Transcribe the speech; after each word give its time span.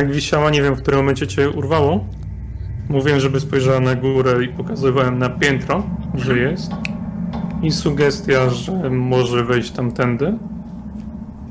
Jak 0.00 0.12
wisiała, 0.12 0.50
nie 0.50 0.62
wiem 0.62 0.74
w 0.74 0.82
którym 0.82 1.00
momencie 1.00 1.26
cię 1.26 1.50
urwało. 1.50 2.04
Mówiłem, 2.88 3.20
żeby 3.20 3.40
spojrzała 3.40 3.80
na 3.80 3.94
górę 3.94 4.44
i 4.44 4.48
pokazywałem 4.48 5.18
na 5.18 5.28
piętro, 5.30 5.82
że 6.14 6.38
jest. 6.38 6.72
I 7.62 7.70
sugestia, 7.72 8.50
że 8.50 8.90
może 8.90 9.44
wejść 9.44 9.70
tamtędy. 9.70 10.38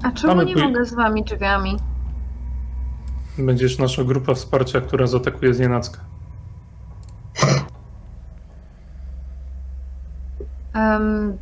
A 0.03 0.11
czemu 0.11 0.35
Mamy 0.35 0.45
nie 0.45 0.53
pój- 0.55 0.63
mogę 0.63 0.85
z 0.85 0.93
wami 0.93 1.23
drzwiami? 1.23 1.77
Będziesz 3.37 3.79
nasza 3.79 4.03
grupa 4.03 4.33
wsparcia, 4.33 4.81
która 4.81 5.07
zaatakuje 5.07 5.53
znienacka. 5.53 5.99
Um, 10.75 11.37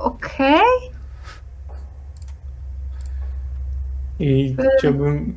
Okej. 0.00 0.85
I 4.20 4.56
chciałbym 4.78 5.34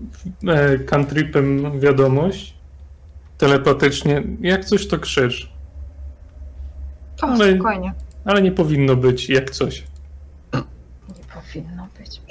e, 0.47 0.80
cantripem 0.80 1.80
wiadomość. 1.80 2.53
Telepatycznie, 3.38 4.23
jak 4.41 4.66
coś 4.66 4.88
to 4.88 4.99
krzycz. 4.99 5.49
O, 7.21 7.27
Ale- 7.27 7.53
spokojnie. 7.55 7.94
Ale 8.25 8.41
nie 8.41 8.52
powinno 8.52 8.95
być 8.95 9.30
jak 9.30 9.52
coś. 9.52 9.83
Nie 10.53 10.61
powinno 11.33 11.88
być. 11.99 12.21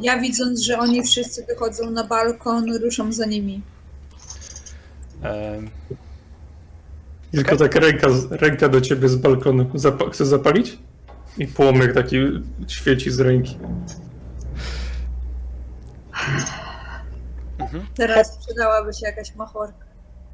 Ja 0.00 0.18
widząc, 0.20 0.60
że 0.60 0.78
oni 0.78 1.02
wszyscy 1.02 1.44
wychodzą 1.46 1.90
na 1.90 2.04
balkon, 2.04 2.76
ruszam 2.82 3.12
za 3.12 3.26
nimi. 3.26 3.62
Em, 5.22 5.70
Tylko 7.32 7.56
tak 7.56 7.74
ręka, 7.74 8.06
ręka 8.30 8.68
do 8.68 8.80
ciebie 8.80 9.08
z 9.08 9.16
balkonu. 9.16 9.64
Zapa- 9.74 10.10
chcesz 10.10 10.26
zapalić? 10.28 10.78
I 11.38 11.46
płomyk 11.46 11.92
taki 11.94 12.16
świeci 12.68 13.10
z 13.10 13.20
ręki. 13.20 13.56
Teraz 17.94 18.38
przydałaby 18.38 18.92
się 18.92 19.06
jakaś 19.06 19.34
machorka. 19.34 19.86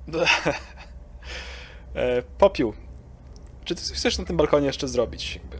e, 1.94 2.22
Popiół. 2.22 2.72
Czy 3.64 3.74
ty 3.74 3.82
coś 3.82 3.98
chcesz 3.98 4.18
na 4.18 4.24
tym 4.24 4.36
balkonie 4.36 4.66
jeszcze 4.66 4.88
zrobić? 4.88 5.36
Jakby? 5.36 5.58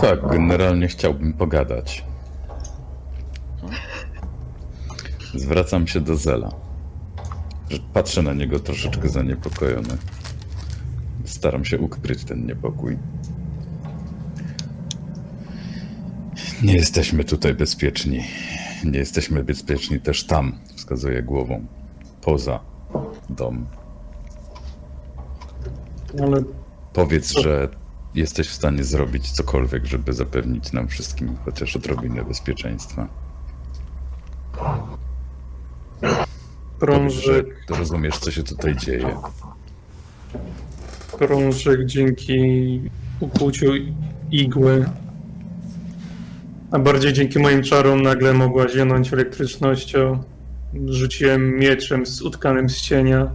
Tak, 0.00 0.28
generalnie 0.28 0.88
chciałbym 0.88 1.32
pogadać. 1.32 2.04
Zwracam 5.34 5.86
się 5.86 6.00
do 6.00 6.16
Zela. 6.16 6.50
Patrzę 7.92 8.22
na 8.22 8.32
niego 8.32 8.60
troszeczkę 8.60 9.08
zaniepokojony. 9.08 9.96
Staram 11.24 11.64
się 11.64 11.78
ukryć 11.78 12.24
ten 12.24 12.46
niepokój. 12.46 12.98
Nie 16.62 16.74
jesteśmy 16.74 17.24
tutaj 17.24 17.54
bezpieczni. 17.54 18.24
Nie 18.84 18.98
jesteśmy 18.98 19.44
bezpieczni 19.44 20.00
też 20.00 20.24
tam, 20.24 20.58
wskazuję 20.76 21.22
głową. 21.22 21.66
Poza 22.20 22.60
dom. 23.30 23.66
Ale 26.22 26.42
Powiedz, 26.92 27.30
że 27.30 27.68
jesteś 28.14 28.48
w 28.48 28.52
stanie 28.52 28.84
zrobić 28.84 29.30
cokolwiek, 29.30 29.86
żeby 29.86 30.12
zapewnić 30.12 30.72
nam 30.72 30.88
wszystkim 30.88 31.36
chociaż 31.44 31.76
odrobinę 31.76 32.24
bezpieczeństwa. 32.24 33.08
Powiedz, 34.50 34.82
że 36.02 36.24
krążek, 36.78 37.46
rozumiesz, 37.68 38.18
co 38.18 38.30
się 38.30 38.42
tutaj 38.42 38.76
dzieje. 38.76 39.16
krążek 41.18 41.86
dzięki 41.86 42.80
ukłuciu 43.20 43.66
igły, 44.30 44.90
a 46.70 46.78
bardziej 46.78 47.12
dzięki 47.12 47.38
moim 47.38 47.62
czarom 47.62 48.02
nagle 48.02 48.34
mogła 48.34 48.68
zionąć 48.68 49.12
elektrycznością. 49.12 50.22
Rzuciłem 50.86 51.58
mieczem 51.58 52.06
z 52.06 52.22
utkanym 52.22 52.70
z 52.70 52.80
cienia. 52.80 53.30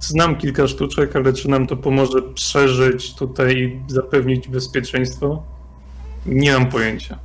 Znam 0.00 0.36
kilka 0.36 0.66
sztuczek, 0.68 1.16
ale 1.16 1.32
czy 1.32 1.50
nam 1.50 1.66
to 1.66 1.76
pomoże 1.76 2.22
przeżyć 2.34 3.14
tutaj 3.14 3.56
i 3.56 3.92
zapewnić 3.92 4.48
bezpieczeństwo? 4.48 5.42
Nie 6.26 6.52
mam 6.52 6.66
pojęcia. 6.66 7.18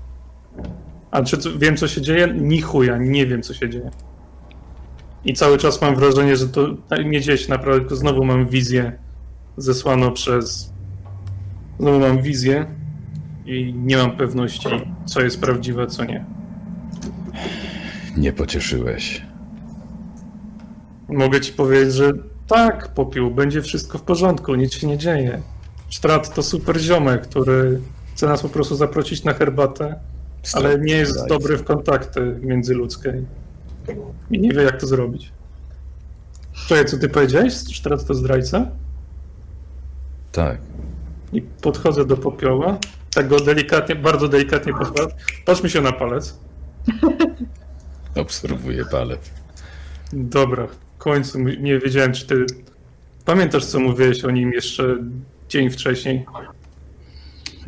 A 1.11 1.23
czy 1.23 1.37
wiem, 1.57 1.77
co 1.77 1.87
się 1.87 2.01
dzieje? 2.01 2.27
Ni 2.27 2.61
chuja, 2.61 2.97
nie 2.97 3.25
wiem, 3.25 3.41
co 3.41 3.53
się 3.53 3.69
dzieje. 3.69 3.91
I 5.25 5.33
cały 5.33 5.57
czas 5.57 5.81
mam 5.81 5.95
wrażenie, 5.95 6.35
że 6.35 6.47
to 6.47 6.67
nie 7.05 7.21
dzieje 7.21 7.37
się 7.37 7.49
naprawdę, 7.49 7.79
tylko 7.79 7.95
znowu 7.95 8.25
mam 8.25 8.47
wizję 8.47 8.99
zesłaną 9.57 10.11
przez... 10.11 10.73
Znowu 11.79 11.99
mam 11.99 12.21
wizję 12.21 12.82
i 13.45 13.73
nie 13.73 13.97
mam 13.97 14.17
pewności, 14.17 14.69
co 15.05 15.21
jest 15.21 15.41
prawdziwe, 15.41 15.87
co 15.87 16.05
nie. 16.05 16.25
Nie 18.17 18.33
pocieszyłeś. 18.33 19.25
Mogę 21.09 21.41
ci 21.41 21.53
powiedzieć, 21.53 21.93
że 21.93 22.11
tak, 22.47 22.93
popiół, 22.93 23.31
będzie 23.31 23.61
wszystko 23.61 23.97
w 23.97 24.01
porządku, 24.01 24.55
nic 24.55 24.73
się 24.73 24.87
nie 24.87 24.97
dzieje. 24.97 25.41
Strat 25.91 26.33
to 26.35 26.43
super 26.43 26.79
ziomek, 26.79 27.21
który 27.21 27.79
chce 28.13 28.27
nas 28.27 28.41
po 28.41 28.49
prostu 28.49 28.75
zaprosić 28.75 29.23
na 29.23 29.33
herbatę, 29.33 29.99
ale 30.53 30.79
nie 30.79 30.93
jest 30.93 31.27
dobry 31.27 31.57
w 31.57 31.63
kontakty 31.63 32.39
międzyludzkie 32.41 33.23
i 34.31 34.39
nie 34.39 34.51
wie, 34.51 34.61
jak 34.63 34.79
to 34.79 34.87
zrobić. 34.87 35.31
Czekaj, 36.67 36.85
co 36.85 36.97
ty 36.97 37.09
powiedziałeś? 37.09 37.53
Strat 37.53 38.05
to 38.05 38.13
zdrajca? 38.13 38.67
Tak. 40.31 40.57
I 41.33 41.41
podchodzę 41.41 42.05
do 42.05 42.17
popioła, 42.17 42.77
tak 43.13 43.27
go 43.27 43.39
delikatnie, 43.39 43.95
bardzo 43.95 44.27
delikatnie 44.27 44.73
podchodzę. 44.73 45.15
Patrz 45.45 45.63
mi 45.63 45.69
się 45.69 45.81
na 45.81 45.91
palec. 45.91 46.39
Obserwuję 48.15 48.85
palec. 48.85 49.31
Dobra, 50.13 50.67
w 50.67 50.97
końcu 50.97 51.39
nie 51.39 51.79
wiedziałem, 51.79 52.13
czy 52.13 52.27
ty 52.27 52.45
pamiętasz, 53.25 53.65
co 53.65 53.79
mówiłeś 53.79 54.25
o 54.25 54.31
nim 54.31 54.51
jeszcze 54.53 54.97
dzień 55.49 55.69
wcześniej. 55.69 56.25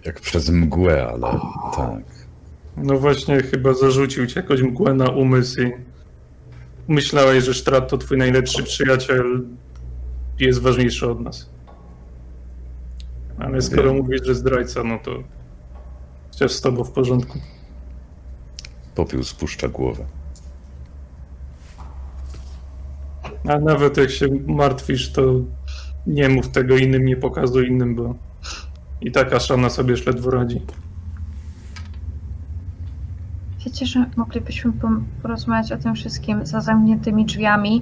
Jak 0.06 0.22
przez 0.22 0.50
mgłę, 0.50 1.08
ale 1.08 1.40
tak. 1.76 2.04
No 2.78 3.00
właśnie, 3.00 3.42
chyba 3.42 3.74
zarzucił 3.74 4.28
ci 4.28 4.40
jakąś 4.40 4.62
mgłę 4.62 4.94
na 4.94 5.10
umysł 5.10 5.62
i 5.62 5.72
myślałeś, 6.88 7.44
że 7.44 7.54
Strat 7.54 7.90
to 7.90 7.98
twój 7.98 8.18
najlepszy 8.18 8.64
przyjaciel 8.64 9.46
jest 10.40 10.62
ważniejszy 10.62 11.10
od 11.10 11.22
nas. 11.22 11.50
Ale 13.40 13.62
skoro 13.62 13.84
Wiem. 13.84 13.96
mówisz, 13.96 14.22
że 14.26 14.36
zdrajca, 14.36 14.84
no 14.84 15.00
to 15.00 15.12
chociaż 16.32 16.52
z 16.52 16.62
tobą 16.62 16.84
w 16.84 16.92
porządku. 16.92 17.40
Popiół 18.96 19.24
spuszcza 19.24 19.68
głowę. 19.68 20.06
A 23.50 23.60
nawet 23.60 23.98
jak 23.98 24.10
się 24.12 24.28
martwisz, 24.48 25.12
to 25.12 25.22
nie 26.08 26.30
mów 26.30 26.48
tego 26.50 26.78
innym, 26.78 27.06
nie 27.06 27.18
pokazuj 27.18 27.68
innym, 27.68 27.96
bo 27.96 28.16
i 29.02 29.12
taka 29.12 29.40
szana 29.40 29.70
sobie 29.70 29.96
ledwo 30.06 30.32
radzi. 30.32 30.62
Wiecie, 33.66 33.86
że 33.86 34.06
moglibyśmy 34.16 34.72
porozmawiać 35.22 35.72
o 35.72 35.78
tym 35.78 35.96
wszystkim 35.96 36.46
za 36.46 36.62
zamkniętymi 36.62 37.26
drzwiami? 37.26 37.82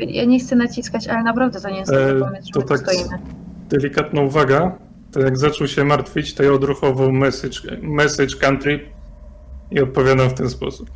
Ja 0.00 0.24
nie 0.24 0.40
chcę 0.40 0.56
naciskać, 0.56 1.08
ale 1.08 1.22
naprawdę 1.22 1.60
to 1.60 1.70
nie 1.70 1.78
jest 1.78 1.92
E, 1.92 2.20
to 2.52 2.62
tak- 2.62 2.78
stoimy. 2.78 3.18
Delikatna 3.70 4.20
uwaga, 4.20 4.78
to 5.12 5.20
jak 5.20 5.38
zaczął 5.38 5.66
się 5.68 5.84
martwić, 5.84 6.34
to 6.34 6.42
ja 6.42 6.52
odruchował 6.52 7.12
message, 7.12 7.58
message 7.82 8.36
country 8.36 8.80
i 9.70 9.80
odpowiadam 9.80 10.30
w 10.30 10.34
ten 10.34 10.50
sposób. 10.50 10.90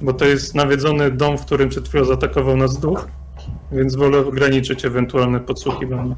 Bo 0.00 0.12
to 0.12 0.24
jest 0.24 0.54
nawiedzony 0.54 1.10
dom, 1.10 1.38
w 1.38 1.44
którym 1.46 1.68
przed 1.68 1.88
chwilą 1.88 2.04
zaatakował 2.04 2.56
nas 2.56 2.78
duch, 2.78 3.08
więc 3.72 3.96
wolę 3.96 4.18
ograniczyć 4.18 4.84
ewentualne 4.84 5.40
podsłuchiwanie. 5.40 6.14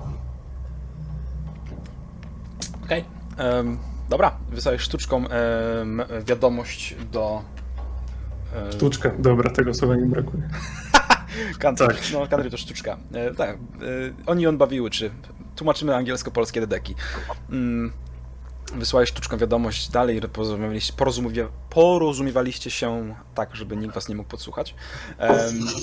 Okej. 2.84 3.04
em, 3.36 3.78
Dobra, 4.08 4.36
wysłałeś 4.50 4.80
sztuczką 4.82 5.28
em, 5.28 6.02
wiadomość 6.26 6.96
do... 7.12 7.42
em, 8.56 8.72
Sztuczka, 8.72 9.10
dobra, 9.18 9.50
tego 9.50 9.74
słowa 9.74 9.96
nie 9.96 10.06
brakuje. 10.06 10.42
Country, 11.58 11.86
Tak. 11.86 11.96
no 12.12 12.26
country 12.26 12.50
to 12.50 12.56
sztuczka. 12.56 12.96
E, 13.12 13.34
tak, 13.34 13.50
e, 13.50 13.56
oni 14.26 14.46
on 14.46 14.58
bawiły, 14.58 14.90
czy 14.90 15.10
tłumaczymy 15.56 15.96
angielsko-polskie 15.96 16.60
dedeki. 16.60 16.94
Mm, 17.50 17.92
wysłałeś 18.74 19.08
sztuczką 19.08 19.38
wiadomość 19.38 19.88
dalej, 19.88 20.20
porozumiewaliście, 20.20 20.92
porozumiewa, 20.92 21.50
porozumiewaliście 21.70 22.70
się 22.70 23.14
tak, 23.34 23.56
żeby 23.56 23.76
nikt 23.76 23.94
was 23.94 24.08
nie 24.08 24.14
mógł 24.14 24.28
podsłuchać. 24.28 24.74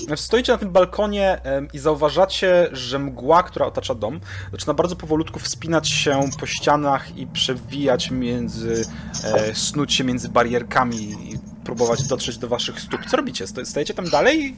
Znaczy 0.06 0.22
stoicie 0.22 0.52
na 0.52 0.58
tym 0.58 0.70
balkonie 0.70 1.40
i 1.72 1.78
zauważacie, 1.78 2.68
że 2.72 2.98
mgła, 2.98 3.42
która 3.42 3.66
otacza 3.66 3.94
dom, 3.94 4.20
zaczyna 4.52 4.74
bardzo 4.74 4.96
powolutku 4.96 5.38
wspinać 5.38 5.88
się 5.88 6.20
po 6.40 6.46
ścianach 6.46 7.16
i 7.16 7.26
przewijać 7.26 8.10
między, 8.10 8.84
e, 9.24 9.54
snuć 9.54 9.92
się 9.94 10.04
między 10.04 10.28
barierkami 10.28 10.96
i 11.32 11.38
próbować 11.64 12.06
dotrzeć 12.06 12.38
do 12.38 12.48
waszych 12.48 12.80
stóp. 12.80 13.00
Co 13.06 13.16
robicie? 13.16 13.46
Stajecie 13.46 13.94
tam 13.94 14.08
dalej 14.10 14.56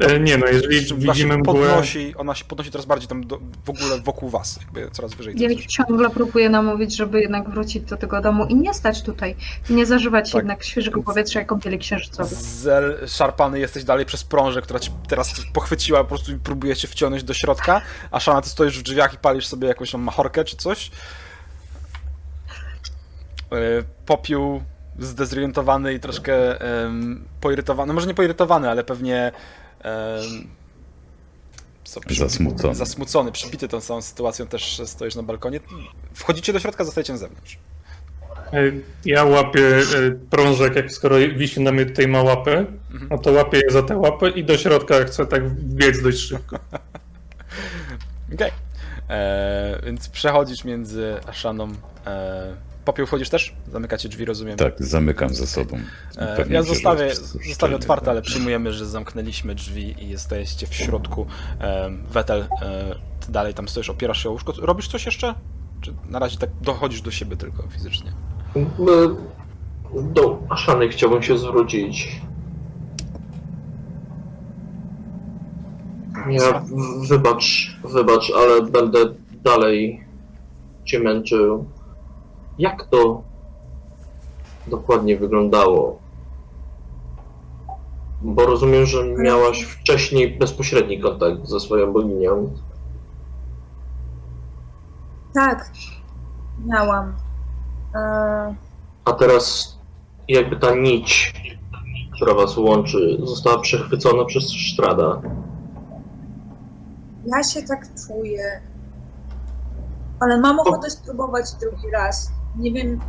E, 0.00 0.20
nie 0.20 0.38
no, 0.38 0.46
jeżeli 0.46 0.78
Ona 0.78 0.98
widzimy 0.98 1.34
się 1.34 1.38
mgłę... 1.38 1.54
podnosi, 1.54 2.14
ona 2.16 2.34
się 2.34 2.44
podnosi 2.44 2.70
coraz 2.70 2.86
bardziej 2.86 3.08
tam 3.08 3.26
do, 3.26 3.38
w 3.64 3.70
ogóle 3.70 4.00
wokół 4.00 4.28
was, 4.28 4.58
jakby 4.60 4.90
coraz 4.90 5.14
wyżej. 5.14 5.34
Ja 5.38 5.48
ciągle 5.68 6.10
próbuję 6.10 6.48
namówić, 6.48 6.96
żeby 6.96 7.20
jednak 7.20 7.50
wrócić 7.50 7.84
do 7.84 7.96
tego 7.96 8.20
domu 8.20 8.46
i 8.46 8.54
nie 8.54 8.74
stać 8.74 9.02
tutaj. 9.02 9.36
I 9.70 9.74
nie 9.74 9.86
zażywać 9.86 10.32
Tak. 10.32 10.38
jednak 10.38 10.64
świeżego 10.64 11.02
powietrza 11.02 11.38
jak 11.38 11.48
kąpieli 11.48 11.78
księżycowych. 11.78 12.38
Zel, 12.38 12.98
szarpany 13.08 13.58
jesteś 13.58 13.84
dalej 13.84 14.06
przez 14.06 14.24
prążę, 14.24 14.62
która 14.62 14.80
ci 14.80 14.90
teraz 15.08 15.34
pochwyciła 15.52 15.98
po 15.98 16.08
prostu 16.08 16.32
i 16.32 16.36
próbuje 16.36 16.76
cię 16.76 16.88
wciągnąć 16.88 17.24
do 17.24 17.34
środka, 17.34 17.80
a 18.10 18.20
Szana, 18.20 18.42
ty 18.42 18.48
stoisz 18.48 18.78
w 18.78 18.82
drzwiach 18.82 19.14
i 19.14 19.18
palisz 19.18 19.46
sobie 19.46 19.68
jakąś 19.68 19.90
tam 19.90 20.00
machorkę 20.00 20.44
czy 20.44 20.56
coś. 20.56 20.90
E, 23.52 23.56
Popiół 24.06 24.62
zdezorientowany 24.98 25.94
i 25.94 26.00
troszkę 26.00 26.60
em, 26.60 27.24
poirytowany, 27.40 27.92
może 27.92 28.06
nie 28.06 28.14
poirytowany, 28.14 28.70
ale 28.70 28.84
pewnie 28.84 29.32
co, 31.84 32.00
przy- 32.00 32.14
Zasmucony. 32.20 32.74
zasmucony, 32.74 33.32
przybity 33.32 33.68
tą 33.68 33.80
samą 33.80 34.02
sytuacją 34.02 34.46
też 34.46 34.80
stoisz 34.86 35.14
na 35.14 35.22
balkonie. 35.22 35.60
Wchodzicie 36.14 36.52
do 36.52 36.60
środka, 36.60 36.84
zostajecie 36.84 37.12
na 37.12 37.18
zewnątrz. 37.18 37.58
E, 38.52 38.58
Ja 39.04 39.24
łapię 39.24 39.60
e, 39.76 39.82
prążek, 40.30 40.76
jak 40.76 40.92
skoro 40.92 41.16
wisi 41.18 41.60
na 41.60 41.72
mnie 41.72 41.86
tutaj 41.86 42.08
ma 42.08 42.22
łapę, 42.22 42.58
Mhm. 42.92 43.08
no 43.10 43.18
to 43.18 43.32
łapię 43.32 43.58
je 43.64 43.70
za 43.70 43.82
tę 43.82 43.96
łapę 43.96 44.30
i 44.30 44.44
do 44.44 44.58
środka 44.58 45.04
chcę 45.04 45.26
tak 45.26 45.48
wbiec 45.50 46.02
dość 46.02 46.18
szybko. 46.18 46.58
Okej. 48.34 48.50
E, 49.08 49.80
Więc 49.86 50.08
przechodzisz 50.08 50.64
między 50.64 51.16
Ashaną. 51.26 51.72
E, 52.06 52.54
Popiół 52.84 53.06
wchodzisz 53.06 53.28
też? 53.28 53.54
Zamykacie 53.72 54.08
drzwi, 54.08 54.24
rozumiem. 54.24 54.56
Tak, 54.56 54.74
zamykam 54.78 55.34
za 55.34 55.46
sobą. 55.46 55.78
E, 56.16 56.36
Pewnie 56.36 56.54
ja 56.54 56.62
zostawię, 56.62 57.14
zostawię 57.48 57.76
otwarte, 57.76 58.04
tak. 58.04 58.12
ale 58.12 58.22
przyjmujemy, 58.22 58.72
że 58.72 58.86
zamknęliśmy 58.86 59.54
drzwi 59.54 59.94
i 60.04 60.08
jesteście 60.08 60.66
w 60.66 60.74
środku. 60.74 61.26
E, 61.60 61.90
Wetel, 62.10 62.40
e, 62.62 62.94
ty 63.26 63.32
dalej 63.32 63.54
tam 63.54 63.68
stoisz, 63.68 63.90
opierasz 63.90 64.22
się 64.22 64.28
o 64.28 64.32
łóżko. 64.32 64.52
Robisz 64.58 64.88
coś 64.88 65.06
jeszcze? 65.06 65.34
Czy 65.80 65.94
na 66.08 66.18
razie 66.18 66.38
tak 66.38 66.50
dochodzisz 66.62 67.02
do 67.02 67.10
siebie 67.10 67.36
tylko 67.36 67.62
fizycznie? 67.68 68.12
Do 70.02 70.38
Aszany 70.48 70.88
chciałbym 70.88 71.22
się 71.22 71.38
zwrócić. 71.38 72.20
Ja, 76.30 76.64
wybacz, 77.08 77.76
wybacz, 77.84 78.32
ale 78.36 78.62
będę 78.62 78.98
dalej 79.44 80.04
cię 80.84 81.00
męczył. 81.00 81.66
Jak 82.58 82.86
to 82.86 83.22
dokładnie 84.66 85.16
wyglądało? 85.16 85.98
Bo 88.22 88.46
rozumiem, 88.46 88.86
że 88.86 89.04
miałaś 89.04 89.62
wcześniej 89.62 90.38
bezpośredni 90.38 91.00
kontakt 91.00 91.46
ze 91.46 91.60
swoją 91.60 91.92
boginią. 91.92 92.50
Tak, 95.34 95.70
miałam. 96.66 97.14
E, 97.94 98.54
A 99.04 99.12
teraz 99.12 99.74
jakby 100.28 100.56
ta 100.56 100.74
nić, 100.74 101.32
która 102.16 102.34
was 102.34 102.56
łączy, 102.56 103.18
została 103.24 103.58
przechwycona 103.60 104.24
przez 104.24 104.52
Sztrada. 104.52 105.20
ja 107.26 107.42
się 107.44 107.62
tak 107.62 107.86
czuję. 108.06 108.60
Ale 110.20 110.40
mam 110.40 110.60
ochotę 110.60 110.90
spróbować 110.90 111.52
drugi 111.60 111.90
raz. 111.90 112.32
Nie 112.56 112.72
wiem. 112.72 113.00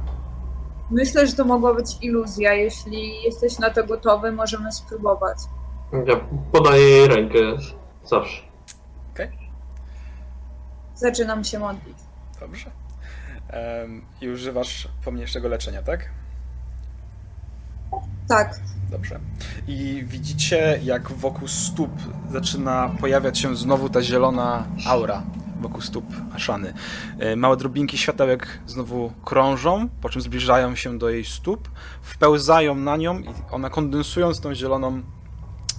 Myślę, 0.92 1.28
że 1.28 1.34
to 1.34 1.46
mogła 1.46 1.74
być 1.74 1.98
iluzja. 2.02 2.54
Jeśli 2.54 3.24
jesteś 3.24 3.60
na 3.60 3.70
to 3.70 3.84
gotowy, 3.84 4.32
możemy 4.32 4.72
spróbować. 4.72 5.38
Ja 6.06 6.16
podaję 6.52 6.84
jej 6.84 7.08
rękę 7.08 7.40
zawsze. 8.06 8.42
Zaczynam 10.96 11.44
się 11.44 11.60
modlić. 11.60 11.98
Dobrze. 12.40 12.72
I 14.22 14.30
używasz 14.30 14.88
pomniejszego 15.06 15.48
leczenia, 15.48 15.82
tak? 15.82 16.10
Tak. 18.28 18.60
Dobrze. 18.92 19.20
I 19.68 20.04
widzicie, 20.08 20.80
jak 20.84 21.12
wokół 21.12 21.48
stóp 21.48 21.92
zaczyna 22.32 22.92
pojawiać 23.02 23.40
się 23.40 23.56
znowu 23.56 23.90
ta 23.90 24.02
zielona 24.02 24.68
aura 24.88 25.24
wokół 25.68 25.82
stóp 25.82 26.06
Aszany. 26.34 26.74
E, 27.20 27.36
Małe 27.36 27.58
drobinki 27.58 27.98
światełek 27.98 28.60
znowu 28.68 29.14
krążą, 29.26 29.90
po 30.02 30.10
czym 30.10 30.22
zbliżają 30.22 30.76
się 30.76 30.98
do 30.98 31.10
jej 31.10 31.26
stóp, 31.26 31.70
wpełzają 32.02 32.76
na 32.76 32.98
nią 32.98 33.20
i 33.20 33.30
ona 33.52 33.70
kondensując 33.70 34.40
tą 34.40 34.56
zieloną 34.56 35.02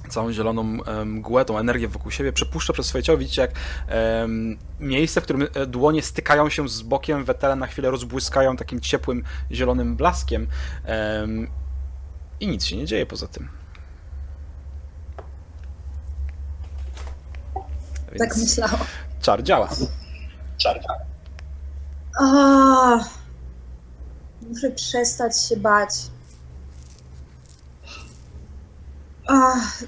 całą 0.08 0.32
zieloną 0.32 0.62
em, 0.84 1.12
mgłę, 1.12 1.44
tą 1.44 1.58
energię 1.58 1.88
wokół 1.88 2.10
siebie, 2.10 2.32
przepuszcza 2.32 2.72
przez 2.72 2.86
swoje 2.86 3.04
ciało. 3.04 3.18
Widzicie, 3.18 3.42
jak 3.42 3.50
em, 3.88 4.58
miejsce, 4.80 5.20
w 5.20 5.24
którym 5.24 5.48
e, 5.54 5.66
dłonie 5.66 6.02
stykają 6.02 6.48
się 6.48 6.68
z 6.68 6.82
bokiem, 6.82 7.24
wetele 7.24 7.56
na 7.56 7.66
chwilę 7.66 7.90
rozbłyskają 7.90 8.56
takim 8.56 8.80
ciepłym, 8.80 9.24
zielonym 9.52 9.96
blaskiem. 9.96 10.46
Em, 10.84 11.50
i 12.40 12.48
nic 12.48 12.64
się 12.64 12.76
nie 12.76 12.86
dzieje 12.86 13.06
poza 13.06 13.26
tym. 13.26 13.48
Więc 18.12 18.18
Tak 18.18 18.36
myślałam. 18.36 18.86
Czar 19.26 19.42
działa. 19.42 19.68
Ah, 22.20 23.08
muszę 24.48 24.70
przestać 24.70 25.42
się 25.48 25.56
bać. 25.56 25.90
Ach, 29.26 29.84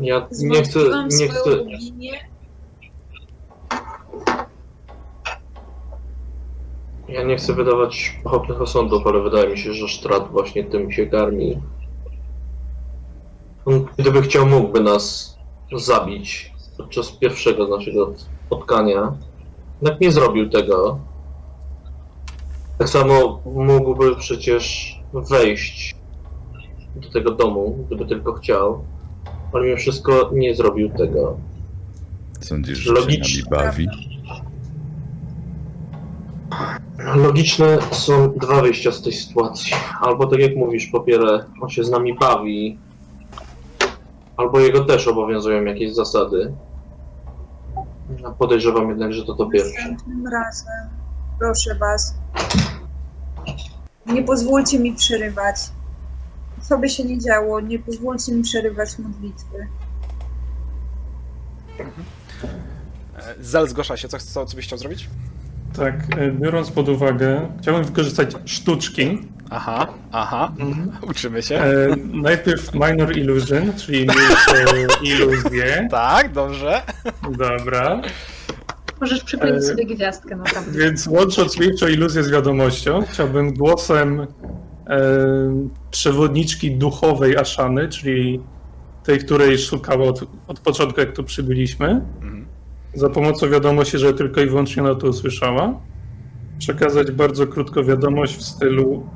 Ja 0.00 0.28
nie 0.40 0.62
chcę, 0.62 0.78
nie 1.20 1.28
chcę, 1.28 1.50
ja 7.08 7.22
nie 7.22 7.36
chcę 7.36 7.52
wydawać 7.52 8.20
pochopnych 8.24 8.60
osądów, 8.62 9.06
ale 9.06 9.22
wydaje 9.22 9.48
mi 9.48 9.58
się, 9.58 9.72
że 9.74 9.88
Sztrat 9.88 10.30
właśnie 10.30 10.64
tym 10.64 10.92
się 10.92 11.06
karmi. 11.06 11.62
On, 13.64 13.86
gdyby 13.98 14.22
chciał, 14.22 14.46
mógłby 14.46 14.80
nas 14.80 15.36
zabić 15.76 16.51
podczas 16.82 17.10
pierwszego 17.10 17.68
naszego 17.68 18.12
spotkania. 18.46 19.12
Jednak 19.82 20.00
nie 20.00 20.12
zrobił 20.12 20.50
tego. 20.50 20.98
Tak 22.78 22.88
samo 22.88 23.40
mógłby 23.54 24.16
przecież 24.16 24.96
wejść 25.30 25.96
do 26.96 27.10
tego 27.10 27.30
domu, 27.30 27.78
gdyby 27.86 28.06
tylko 28.06 28.32
chciał, 28.32 28.84
ale 29.52 29.64
mimo 29.64 29.76
wszystko 29.76 30.30
nie 30.32 30.54
zrobił 30.54 30.90
tego. 30.90 31.36
Sądzisz, 32.40 32.78
że 32.78 32.92
Logicznie. 32.92 33.24
się 33.24 33.42
nami 33.50 33.64
bawi? 33.64 33.86
Logiczne 37.14 37.78
są 37.92 38.32
dwa 38.36 38.62
wyjścia 38.62 38.92
z 38.92 39.02
tej 39.02 39.12
sytuacji. 39.12 39.72
Albo 40.00 40.26
tak 40.26 40.40
jak 40.40 40.56
mówisz, 40.56 40.86
po 40.86 41.00
pierwsze, 41.00 41.44
on 41.62 41.68
się 41.68 41.84
z 41.84 41.90
nami 41.90 42.14
bawi, 42.14 42.78
albo 44.36 44.60
jego 44.60 44.84
też 44.84 45.08
obowiązują 45.08 45.64
jakieś 45.64 45.94
zasady. 45.94 46.52
No, 48.20 48.32
Podejrzewam 48.32 48.88
jednak, 48.88 49.12
że 49.12 49.24
to 49.24 49.34
to 49.34 49.46
pierwsze. 49.46 49.72
Następnym 49.90 50.26
razem, 50.26 50.88
proszę 51.38 51.74
was, 51.74 52.14
nie 54.06 54.22
pozwólcie 54.22 54.78
mi 54.78 54.92
przerywać. 54.92 55.56
Co 56.60 56.78
by 56.78 56.88
się 56.88 57.04
nie 57.04 57.18
działo, 57.18 57.60
nie 57.60 57.78
pozwólcie 57.78 58.32
mi 58.32 58.42
przerywać 58.42 58.98
modlitwy. 58.98 59.66
E, 63.16 63.34
Zel 63.40 63.68
zgłasza 63.68 63.96
się, 63.96 64.08
co, 64.08 64.18
co, 64.18 64.46
co 64.46 64.56
byś 64.56 64.66
chciał 64.66 64.78
zrobić? 64.78 65.10
Tak, 65.76 65.94
e, 66.18 66.32
biorąc 66.32 66.70
pod 66.70 66.88
uwagę, 66.88 67.48
chciałbym 67.60 67.84
wykorzystać 67.84 68.34
sztuczki. 68.44 69.28
Aha, 69.54 69.86
aha, 70.12 70.52
uczymy 71.08 71.42
się. 71.42 71.56
E, 71.56 71.96
najpierw 72.12 72.74
Minor 72.74 73.16
Illusion, 73.16 73.72
czyli 73.76 74.06
iluzje. 75.02 75.88
Tak, 75.90 76.32
dobrze. 76.32 76.82
Dobra. 77.38 78.00
Możesz 79.00 79.24
przypalić 79.24 79.56
E, 79.56 79.62
sobie 79.62 79.86
gwiazdkę 79.86 80.36
na 80.36 80.44
tablicy. 80.44 80.78
Więc 80.78 81.06
łącząc 81.06 81.58
mniejszą 81.58 81.86
iluzję 81.88 82.22
z 82.22 82.30
wiadomością, 82.30 83.02
chciałbym 83.10 83.54
głosem 83.54 84.20
e, 84.20 84.26
przewodniczki 85.90 86.76
duchowej 86.76 87.36
Aszany, 87.36 87.88
czyli 87.88 88.40
tej, 89.04 89.18
której 89.18 89.58
szukała 89.58 90.04
od, 90.08 90.20
od 90.48 90.60
początku, 90.60 91.00
jak 91.00 91.12
tu 91.12 91.24
przybyliśmy, 91.24 91.86
Mhm. 92.22 92.46
za 92.94 93.10
pomocą 93.10 93.48
wiadomości, 93.50 93.98
że 93.98 94.14
tylko 94.14 94.40
i 94.40 94.46
wyłącznie 94.46 94.82
ona 94.82 94.94
to 94.94 95.06
usłyszała, 95.06 95.74
przekazać 96.58 97.10
bardzo 97.10 97.46
krótko 97.46 97.84
wiadomość 97.84 98.36
w 98.36 98.42
stylu 98.42 99.06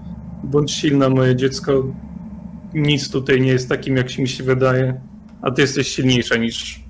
bądź 0.45 0.73
silna 0.73 1.09
moje 1.09 1.37
dziecko, 1.37 1.73
nic 2.75 3.11
tutaj 3.11 3.41
nie 3.41 3.49
jest 3.51 3.69
takim, 3.69 3.97
jak 3.97 4.11
się 4.11 4.23
mi 4.23 4.29
się 4.29 4.45
wydaje, 4.45 5.01
a 5.43 5.51
ty 5.51 5.63
jesteś 5.63 5.89
silniejsza 5.89 6.37
niż 6.37 6.81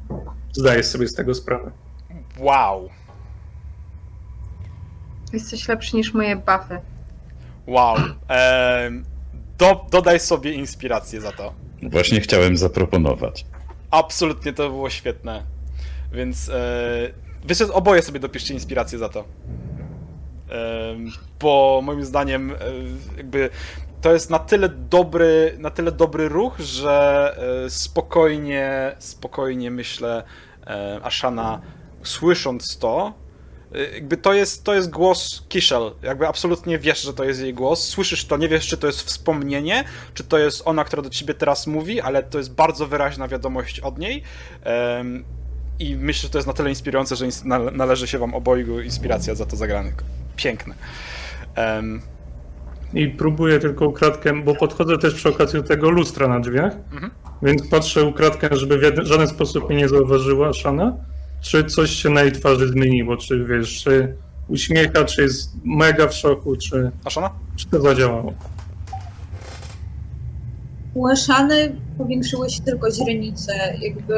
zdajesz 0.53 0.87
sobie 0.87 1.09
z 1.09 1.15
tego 1.15 1.35
sprawę. 1.35 1.71
Wow, 2.39 2.89
Jesteś 5.33 5.69
lepszy 5.69 5.97
niż 5.97 6.15
moje 6.15 6.37
buffy. 6.37 6.81
wow. 7.67 7.97
Do, 9.59 9.87
dodaj 9.91 10.21
sobie 10.21 10.53
inspirację 10.53 11.21
za 11.21 11.33
to. 11.33 11.53
Właśnie 11.83 12.21
chciałem 12.21 12.57
zaproponować. 12.57 13.47
Absolutnie 13.91 14.53
to 14.53 14.69
było 14.69 14.91
świetne. 14.91 15.43
Więc 16.13 16.49
e, 16.49 17.73
oboje 17.73 18.03
sobie 18.03 18.21
dopiszcie 18.21 18.55
inspirację 18.55 18.99
za 18.99 19.09
to. 19.09 19.25
Bo 21.41 21.81
moim 21.85 22.05
zdaniem 22.05 22.51
e, 22.51 22.57
jakby 23.17 23.51
to 24.01 24.13
jest 24.13 24.31
na 24.31 24.39
tyle 24.39 24.69
dobry, 24.69 25.57
na 25.59 25.71
tyle 25.71 25.93
dobry 25.93 26.29
ruch, 26.29 26.59
że 26.59 27.37
e, 27.67 27.71
spokojnie, 27.71 28.97
spokojnie 28.99 29.71
myślę, 29.71 30.23
e, 30.67 31.01
Ashana 31.03 31.61
słysząc 32.03 32.79
to, 32.79 33.15
jakby 33.95 34.17
to 34.17 34.35
jest, 34.35 34.65
to 34.65 34.75
jest 34.75 34.91
głos 34.91 35.45
Kishel, 35.49 35.93
jakby 36.03 36.29
absolutnie 36.29 36.79
wiesz, 36.79 37.03
że 37.03 37.15
to 37.15 37.25
jest 37.25 37.41
jej 37.41 37.55
głos, 37.55 37.89
słyszysz 37.89 38.25
to, 38.25 38.37
nie 38.37 38.49
wiesz, 38.49 38.67
czy 38.67 38.77
to 38.77 38.87
jest 38.87 39.03
wspomnienie, 39.03 39.85
czy 40.15 40.25
to 40.25 40.39
jest 40.39 40.63
ona, 40.65 40.85
która 40.85 41.03
do 41.03 41.11
ciebie 41.11 41.35
teraz 41.35 41.67
mówi, 41.67 42.01
ale 42.01 42.23
to 42.23 42.39
jest 42.39 42.55
bardzo 42.55 42.87
wyraźna 42.87 43.29
wiadomość 43.29 43.81
od 43.81 43.99
niej. 43.99 44.23
I 45.79 45.97
myślę, 45.97 46.23
że 46.23 46.31
to 46.31 46.39
jest 46.39 46.47
na 46.47 46.53
tyle 46.53 46.71
inspirujące, 46.71 47.17
że 47.17 47.27
należy 47.73 48.07
się 48.07 48.19
wam 48.19 48.35
obojgu 48.35 48.81
inspiracja 48.81 49.35
za 49.35 49.47
to 49.47 49.57
zagrane. 49.57 49.93
Piękne. 50.37 50.75
Em, 51.55 52.01
I 52.95 53.09
próbuję 53.09 53.59
tylko 53.59 53.87
ukradkiem, 53.87 54.43
bo 54.45 54.55
podchodzę 54.55 54.99
też 54.99 55.15
przy 55.15 55.29
okazji 55.29 55.63
do 55.63 55.69
tego 55.69 55.91
lustra 55.91 56.29
na 56.29 56.41
drzwiach, 56.41 56.73
Mhm. 56.93 57.11
więc 57.43 57.69
patrzę 57.69 58.05
ukradkiem, 58.05 58.51
żeby 58.57 58.79
w 58.79 58.83
jeden- 58.83 59.07
żaden 59.07 59.29
sposób 59.29 59.69
mnie 59.69 59.79
nie 59.79 59.89
zauważyła 59.89 60.53
Szana, 60.53 60.97
czy 61.41 61.65
coś 61.65 61.91
się 61.91 62.11
na 62.11 62.23
jej 62.23 62.33
twarzy 62.33 62.69
zmieniło, 62.69 63.17
czy 63.17 63.45
wiesz, 63.45 63.83
czy 63.85 64.15
uśmiecha, 64.49 65.05
czy 65.05 65.23
jest 65.23 65.51
mega 65.65 66.09
w 66.09 66.15
szoku, 66.15 66.57
czy, 66.57 66.91
Ashana? 67.05 67.31
czy 67.57 67.67
to 67.67 67.81
zadziałało. 67.81 68.33
U 70.95 71.09
Eszany 71.09 71.77
powiększyły 71.99 72.51
się 72.51 72.63
tylko 72.63 72.91
źrenice, 72.91 73.53
jakby 73.81 74.15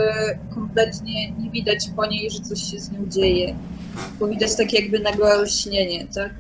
kompletnie 0.55 1.33
nie 1.33 1.51
widać 1.51 1.79
po 1.97 2.07
niej, 2.07 2.31
że 2.31 2.41
coś 2.41 2.63
się 2.63 2.81
z 2.81 2.93
nią 2.93 2.99
dzieje. 3.09 3.55
Bo 4.21 4.29
widać 4.29 4.57
takie 4.57 4.81
jakby 4.81 5.01
nagłe 5.01 5.35
olśnienie, 5.35 6.07
tak? 6.15 6.31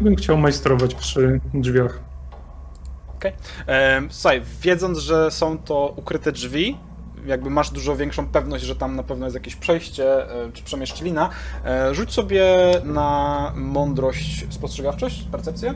Bym 0.00 0.16
chciał 0.16 0.36
majstrować 0.36 0.94
przy 0.94 1.40
drzwiach. 1.54 1.98
Okej. 3.16 3.32
Em, 3.66 4.08
Słuchaj, 4.10 4.42
wiedząc, 4.62 4.98
że 4.98 5.30
są 5.30 5.58
to 5.58 5.94
ukryte 5.96 6.32
drzwi, 6.32 6.78
jakby 7.26 7.50
masz 7.50 7.70
dużo 7.70 7.96
większą 7.96 8.26
pewność, 8.26 8.64
że 8.64 8.76
tam 8.76 8.96
na 8.96 9.02
pewno 9.02 9.26
jest 9.26 9.34
jakieś 9.34 9.56
przejście 9.56 10.30
e, 10.30 10.52
czy 10.52 10.62
przemieszczlina, 10.62 11.30
e, 11.64 11.94
rzuć 11.94 12.12
sobie 12.12 12.44
na 12.84 13.52
mądrość, 13.56 14.46
spostrzegawczość, 14.50 15.22
percepcję. 15.32 15.74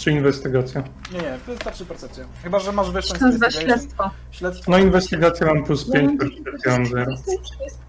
Czy 0.00 0.10
inwestygacja? 0.12 0.82
Nie, 1.12 1.18
nie, 1.18 1.38
wystarczy 1.46 1.86
percepcję. 1.86 2.24
Chyba, 2.42 2.58
że 2.58 2.72
masz 2.72 2.90
wyższą 2.90 3.14
To 3.14 3.24
nazywa 3.24 3.46
investigation. 3.46 3.78
śledztwo. 3.78 4.10
Śledztwo. 4.30 4.70
No 4.70 4.78
inwestygacja 4.78 5.46
mam 5.46 5.64
plus 5.64 5.90
5, 5.90 6.20
percepcja 6.20 6.72
mam 6.72 6.86
0. 6.86 7.14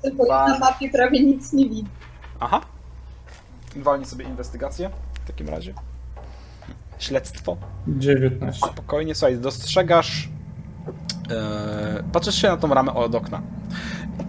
Tylko 0.02 0.26
na 0.28 0.60
mapie 0.60 0.90
prawie 0.90 1.24
nic 1.24 1.54
nie 1.54 1.70
widzę. 1.70 1.90
Aha. 2.40 2.62
Walnij 3.76 4.06
sobie 4.06 4.26
inwestygację 4.26 4.90
w 5.24 5.28
takim 5.28 5.50
razie. 5.50 5.74
Śledztwo. 7.00 7.58
19. 7.88 8.68
Spokojnie, 8.74 9.16
słuchaj, 9.16 9.38
dostrzegasz. 9.38 10.30
E, 11.32 12.04
patrzysz 12.12 12.36
się 12.42 12.48
na 12.48 12.58
tą 12.58 12.74
ramę 12.74 12.94
od 12.94 13.16
okna. 13.16 13.42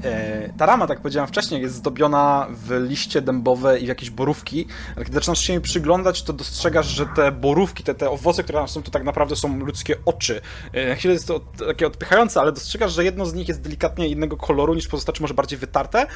E, 0.05 0.49
ta 0.59 0.67
rama, 0.67 0.87
tak 0.87 1.01
powiedziałem 1.01 1.29
wcześniej, 1.29 1.63
jest 1.63 1.75
zdobiona 1.75 2.47
w 2.51 2.87
liście 2.89 3.23
dębowe 3.23 3.79
i 3.79 3.85
w 3.85 3.89
jakieś 3.89 4.11
borówki, 4.11 4.67
ale 4.97 5.05
kiedy 5.05 5.15
zaczynasz 5.15 5.39
się 5.39 5.53
jej 5.53 5.63
przyglądać, 5.63 6.23
to 6.23 6.33
dostrzegasz, 6.33 6.87
że 6.87 7.07
te 7.07 7.33
borówki, 7.33 7.85
te, 7.85 7.95
te 7.95 8.11
owoce, 8.11 8.43
które 8.43 8.59
tam 8.59 8.69
są, 8.69 8.83
to 8.83 8.91
tak 8.91 9.05
naprawdę 9.05 9.37
są 9.37 9.59
ludzkie 9.59 9.97
oczy. 10.05 10.41
E, 10.73 10.89
na 10.89 10.95
chwilę 10.95 11.15
jest 11.15 11.27
to 11.27 11.41
takie 11.41 11.87
odpychające, 11.87 12.41
ale 12.41 12.53
dostrzegasz, 12.53 12.93
że 12.93 13.05
jedno 13.05 13.27
z 13.27 13.35
nich 13.35 13.49
jest 13.49 13.61
delikatnie 13.61 14.09
innego 14.09 14.37
koloru 14.37 14.75
niż 14.75 14.89
pozostałe, 14.89 15.17
czy 15.17 15.23
może 15.23 15.35
bardziej 15.35 15.59
wytarte. 15.59 16.07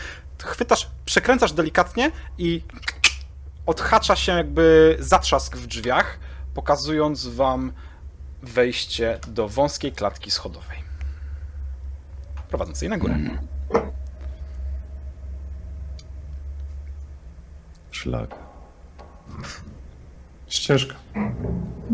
Chwytasz, 0.43 0.91
przekręcasz 1.05 1.53
delikatnie 1.53 2.11
i 2.39 2.63
odhacza 3.67 4.17
się 4.17 4.33
jakby 4.33 4.97
zatrzask 5.01 5.57
w 5.57 5.67
drzwiach, 5.67 6.19
pokazując 6.55 7.27
wam 7.27 7.73
wejście 8.43 9.19
do 9.29 9.49
wąskiej 9.49 9.93
klatki 9.93 10.31
schodowej. 10.31 10.79
Prowadzącej 12.49 12.89
na 12.89 12.99
górę. 12.99 13.19
Szlak. 17.91 18.35
Ścieżka. 20.49 20.95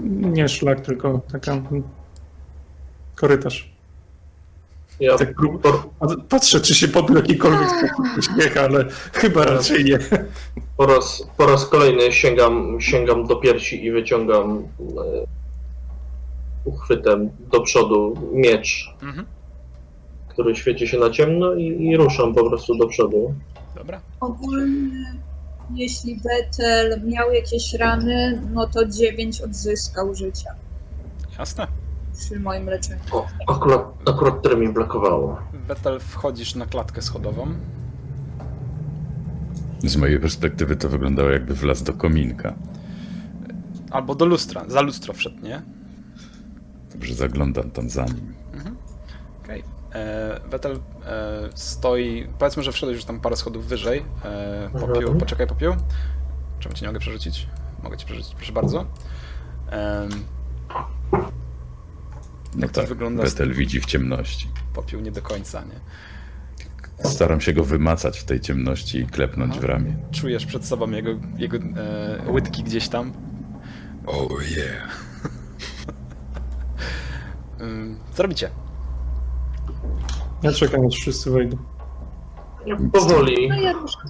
Nie 0.07 0.49
szlak, 0.49 0.81
tylko 0.81 1.21
taka 1.33 1.63
korytarz. 3.15 3.73
Ja 5.01 5.17
Tak 5.19 5.35
Patrzę, 6.29 6.61
czy 6.61 6.75
się 6.75 6.89
pod 6.89 7.11
jakikolwiek 7.11 7.69
sposób 7.79 8.19
uśmiecha, 8.19 8.61
ale 8.61 8.85
chyba 9.13 9.45
raczej 9.45 9.85
nie. 9.85 9.99
po, 10.77 10.87
raz, 10.87 11.27
po 11.37 11.47
raz 11.47 11.67
kolejny 11.67 12.13
sięgam, 12.13 12.81
sięgam 12.81 13.27
do 13.27 13.37
piersi 13.37 13.85
i 13.85 13.93
wyciągam 13.93 14.59
e, 14.59 14.63
uchwytem 16.65 17.31
do 17.53 17.61
przodu 17.61 18.15
miecz, 18.33 18.91
Mhm. 19.03 19.27
Który 20.33 20.57
świeci 20.57 20.89
się 20.89 20.99
na 20.99 21.11
ciemno 21.11 21.55
i, 21.55 21.65
i 21.89 21.97
ruszam 21.97 22.35
po 22.35 22.49
prostu 22.49 22.79
do 22.79 22.87
przodu. 22.87 23.35
Dobra. 23.75 24.01
Ogólnie, 24.21 25.15
jeśli 25.75 26.17
Betel 26.21 27.03
miał 27.05 27.33
jakieś 27.33 27.75
rany, 27.75 28.43
no 28.53 28.67
to 28.67 28.87
9 28.87 29.41
odzyskał 29.41 30.15
życia 30.15 30.51
Jasne. 31.39 31.67
przy 32.19 32.41
moim 32.41 32.67
leczeniu. 32.67 33.01
O, 33.13 33.27
akurat, 33.49 33.85
akurat 34.09 34.43
tyle 34.43 34.57
mi 34.57 34.69
brakowało. 34.69 35.39
Betel, 35.69 36.01
wchodzisz 36.01 36.55
na 36.55 36.67
klatkę 36.67 37.03
schodową. 37.03 37.47
Z 39.85 39.97
mojej 39.97 40.21
perspektywy 40.21 40.77
to 40.77 40.89
wyglądało 40.89 41.31
jakby 41.31 41.55
wlazł 41.55 41.85
do 41.85 41.93
kominka. 41.93 42.55
Albo 43.91 44.15
do 44.15 44.25
lustra. 44.25 44.65
Za 44.69 44.81
lustro 44.81 45.15
wszedł, 45.15 45.37
nie? 45.43 45.63
Dobrze, 46.93 47.15
zaglądam 47.15 47.71
tam 47.71 47.91
za 47.91 48.05
nim. 48.05 48.35
Okej. 49.45 49.63
E, 49.95 50.41
Betel 50.51 50.73
e, 50.73 50.79
stoi. 51.55 52.29
Powiedzmy, 52.39 52.63
że 52.63 52.73
wszedłeś 52.73 52.97
już 52.97 53.05
tam 53.05 53.21
parę 53.21 53.37
schodów 53.37 53.67
wyżej. 53.67 54.05
E, 54.25 54.71
poczekaj, 55.19 55.47
popiół. 55.47 55.75
Czemu 56.61 56.75
cię 56.75 56.83
nie 56.83 56.89
mogę 56.89 57.01
przerzucić? 57.01 57.47
Mogę 57.83 57.97
ci 57.97 58.07
przerzucić, 58.07 58.35
proszę 58.35 58.53
bardzo. 58.53 58.87
No 62.55 62.69
tak, 62.69 62.89
wygląda- 62.89 63.23
Betel 63.23 63.53
widzi 63.55 63.81
w 63.81 63.87
ciemności. 63.87 64.49
popiół 64.75 65.01
nie 65.01 65.11
do 65.13 65.23
końca, 65.23 65.61
nie? 65.65 65.81
Staram 67.11 67.41
się 67.41 67.53
go 67.53 67.65
wymacać 67.65 68.19
w 68.19 68.25
tej 68.25 68.41
ciemności 68.41 68.99
i 68.99 69.07
klepnąć 69.07 69.59
w 69.59 69.65
ramię. 69.65 69.97
Czujesz 70.11 70.47
przed 70.47 70.67
sobą 70.67 70.91
jego, 70.91 71.11
jego 71.37 71.57
e, 71.57 72.31
łydki 72.31 72.63
gdzieś 72.65 72.89
tam. 72.89 73.13
Oh 74.07 74.35
yeah. 74.57 75.01
Co 78.15 78.23
robicie? 78.23 78.51
Ja 80.43 80.53
czekam, 80.53 80.87
aż 80.87 80.95
wszyscy 80.95 81.31
wejdą. 81.31 81.57
Powoli, 82.93 83.49
No 83.49 83.55
ja 83.61 83.73
ruszam. 83.73 84.03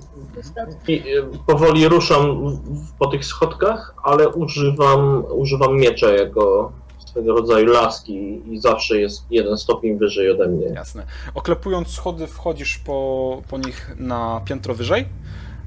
i, 0.89 0.95
e, 0.99 1.03
powoli 1.47 1.89
ruszam 1.89 2.49
w- 2.55 2.93
po 2.99 3.07
tych 3.07 3.25
schodkach, 3.25 3.95
ale 4.03 4.29
używam, 4.29 5.25
używam 5.31 5.77
miecza 5.77 6.12
jako 6.12 6.73
swego 7.07 7.33
rodzaju 7.35 7.67
laski 7.67 8.43
i 8.55 8.61
zawsze 8.61 9.01
jest 9.01 9.25
jeden 9.31 9.59
stopień 9.59 9.99
wyżej 9.99 10.31
ode 10.31 10.49
mnie. 10.49 10.67
Jasne. 10.67 11.07
Oklepując 11.35 11.89
schody, 11.89 12.27
wchodzisz 12.27 12.79
po, 12.79 13.43
po 13.51 13.59
nich 13.59 13.97
na 13.99 14.41
piętro 14.45 14.75
wyżej 14.75 15.09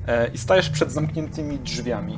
e, 0.07 0.27
i 0.33 0.37
stajesz 0.37 0.69
przed 0.69 0.91
zamkniętymi 0.91 1.59
drzwiami. 1.59 2.17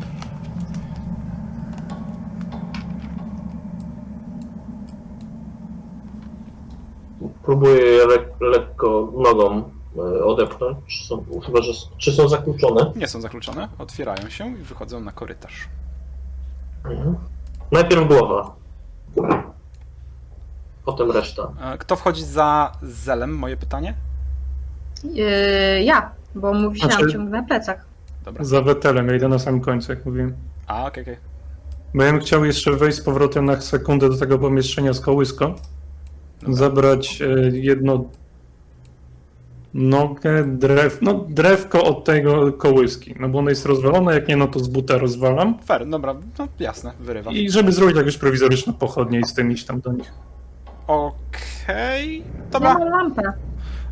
Próbuję 7.48 7.82
je 7.82 8.06
lek, 8.08 8.30
lekko 8.42 9.13
nogą 9.18 9.63
e, 9.98 10.24
odepchnąć. 10.24 10.77
Czy 10.88 11.08
są, 11.08 11.25
chyba, 11.46 11.62
że 11.62 11.72
czy 11.98 12.12
są 12.12 12.27
zakluczone? 12.30 12.92
Nie 12.96 13.08
są 13.08 13.22
zakluczone, 13.22 13.68
otwierają 13.80 14.30
się 14.30 14.48
i 14.48 14.56
wychodzą 14.56 15.00
na 15.00 15.12
korytarz. 15.12 15.68
Mhm. 16.86 17.16
Najpierw 17.72 18.08
głowa. 18.08 18.56
Potem 20.86 21.12
reszta. 21.12 21.51
E, 21.62 21.77
Kto 21.77 21.96
wchodzi 21.96 22.24
za 22.24 22.72
Zelem? 22.82 23.36
Moje 23.38 23.58
pytanie? 23.58 23.94
Yy, 25.04 25.84
ja, 25.84 26.12
bo 26.36 26.54
musiałam 26.54 26.92
Znaczy- 26.98 27.13
ciągle 27.13 27.42
na 27.42 27.48
plecach. 27.48 27.86
Dobra. 28.25 28.44
Za 28.44 28.62
wetelem, 28.62 29.08
ja 29.08 29.16
idę 29.16 29.27
na 29.27 29.39
samym 29.39 29.62
końcu, 29.62 29.92
jak 29.92 30.06
mówiłem. 30.06 30.36
A, 30.68 30.86
okej, 30.88 31.04
okej. 31.04 31.18
Bo 31.94 32.04
ja 32.04 32.12
bym 32.12 32.22
chciał 32.22 32.46
jeszcze 32.46 32.72
wejść 32.72 32.98
z 32.98 33.01
powrotem 33.01 33.46
na 33.46 33.62
sekundę 33.62 34.10
do 34.10 34.18
tego 34.18 34.39
pomieszczenia 34.39 34.94
z 34.94 35.00
kołyską, 35.01 35.54
Dobra. 36.41 36.56
zabrać 36.56 37.22
e, 37.22 37.27
jedno 37.58 38.06
nogę, 39.74 40.44
drew, 40.48 41.01
no 41.01 41.13
drewko 41.29 41.84
od 41.84 42.03
tego 42.03 42.53
kołyski, 42.53 43.15
no 43.20 43.29
bo 43.29 43.39
ono 43.39 43.50
jest 43.50 43.65
rozwalone, 43.65 44.13
jak 44.13 44.27
nie, 44.27 44.38
no 44.38 44.48
to 44.48 44.60
z 44.60 44.67
buta 44.67 44.98
rozwalam. 44.98 45.58
Fair, 45.65 45.88
dobra, 45.88 46.15
no 46.39 46.48
jasne, 46.60 46.91
wyrywam. 47.00 47.34
I 47.34 47.50
żeby 47.50 47.72
zrobić 47.72 47.98
jakąś 47.98 48.17
prowizoryczną 48.17 48.74
pochodnię 48.74 49.20
i 49.20 49.24
z 49.24 49.34
tym 49.34 49.51
iść 49.51 49.65
tam 49.65 49.82
do 49.82 49.91
nich. 49.94 50.12
Okej, 50.88 52.20
Ja 52.20 52.25
dobra, 52.51 52.74
lampę. 52.86 53.22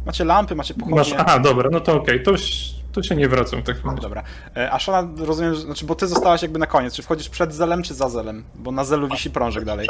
macie 0.06 0.26
lampy, 0.26 0.56
macie 0.56 0.74
pochodnie. 0.74 0.96
Masz, 0.98 1.14
aha, 1.18 1.40
dobra, 1.40 1.70
no 1.72 1.80
to 1.80 1.94
okej, 1.96 2.24
to, 2.24 2.32
ś- 2.34 2.76
to 2.92 3.04
się 3.04 3.16
nie 3.16 3.30
wracam 3.30 3.62
w 3.62 3.64
takim 3.64 3.90
razie. 3.90 4.02
Dobra. 4.02 4.24
E, 4.58 4.72
A 4.72 4.80
Szana, 4.80 5.10
rozumiem, 5.26 5.54
że, 5.56 5.62
znaczy, 5.62 5.86
bo 5.86 5.96
ty 5.96 6.08
zostałaś 6.08 6.42
jakby 6.42 6.60
na 6.60 6.68
koniec. 6.68 6.94
Czy 6.94 7.04
wchodzisz 7.04 7.30
przed 7.30 7.54
zelem, 7.54 7.84
czy 7.84 7.94
za 7.94 8.10
zelem? 8.10 8.44
Bo 8.56 8.72
na 8.72 8.84
zelu 8.84 9.08
wisi 9.08 9.32
prążek 9.32 9.66
dalej. 9.66 9.88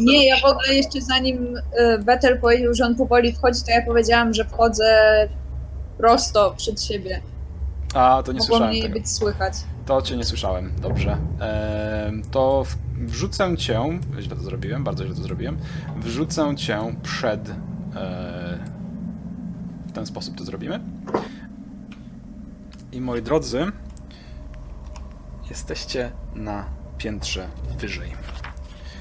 Nie, 0.00 0.28
ja 0.28 0.36
w 0.40 0.44
ogóle 0.44 0.74
jeszcze 0.74 1.00
zanim 1.00 1.54
Betel 2.04 2.40
powiedział, 2.40 2.74
że 2.74 2.84
on 2.86 2.94
powoli 2.96 3.32
wchodzi, 3.32 3.60
to 3.66 3.70
ja 3.70 3.82
powiedziałam, 3.86 4.34
że 4.34 4.44
wchodzę 4.44 5.28
prosto 5.98 6.54
przed 6.56 6.82
siebie. 6.82 7.20
A, 7.94 8.22
to 8.24 8.32
nie 8.32 8.38
Mogło 8.38 8.46
słyszałem 8.56 8.72
mnie 8.72 8.82
tego. 8.82 8.94
być 8.94 9.10
słychać. 9.10 9.54
To 9.86 10.02
cię 10.02 10.16
nie 10.16 10.24
słyszałem, 10.24 10.72
dobrze. 10.82 11.16
To 12.30 12.64
wrzucę 12.96 13.56
cię, 13.56 13.98
źle 14.20 14.36
to 14.36 14.42
zrobiłem, 14.42 14.84
bardzo 14.84 15.04
źle 15.06 15.14
to 15.14 15.22
zrobiłem, 15.22 15.58
wrzucę 15.96 16.56
cię 16.56 16.78
przed... 17.02 17.50
E, 17.96 18.58
w 19.86 19.92
ten 19.92 20.06
sposób 20.06 20.36
to 20.38 20.44
zrobimy. 20.44 20.80
I 22.92 23.00
moi 23.00 23.22
drodzy, 23.22 23.66
jesteście 25.50 26.10
na 26.34 26.64
piętrze 26.98 27.48
wyżej. 27.78 28.12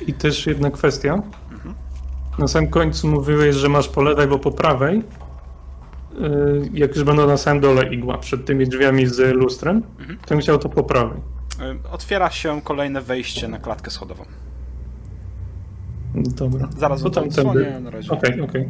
I 0.07 0.13
też 0.13 0.47
jedna 0.47 0.71
kwestia. 0.71 1.21
Na 2.39 2.47
samym 2.47 2.69
końcu 2.69 3.07
mówiłeś, 3.07 3.55
że 3.55 3.69
masz 3.69 3.87
po 3.89 4.01
lewej, 4.01 4.27
bo 4.27 4.39
po 4.39 4.51
prawej. 4.51 5.03
Yy, 6.19 6.69
Jak 6.73 6.95
już 6.95 7.03
będą 7.03 7.27
na 7.27 7.37
samym 7.37 7.61
dole 7.61 7.93
igła, 7.93 8.17
przed 8.17 8.45
tymi 8.45 8.67
drzwiami 8.67 9.07
z 9.07 9.17
lustrem, 9.35 9.83
Mhm. 9.99 10.19
to 10.25 10.37
chciał 10.37 10.57
to 10.57 10.69
po 10.69 10.83
prawej. 10.83 11.17
E, 11.61 11.91
Otwiera 11.91 12.31
się 12.31 12.61
kolejne 12.61 13.01
wejście 13.01 13.47
na 13.47 13.59
klatkę 13.59 13.91
schodową. 13.91 14.25
Dobra. 16.15 16.69
Zaraz 16.77 16.99
To 16.99 17.03
wam 17.03 17.13
to 17.13 17.19
tam 17.21 17.29
odsłonię, 17.29 17.79
na 17.79 17.89
razie. 17.89 18.11
Okej, 18.11 18.41
okej. 18.41 18.69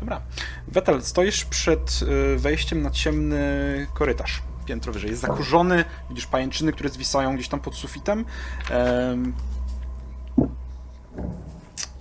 Dobra. 0.00 0.20
Wetel, 0.68 1.02
stoisz 1.02 1.44
przed 1.44 2.00
y, 2.34 2.38
wejściem 2.38 2.82
na 2.82 2.90
ciemny 2.90 3.86
korytarz. 3.94 4.42
Piętro 4.70 4.92
wyżej. 4.92 5.10
Jest 5.10 5.22
zakurzony, 5.22 5.84
widzisz 6.08 6.26
pajęczyny, 6.26 6.72
które 6.72 6.88
zwisają 6.88 7.34
gdzieś 7.34 7.48
tam 7.48 7.60
pod 7.60 7.74
sufitem. 7.74 8.24
Em, 8.70 9.32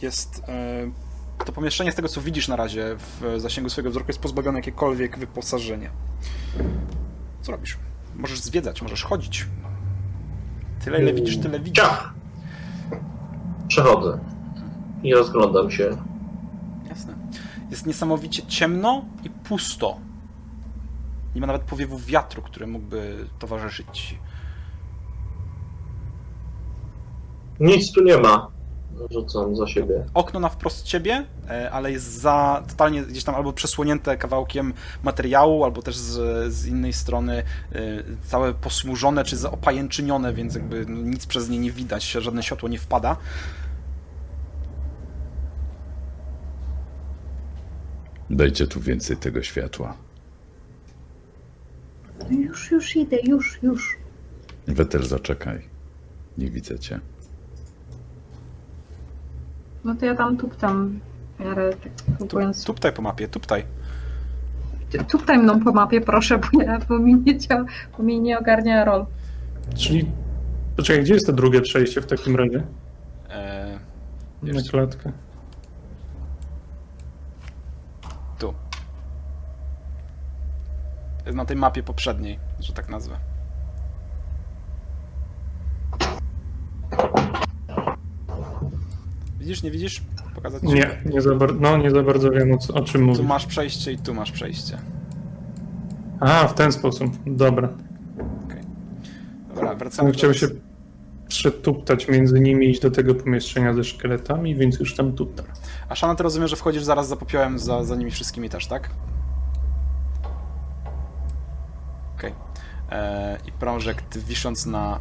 Jest. 0.01 0.43
em, 0.47 0.93
To 1.45 1.51
pomieszczenie 1.51 1.91
z 1.91 1.95
tego, 1.95 2.07
co 2.09 2.21
widzisz 2.21 2.47
na 2.47 2.55
razie 2.55 2.95
w 2.97 3.33
zasięgu 3.37 3.69
swojego 3.69 3.89
wzroku, 3.89 4.09
jest 4.09 4.19
pozbawione 4.19 4.59
jakiekolwiek 4.59 5.17
wyposażenia. 5.19 5.89
Co 7.41 7.51
robisz? 7.51 7.77
Możesz 8.15 8.39
zwiedzać, 8.39 8.81
możesz 8.81 9.03
chodzić. 9.03 9.47
Tyle, 10.85 11.01
ile 11.01 11.13
widzisz, 11.13 11.37
tyle 11.39 11.59
widzisz. 11.59 11.83
Ciach! 11.83 12.13
Przechodzę. 13.67 14.19
I 15.03 15.13
rozglądam 15.13 15.71
się. 15.71 15.97
Jasne. 16.89 17.13
Jest 17.71 17.85
niesamowicie 17.85 18.43
ciemno 18.47 19.05
i 19.23 19.29
pusto. 19.29 19.97
Nie 21.35 21.41
ma 21.41 21.47
nawet 21.47 21.61
powiewu 21.61 21.97
wiatru, 21.97 22.41
który 22.41 22.67
mógłby 22.67 23.25
towarzyszyć 23.39 23.87
ci. 23.93 24.19
Nic 27.59 27.91
tu 27.91 28.03
nie 28.03 28.17
ma. 28.17 28.51
Rzucam 29.11 29.55
za 29.55 29.67
siebie. 29.67 30.05
Okno 30.13 30.39
na 30.39 30.49
wprost 30.49 30.83
ciebie, 30.83 31.25
e, 31.49 31.71
ale 31.71 31.91
jest 31.91 32.21
za 32.21 32.63
totalnie 32.67 33.01
gdzieś 33.01 33.23
tam 33.23 33.35
albo 33.35 33.53
przesłonięte 33.53 34.17
kawałkiem 34.17 34.73
materiału, 35.03 35.63
albo 35.63 35.81
też 35.81 35.97
z, 35.97 36.53
z 36.53 36.65
innej 36.65 36.93
strony 36.93 37.43
e, 37.71 37.73
całe 38.27 38.53
posmużone 38.53 39.23
czy 39.23 39.49
opajęczynione, 39.49 40.33
więc 40.33 40.55
jakby 40.55 40.85
nic 40.87 41.25
przez 41.25 41.49
nie 41.49 41.59
nie 41.59 41.71
widać, 41.71 42.11
żadne 42.11 42.43
światło 42.43 42.69
nie 42.69 42.79
wpada. 42.79 43.17
Dajcie 48.29 48.67
tu 48.67 48.81
więcej 48.81 49.17
tego 49.17 49.43
światła. 49.43 50.08
No 52.19 52.37
już, 52.37 52.71
już 52.71 52.95
idę, 52.95 53.17
już, 53.23 53.63
już. 53.63 53.97
Wetel, 54.67 55.03
zaczekaj. 55.03 55.61
Nie 56.37 56.51
widzę 56.51 56.79
cię. 56.79 56.99
No 59.83 59.95
to 59.95 60.05
ja 60.05 60.15
tam 60.15 60.37
tuptam. 60.37 60.99
w 61.37 61.39
miarę 61.39 61.73
tak 61.83 61.91
próbując. 62.17 62.63
Tuptaj 62.63 62.93
po 62.93 63.01
mapie, 63.01 63.27
tuptaj. 63.27 63.65
Tuptaj 65.11 65.37
mną 65.37 65.59
po 65.59 65.71
mapie, 65.71 66.01
proszę, 66.01 66.37
bo, 66.53 66.61
ja, 66.61 66.79
bo, 66.89 66.99
mi 66.99 67.15
nie 67.15 67.37
bo 67.97 68.03
mi 68.03 68.19
nie 68.21 68.39
ogarnia 68.39 68.85
rol. 68.85 69.05
Czyli. 69.77 70.11
Poczekaj, 70.75 71.03
gdzie 71.03 71.13
jest 71.13 71.25
to 71.25 71.33
drugie 71.33 71.61
przejście 71.61 72.01
w 72.01 72.05
takim 72.05 72.35
razie? 72.35 72.63
E, 73.29 73.79
Na 74.43 74.61
klatkę. 74.71 75.11
tu. 78.39 78.53
Jest 81.17 81.18
na 81.33 81.45
tej 81.45 81.57
mapie 81.57 81.83
poprzedniej, 81.83 82.39
że 82.59 82.73
tak 82.73 82.89
nazwę. 82.89 83.17
Widzisz, 89.39 89.63
nie 89.63 89.71
widzisz? 89.71 90.01
Pokazać 90.35 90.61
ci? 90.61 90.67
Nie, 90.67 91.01
nie 91.05 91.21
za, 91.21 91.35
bar- 91.35 91.59
no, 91.59 91.77
nie 91.77 91.91
za 91.91 92.03
bardzo 92.03 92.31
wiem 92.31 92.53
o, 92.53 92.57
co, 92.57 92.73
o 92.73 92.81
czym 92.81 93.15
Tu 93.15 93.23
masz 93.23 93.45
przejście 93.45 93.91
i 93.91 93.97
tu 93.97 94.13
masz 94.13 94.31
przejście. 94.31 94.77
A, 96.19 96.47
w 96.47 96.53
ten 96.53 96.71
sposób. 96.71 97.11
Dobra. 97.27 97.69
Dobra, 99.55 99.75
wracamy 99.75 100.11
chciał 100.11 100.33
się 100.33 100.47
przetuptać 101.27 102.07
między 102.07 102.39
nimi 102.39 102.65
i 102.65 102.69
iść 102.69 102.81
do 102.81 102.91
tego 102.91 103.15
pomieszczenia 103.15 103.73
ze 103.73 103.83
szkieletami, 103.83 104.55
więc 104.55 104.79
już 104.79 104.95
tam 104.95 105.13
tuptam. 105.13 105.45
A 105.89 105.95
Szana, 105.95 106.15
ty 106.15 106.23
rozumiem, 106.23 106.47
że 106.47 106.55
wchodzisz 106.55 106.83
zaraz 106.83 107.07
za 107.07 107.15
popiołem, 107.15 107.59
za, 107.59 107.83
za 107.83 107.95
nimi 107.95 108.11
wszystkimi 108.11 108.49
też, 108.49 108.67
tak? 108.67 108.89
Okej. 112.19 112.33
E, 112.91 113.37
I 113.47 113.51
prążek 113.51 114.03
wisząc 114.15 114.65
na 114.65 114.99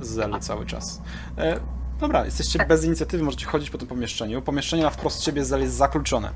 zelu 0.00 0.38
cały 0.38 0.66
czas. 0.66 1.02
E, 1.38 1.60
dobra, 2.00 2.24
jesteście 2.24 2.66
bez 2.68 2.84
inicjatywy, 2.84 3.24
możecie 3.24 3.46
chodzić 3.46 3.70
po 3.70 3.78
tym 3.78 3.88
pomieszczeniu. 3.88 4.42
Pomieszczenie 4.42 4.82
na 4.82 4.90
wprost 4.90 5.20
ciebie 5.20 5.44
zel 5.44 5.60
jest 5.60 5.74
zakluczone. 5.74 6.30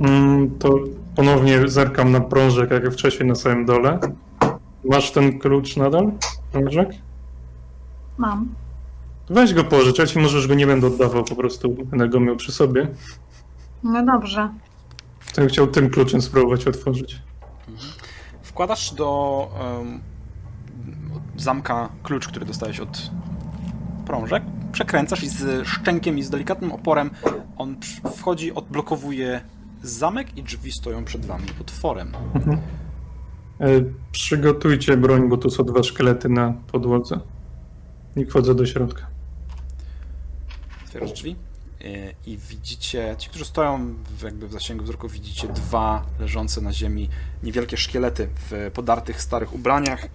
Mm, 0.00 0.58
to 0.58 0.74
ponownie 1.16 1.68
zerkam 1.68 2.12
na 2.12 2.20
prążek, 2.20 2.70
jak 2.70 2.92
wcześniej 2.92 3.28
na 3.28 3.34
samym 3.34 3.66
dole. 3.66 3.98
Masz 4.84 5.10
ten 5.10 5.38
klucz 5.38 5.76
nadal, 5.76 6.12
prążek? 6.52 6.88
Mam. 8.18 8.48
Weź 9.30 9.54
go 9.54 9.64
pożycz, 9.64 9.98
ja 9.98 10.06
ci 10.06 10.18
możesz 10.18 10.48
go 10.48 10.54
nie 10.54 10.66
będę 10.66 10.86
oddawał, 10.86 11.24
po 11.24 11.36
prostu 11.36 11.70
będę 11.70 12.08
go 12.08 12.20
miał 12.20 12.36
przy 12.36 12.52
sobie. 12.52 12.88
No 13.82 14.06
dobrze. 14.06 14.48
To 15.34 15.46
chciał 15.46 15.66
tym 15.66 15.90
kluczem 15.90 16.22
spróbować 16.22 16.66
otworzyć. 16.66 17.29
Wkładasz 18.42 18.94
do 18.94 19.48
em, 19.80 20.00
zamka 21.36 21.88
klucz, 22.02 22.28
który 22.28 22.46
dostałeś 22.46 22.80
od 22.80 23.10
prążek, 24.06 24.42
przekręcasz 24.72 25.22
i 25.22 25.28
z 25.28 25.66
szczękiem 25.66 26.18
i 26.18 26.22
z 26.22 26.30
delikatnym 26.30 26.72
oporem 26.72 27.10
on 27.56 27.76
wchodzi, 28.16 28.54
odblokowuje 28.54 29.40
zamek 29.82 30.36
i 30.36 30.42
drzwi 30.42 30.72
stoją 30.72 31.04
przed 31.04 31.26
wami 31.26 31.46
otworem. 31.60 32.12
E, 33.60 33.66
przygotujcie 34.12 34.96
broń, 34.96 35.28
bo 35.28 35.36
tu 35.36 35.50
są 35.50 35.64
dwa 35.64 35.82
szkielety 35.82 36.28
na 36.28 36.54
podłodze. 36.72 37.20
I 38.16 38.24
wchodzę 38.24 38.54
do 38.54 38.66
środka. 38.66 39.06
Otwierasz 40.84 41.12
drzwi 41.12 41.36
i 42.26 42.38
widzicie, 42.38 43.14
ci, 43.18 43.28
którzy 43.28 43.44
stoją 43.44 43.94
jakby 44.22 44.48
w 44.48 44.52
zasięgu 44.52 44.84
wzroku, 44.84 45.08
widzicie 45.08 45.48
dwa 45.48 46.04
leżące 46.18 46.60
na 46.60 46.72
ziemi 46.72 47.08
niewielkie 47.42 47.76
szkielety 47.76 48.28
w 48.50 48.70
podartych 48.74 49.22
starych 49.22 49.54
ubraniach 49.54 50.08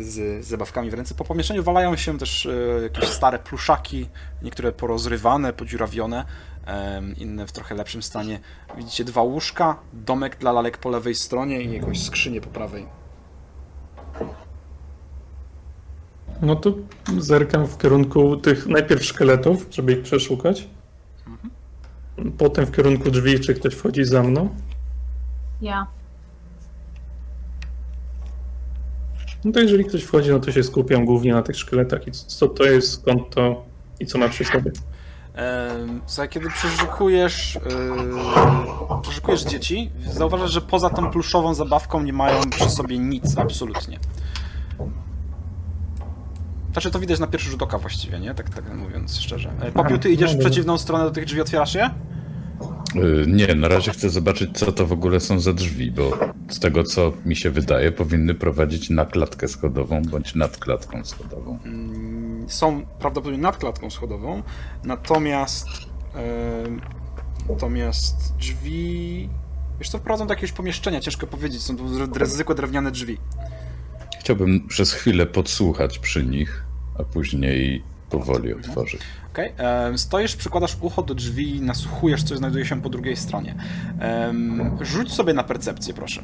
z 0.00 0.44
zabawkami 0.44 0.90
w 0.90 0.94
ręce. 0.94 1.14
Po 1.14 1.24
pomieszczeniu 1.24 1.62
walają 1.62 1.96
się 1.96 2.18
też 2.18 2.46
y, 2.46 2.80
jakieś 2.82 3.08
stare 3.08 3.38
pluszaki, 3.38 4.08
niektóre 4.42 4.72
porozrywane, 4.72 5.52
podziurawione, 5.52 6.24
inne 7.16 7.46
w 7.46 7.52
trochę 7.52 7.74
lepszym 7.74 8.02
stanie. 8.02 8.40
Widzicie 8.76 9.04
dwa 9.04 9.22
łóżka, 9.22 9.76
domek 9.92 10.36
dla 10.36 10.52
lalek 10.52 10.78
po 10.78 10.90
lewej 10.90 11.14
stronie 11.14 11.62
i 11.62 11.72
jakąś 11.72 12.02
skrzynię 12.02 12.40
po 12.40 12.50
prawej. 12.50 12.97
No 16.42 16.56
to 16.56 16.74
zerkam 17.18 17.66
w 17.66 17.78
kierunku 17.78 18.36
tych 18.36 18.66
najpierw 18.66 19.04
szkieletów, 19.04 19.66
żeby 19.70 19.92
ich 19.92 20.02
przeszukać. 20.02 20.68
Potem 22.38 22.66
w 22.66 22.72
kierunku 22.72 23.10
drzwi, 23.10 23.40
czy 23.40 23.54
ktoś 23.54 23.74
wchodzi 23.74 24.04
za 24.04 24.22
mną. 24.22 24.48
Ja. 25.60 25.86
No 29.44 29.52
to 29.52 29.60
jeżeli 29.60 29.84
ktoś 29.84 30.02
wchodzi, 30.02 30.30
no 30.30 30.40
to 30.40 30.52
się 30.52 30.62
skupiam 30.62 31.04
głównie 31.04 31.32
na 31.32 31.42
tych 31.42 31.56
szkieletach 31.56 32.06
i 32.06 32.12
co 32.12 32.48
to 32.48 32.64
jest, 32.64 32.92
skąd 32.92 33.34
to 33.34 33.64
i 34.00 34.06
co 34.06 34.18
ma 34.18 34.28
przy 34.28 34.44
sobie. 34.44 34.72
Słuchaj, 36.06 36.28
kiedy 36.28 36.50
przeszukujesz, 36.50 37.54
yy, 37.54 39.02
przeszukujesz 39.02 39.42
dzieci, 39.42 39.90
zauważasz, 40.12 40.50
że 40.50 40.60
poza 40.60 40.90
tą 40.90 41.10
pluszową 41.10 41.54
zabawką 41.54 42.02
nie 42.02 42.12
mają 42.12 42.40
przy 42.50 42.70
sobie 42.70 42.98
nic, 42.98 43.38
absolutnie. 43.38 43.98
Znaczy 46.72 46.90
to 46.90 46.98
widać 46.98 47.18
na 47.20 47.26
pierwszy 47.26 47.50
rzut 47.50 47.62
oka 47.62 47.78
właściwie, 47.78 48.20
nie? 48.20 48.34
Tak, 48.34 48.50
tak 48.50 48.74
mówiąc 48.76 49.18
szczerze. 49.20 49.52
E, 49.60 49.72
Popiół, 49.72 49.98
ty 49.98 50.08
Aha, 50.08 50.14
idziesz 50.14 50.28
no 50.30 50.34
w 50.34 50.36
dobra. 50.36 50.50
przeciwną 50.50 50.78
stronę 50.78 51.04
do 51.04 51.10
tych 51.10 51.24
drzwi, 51.24 51.40
otwierasz 51.40 51.74
je? 51.74 51.90
Y, 52.96 53.24
Nie, 53.26 53.54
na 53.54 53.68
razie 53.68 53.90
chcę 53.90 54.10
zobaczyć, 54.10 54.58
co 54.58 54.72
to 54.72 54.86
w 54.86 54.92
ogóle 54.92 55.20
są 55.20 55.40
za 55.40 55.52
drzwi, 55.52 55.90
bo 55.92 56.18
z 56.48 56.58
tego, 56.58 56.84
co 56.84 57.12
mi 57.24 57.36
się 57.36 57.50
wydaje, 57.50 57.92
powinny 57.92 58.34
prowadzić 58.34 58.90
na 58.90 59.06
klatkę 59.06 59.48
schodową 59.48 60.02
bądź 60.02 60.34
nad 60.34 60.56
klatką 60.56 61.04
schodową. 61.04 61.58
Mm, 61.64 62.44
Są 62.48 62.86
prawdopodobnie 62.98 63.42
nad 63.42 63.56
klatką 63.56 63.90
schodową, 63.90 64.42
natomiast 64.84 65.66
em, 66.14 66.80
natomiast 67.48 68.36
drzwi... 68.36 69.28
Wiesz 69.78 69.88
co, 69.90 69.98
wprowadzą 69.98 70.26
do 70.26 70.32
jakiegoś 70.34 70.52
pomieszczenia, 70.52 71.00
ciężko 71.00 71.26
powiedzieć, 71.26 71.62
są 71.62 71.76
to 71.76 71.82
zwykłe 72.26 72.54
drewniane 72.54 72.90
drzwi. 72.90 73.18
Chciałbym 74.28 74.68
przez 74.68 74.92
chwilę 74.92 75.26
podsłuchać 75.26 75.98
przy 75.98 76.26
nich, 76.26 76.64
a 76.98 77.04
później 77.04 77.82
powoli 78.10 78.54
otworzyć. 78.54 79.00
Okej, 79.32 79.52
em, 79.56 79.98
stoisz, 79.98 80.36
przykładasz 80.36 80.76
ucho 80.80 81.02
do 81.02 81.14
drzwi, 81.14 81.60
nasłuchujesz, 81.60 82.22
co 82.22 82.36
znajduje 82.36 82.66
się 82.66 82.82
po 82.82 82.88
drugiej 82.88 83.16
stronie. 83.16 83.54
Em, 84.00 84.78
rzuć 84.80 85.12
sobie 85.12 85.34
na 85.34 85.44
percepcję, 85.44 85.94
proszę. 85.94 86.22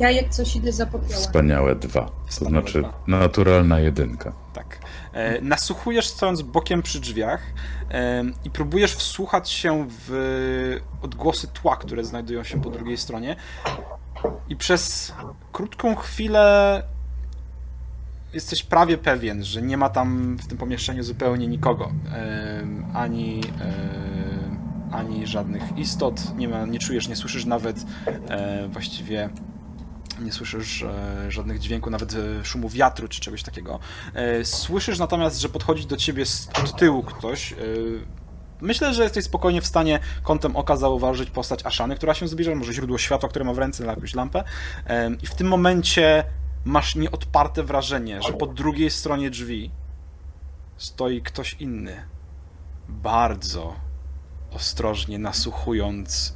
Ja 0.00 0.10
jak 0.10 0.28
coś 0.28 0.56
idę 0.56 0.72
za 0.72 0.86
popiołem. 0.86 1.14
Wspaniałe 1.14 1.74
dwa. 1.76 2.00
To 2.00 2.12
Wspaniałe 2.26 2.62
znaczy 2.62 2.78
dwa. 2.80 2.92
naturalna 3.06 3.80
jedynka. 3.80 4.32
Tak. 4.54 4.78
E, 5.12 5.40
nasłuchujesz 5.40 6.06
stojąc 6.06 6.42
bokiem 6.42 6.82
przy 6.82 7.00
drzwiach 7.00 7.42
em, 7.88 8.34
i 8.44 8.50
próbujesz 8.50 8.94
wsłuchać 8.94 9.50
się 9.50 9.86
w 9.88 10.76
odgłosy 11.02 11.48
tła, 11.48 11.76
które 11.76 12.04
znajdują 12.04 12.44
się 12.44 12.62
po 12.62 12.70
drugiej 12.70 12.96
stronie. 12.96 13.36
I 14.48 14.56
przez 14.56 15.14
krótką 15.52 15.96
chwilę 15.96 16.82
jesteś 18.32 18.62
prawie 18.62 18.98
pewien, 18.98 19.44
że 19.44 19.62
nie 19.62 19.76
ma 19.76 19.88
tam 19.88 20.36
w 20.36 20.46
tym 20.46 20.58
pomieszczeniu 20.58 21.02
zupełnie 21.02 21.46
nikogo. 21.46 21.92
Em, 22.14 22.86
ani, 22.94 23.40
ani 24.92 25.26
żadnych 25.26 25.78
istot. 25.78 26.36
Nie, 26.36 26.48
ma, 26.48 26.66
nie 26.66 26.78
czujesz, 26.78 27.08
nie 27.08 27.16
słyszysz 27.16 27.44
nawet 27.44 27.84
e, 28.28 28.68
właściwie 28.68 29.30
nie 30.20 30.32
słyszysz 30.32 30.82
e, 30.82 31.30
żadnych 31.30 31.58
dźwięków, 31.58 31.92
nawet 31.92 32.14
e, 32.14 32.44
szumu 32.44 32.68
wiatru 32.68 33.08
czy 33.08 33.20
czegoś 33.20 33.42
takiego. 33.42 33.78
E, 34.14 34.44
słyszysz 34.44 34.98
natomiast, 34.98 35.40
że 35.40 35.48
podchodzi 35.48 35.86
do 35.86 35.96
ciebie 35.96 36.24
od 36.64 36.76
tyłu 36.76 37.02
ktoś. 37.02 37.54
Myślę, 38.60 38.94
że 38.94 39.02
jesteś 39.02 39.24
spokojnie 39.24 39.60
w 39.60 39.66
stanie 39.66 39.98
kątem 40.22 40.56
oka 40.56 40.76
zauważyć 40.76 41.30
postać 41.30 41.66
Aszany, 41.66 41.96
która 41.96 42.14
się 42.14 42.28
zbliża, 42.28 42.54
może 42.54 42.72
źródło 42.72 42.98
światła, 42.98 43.28
które 43.28 43.44
ma 43.44 43.52
w 43.52 43.58
ręce, 43.58 43.86
jakąś 43.86 44.14
lampę. 44.14 44.44
I 45.22 45.26
w 45.26 45.34
tym 45.34 45.48
momencie 45.48 46.24
masz 46.64 46.96
nieodparte 46.96 47.62
wrażenie, 47.62 48.22
że 48.22 48.32
po 48.32 48.46
drugiej 48.46 48.90
stronie 48.90 49.30
drzwi 49.30 49.70
stoi 50.76 51.22
ktoś 51.22 51.56
inny. 51.60 52.04
Bardzo 52.88 53.74
ostrożnie 54.52 55.18
nasłuchując, 55.18 56.34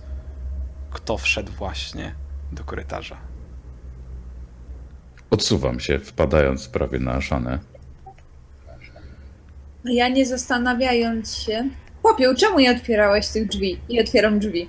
kto 0.90 1.18
wszedł 1.18 1.52
właśnie 1.52 2.14
do 2.52 2.64
korytarza. 2.64 3.33
Odsuwam 5.34 5.80
się, 5.80 5.98
wpadając 5.98 6.68
prawie 6.68 6.98
na 6.98 7.12
Aszanę. 7.12 7.58
A 9.86 9.90
ja 9.90 10.08
nie 10.08 10.26
zastanawiając 10.26 11.36
się. 11.36 11.68
Popioł, 12.02 12.34
czemu 12.34 12.58
nie 12.58 12.70
otwierałeś 12.70 13.28
tych 13.28 13.48
drzwi? 13.48 13.80
I 13.88 14.00
otwieram 14.00 14.38
drzwi. 14.38 14.68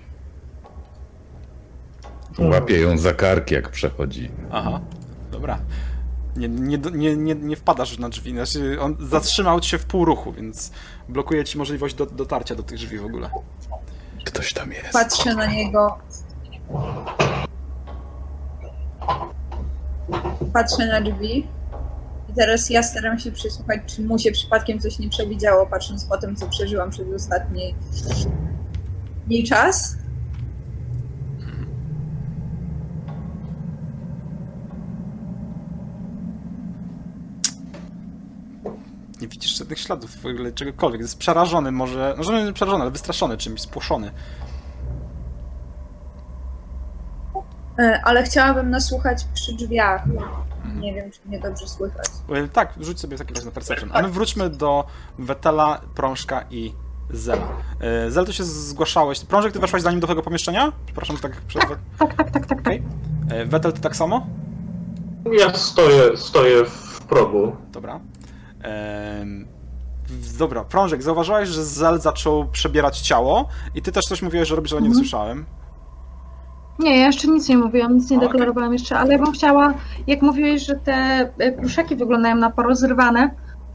Łapię 2.40 2.80
ją 2.80 2.98
za 2.98 3.14
kark, 3.14 3.52
jak 3.52 3.70
przechodzi. 3.70 4.32
Aha, 4.52 4.82
dobra. 5.32 5.60
Nie, 6.36 6.50
nie, 6.50 6.78
nie, 6.78 7.16
nie, 7.16 7.36
nie 7.36 7.56
wpadasz 7.56 7.98
na 7.98 8.10
drzwi. 8.10 8.32
Znaczy, 8.32 8.82
on 8.82 8.96
zatrzymał 9.00 9.60
cię 9.60 9.78
w 9.78 9.86
pół 9.86 10.06
ruchu, 10.06 10.34
więc 10.34 10.72
blokuje 11.10 11.44
ci 11.44 11.58
możliwość 11.58 11.96
do, 11.96 12.06
dotarcia 12.06 12.56
do 12.56 12.64
tych 12.64 12.78
drzwi 12.78 12.98
w 12.98 13.06
ogóle. 13.06 13.30
Ktoś 14.26 14.54
tam 14.54 14.72
jest. 14.72 14.94
Patrzę 14.94 15.36
na 15.36 15.46
niego. 15.46 15.98
Patrzę 20.54 20.88
na 20.88 21.02
drzwi. 21.02 21.48
I 22.30 22.34
teraz 22.34 22.70
ja 22.70 22.84
staram 22.84 23.20
się 23.20 23.32
przysłuchać, 23.32 23.82
czy 23.86 24.02
mu 24.02 24.20
się 24.20 24.32
przypadkiem 24.32 24.80
coś 24.80 25.00
nie 25.00 25.10
przewidziało, 25.10 25.66
patrząc 25.66 26.06
po 26.06 26.18
tym, 26.18 26.36
co 26.36 26.48
przeżyłam 26.48 26.90
przez 26.90 27.08
ostatni 27.16 27.76
jej 29.28 29.44
czas. 29.44 29.98
Nie 39.22 39.28
widzisz 39.28 39.58
żadnych 39.58 39.80
śladów 39.80 40.22
w 40.22 40.26
ogóle 40.26 40.52
czegokolwiek. 40.52 41.02
Jest 41.02 41.18
przerażony, 41.18 41.72
może. 41.72 42.16
Może 42.18 42.46
nie 42.46 42.54
przerażony, 42.54 42.82
ale 42.82 42.92
wystraszony 42.92 43.38
czymś, 43.38 43.62
spłoszony. 43.62 44.08
E, 44.08 44.12
Ale 48.04 48.24
chciałabym 48.24 48.70
nasłuchać 48.70 49.26
przy 49.34 49.54
drzwiach. 49.54 50.02
Nie 50.80 50.94
wiem, 50.94 51.12
czy 51.12 51.20
mnie 51.26 51.40
dobrze 51.40 51.68
słychać. 51.68 52.06
E, 52.34 52.48
Tak, 52.48 52.74
rzuć 52.82 53.00
sobie 53.00 53.18
taki 53.18 53.34
razie 53.34 53.46
na 53.46 53.52
perception. 53.52 53.90
A 53.94 54.02
my 54.02 54.08
wróćmy 54.10 54.50
do 54.50 54.86
Wetela, 55.20 55.82
Prążka 55.96 56.44
i 56.50 56.74
Zela. 57.10 57.48
E, 57.80 58.12
Zel, 58.12 58.26
ty 58.26 58.34
się 58.34 58.44
zgłaszałeś. 58.44 59.20
Prążek, 59.20 59.54
ty 59.54 59.60
weszłaś 59.60 59.82
zanim 59.82 60.00
do 60.00 60.08
tego 60.08 60.22
pomieszczenia? 60.22 60.72
Przepraszam, 60.86 61.16
że 61.16 61.22
tak 61.22 61.42
przerwę. 61.42 61.76
Tak, 62.00 62.14
tak, 62.14 62.32
tak, 62.32 62.46
tak. 62.46 62.60
Okej. 62.60 62.84
E, 63.30 63.46
Wetel, 63.46 63.74
ty 63.74 63.82
tak 63.82 63.96
samo? 63.96 64.28
Ja 65.40 65.54
stoję, 65.54 66.18
stoję 66.18 66.66
w 66.66 67.02
progu. 67.10 67.56
Dobra. 67.72 68.00
W- 70.08 70.38
dobra, 70.38 70.64
Prążek, 70.64 71.04
zauważyłeś, 71.04 71.50
że 71.50 71.66
Zel 71.66 72.02
zaczął 72.02 72.46
przebierać 72.46 73.00
ciało 73.00 73.48
i 73.76 73.82
ty 73.82 73.92
też 73.92 74.06
coś 74.06 74.22
mówiłeś, 74.22 74.48
że 74.50 74.56
robisz, 74.56 74.72
ale 74.74 74.82
nie 74.82 74.88
Mhm. 74.88 75.02
usłyszałem. 75.02 75.46
Nie, 76.80 77.00
ja 77.00 77.06
jeszcze 77.06 77.28
nic 77.28 77.50
nie 77.50 77.58
mówiłam, 77.58 77.96
nic 77.96 78.10
nie 78.10 78.20
deklarowałam 78.20 78.74
jeszcze, 78.74 78.98
ale 78.98 79.14
ja 79.14 79.20
bym 79.20 79.32
chciała, 79.32 79.74
jak 80.08 80.22
mówiłeś, 80.22 80.66
że 80.66 80.76
te 80.76 80.94
e, 81.38 81.52
pluszaki 81.52 81.96
wyglądają 81.96 82.36
na 82.36 82.50
porozrywane, 82.50 83.30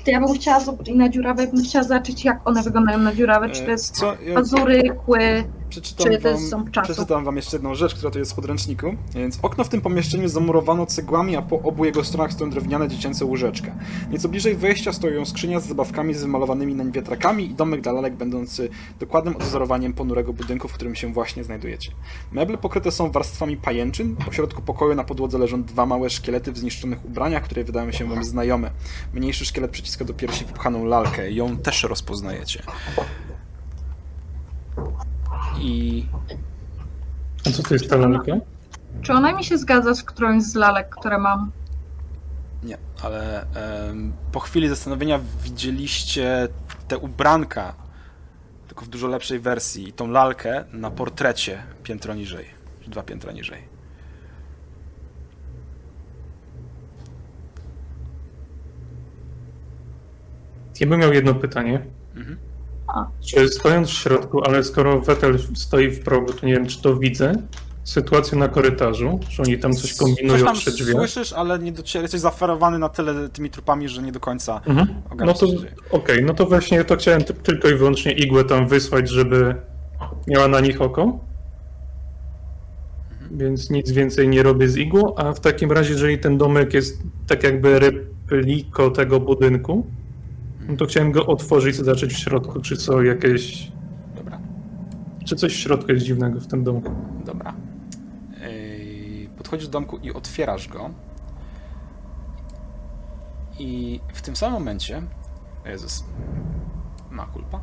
to 0.04 0.10
ja 0.10 0.20
bym 0.20 0.34
chciała 0.34 0.60
zobaczyć 0.60 0.88
i 0.94 0.98
na 0.98 1.08
dziurawe, 1.08 1.46
bym 1.46 1.64
chciała 1.64 1.82
zobaczyć, 1.84 2.24
jak 2.24 2.48
one 2.48 2.62
wyglądają 2.62 2.98
na 2.98 3.14
dziurawe, 3.14 3.50
czy 3.50 3.60
to 3.60 3.68
E, 3.68 3.70
jest 3.70 3.96
Co? 3.96 4.14
Ja 4.26 4.34
pazury, 4.34 4.82
kły, 5.06 5.44
przeczytam, 5.70 6.06
czy 6.06 6.18
to 6.18 6.56
wam, 6.56 6.70
przeczytam 6.82 7.24
wam 7.24 7.36
jeszcze 7.36 7.56
jedną 7.56 7.74
rzecz, 7.74 7.94
która 7.94 8.10
tu 8.10 8.18
jest 8.18 8.32
w 8.32 8.34
podręczniku. 8.34 8.94
Więc 9.14 9.38
okno 9.42 9.64
w 9.64 9.68
tym 9.68 9.80
pomieszczeniu 9.80 10.28
zamurowano 10.28 10.86
cegłami, 10.86 11.36
a 11.36 11.42
po 11.42 11.62
obu 11.62 11.84
jego 11.84 12.04
stronach 12.04 12.32
stoją 12.32 12.50
drewniane 12.50 12.88
dziecięce 12.88 13.24
łóżeczka. 13.24 13.72
Nieco 14.10 14.28
bliżej 14.28 14.56
wejścia 14.56 14.92
stoją 14.92 15.24
skrzynia 15.24 15.60
z 15.60 15.66
zabawkami 15.66 16.14
z 16.14 16.22
wymalowanymi 16.22 16.74
nań 16.74 16.92
wiatrakami 16.92 17.44
i 17.44 17.54
domek 17.54 17.80
dla 17.80 17.92
lalek 17.92 18.14
będący 18.14 18.68
dokładnym 19.00 19.36
odwzorowaniem 19.36 19.92
ponurego 19.92 20.32
budynku, 20.32 20.68
w 20.68 20.72
którym 20.72 20.94
się 20.94 21.12
właśnie 21.12 21.44
znajdujecie. 21.44 21.92
Meble 22.32 22.58
pokryte 22.58 22.90
są 22.90 23.10
warstwami 23.10 23.56
pajęczyn. 23.56 24.16
Po 24.16 24.32
środku 24.32 24.62
pokoju 24.62 24.94
na 24.94 25.04
podłodze 25.04 25.38
leżą 25.38 25.62
dwa 25.62 25.86
małe 25.86 26.10
szkielety 26.10 26.52
w 26.52 26.58
zniszczonych 26.58 27.04
ubraniach, 27.04 27.42
które 27.42 27.64
wydają 27.64 27.92
się 27.92 28.08
wam 28.08 28.24
znajome. 28.24 28.70
Mniejszy 29.14 29.44
szkielet 29.44 29.70
przyciska 29.70 30.04
do 30.04 30.14
piersi 30.14 30.44
wypchaną 30.44 30.84
lalkę. 30.84 31.32
Ją 31.32 31.56
też 31.56 31.82
rozpoznajecie. 31.82 32.62
I 35.60 36.06
A 37.46 37.50
co 37.50 37.62
to 37.62 37.74
jest 37.74 37.90
ta 37.90 37.96
lalka? 37.96 38.32
czy 39.02 39.12
ona 39.12 39.32
mi 39.32 39.44
się 39.44 39.58
zgadza 39.58 39.94
z 39.94 40.02
którąś 40.02 40.42
z 40.42 40.54
lalek, 40.54 40.88
które 40.88 41.18
mam? 41.18 41.50
Nie, 42.62 42.78
ale 43.02 43.46
em, 43.88 44.12
po 44.32 44.40
chwili 44.40 44.68
zastanowienia 44.68 45.20
widzieliście 45.42 46.48
te 46.88 46.98
ubranka, 46.98 47.74
tylko 48.68 48.84
w 48.84 48.88
dużo 48.88 49.06
lepszej 49.08 49.40
wersji, 49.40 49.88
i 49.88 49.92
tą 49.92 50.08
lalkę 50.10 50.64
na 50.72 50.90
portrecie 50.90 51.62
piętro 51.82 52.14
niżej, 52.14 52.46
dwa 52.86 53.02
piętra 53.02 53.32
niżej. 53.32 53.62
Ja 60.80 60.86
bym 60.86 61.00
miał 61.00 61.12
jedno 61.12 61.34
pytanie. 61.34 61.80
Mhm. 62.16 62.38
Stojąc 63.50 63.88
w 63.88 63.92
środku, 63.92 64.40
ale 64.44 64.64
skoro 64.64 65.00
Vettel 65.00 65.38
stoi 65.54 65.90
w 65.90 66.00
progu, 66.04 66.32
to 66.32 66.46
nie 66.46 66.54
wiem, 66.54 66.66
czy 66.66 66.82
to 66.82 66.96
widzę, 66.96 67.32
sytuację 67.84 68.38
na 68.38 68.48
korytarzu, 68.48 69.20
że 69.30 69.42
oni 69.42 69.58
tam 69.58 69.72
coś 69.72 69.94
kombinują 69.94 70.44
tam 70.44 70.54
przy 70.56 70.70
drzwiach. 70.70 70.96
słyszysz, 70.96 71.32
ale 71.32 71.58
nie 71.58 71.72
dociera, 71.72 72.02
jesteś 72.02 72.20
zaferowany 72.20 72.78
na 72.78 72.88
tyle 72.88 73.28
tymi 73.28 73.50
trupami, 73.50 73.88
że 73.88 74.02
nie 74.02 74.12
do 74.12 74.20
końca 74.20 74.60
Mhm. 74.66 74.88
No 75.26 75.34
to 75.34 75.46
okej, 75.90 76.24
no 76.24 76.34
to 76.34 76.46
właśnie 76.46 76.84
to 76.84 76.96
chciałem 76.96 77.24
ty- 77.24 77.34
tylko 77.34 77.68
i 77.68 77.74
wyłącznie 77.74 78.12
igłę 78.12 78.44
tam 78.44 78.68
wysłać, 78.68 79.08
żeby 79.08 79.54
miała 80.26 80.48
na 80.48 80.60
nich 80.60 80.82
oko. 80.82 81.18
więc 83.30 83.70
nic 83.70 83.90
więcej 83.90 84.28
nie 84.28 84.42
robię 84.42 84.68
z 84.68 84.76
igłą, 84.76 85.14
a 85.16 85.32
w 85.32 85.40
takim 85.40 85.72
razie, 85.72 85.92
jeżeli 85.92 86.18
ten 86.18 86.38
domek 86.38 86.74
jest 86.74 87.02
tak 87.26 87.42
jakby 87.42 87.78
repliko 87.78 88.90
tego 88.90 89.20
budynku, 89.20 89.86
no 90.70 90.76
to 90.76 90.86
chciałem 90.86 91.12
go 91.12 91.26
otworzyć 91.26 91.74
i 91.74 91.78
zobaczyć 91.78 92.12
w 92.14 92.18
środku, 92.18 92.60
czy 92.60 92.76
są 92.76 93.02
jakieś, 93.02 93.72
Dobra, 94.16 94.38
czy 95.24 95.36
coś 95.36 95.52
w 95.52 95.56
środku 95.56 95.92
jest 95.92 96.06
dziwnego 96.06 96.40
w 96.40 96.46
tym 96.46 96.64
domku. 96.64 96.92
dobra. 97.24 97.54
Podchodzisz 99.50 99.68
do 99.68 99.72
domku 99.72 99.98
i 99.98 100.12
otwierasz 100.12 100.68
go. 100.68 100.90
I 103.58 104.00
w 104.14 104.22
tym 104.22 104.36
samym 104.36 104.54
momencie. 104.54 105.02
Jezus. 105.66 106.04
Ma 107.10 107.26
kulpa. 107.26 107.60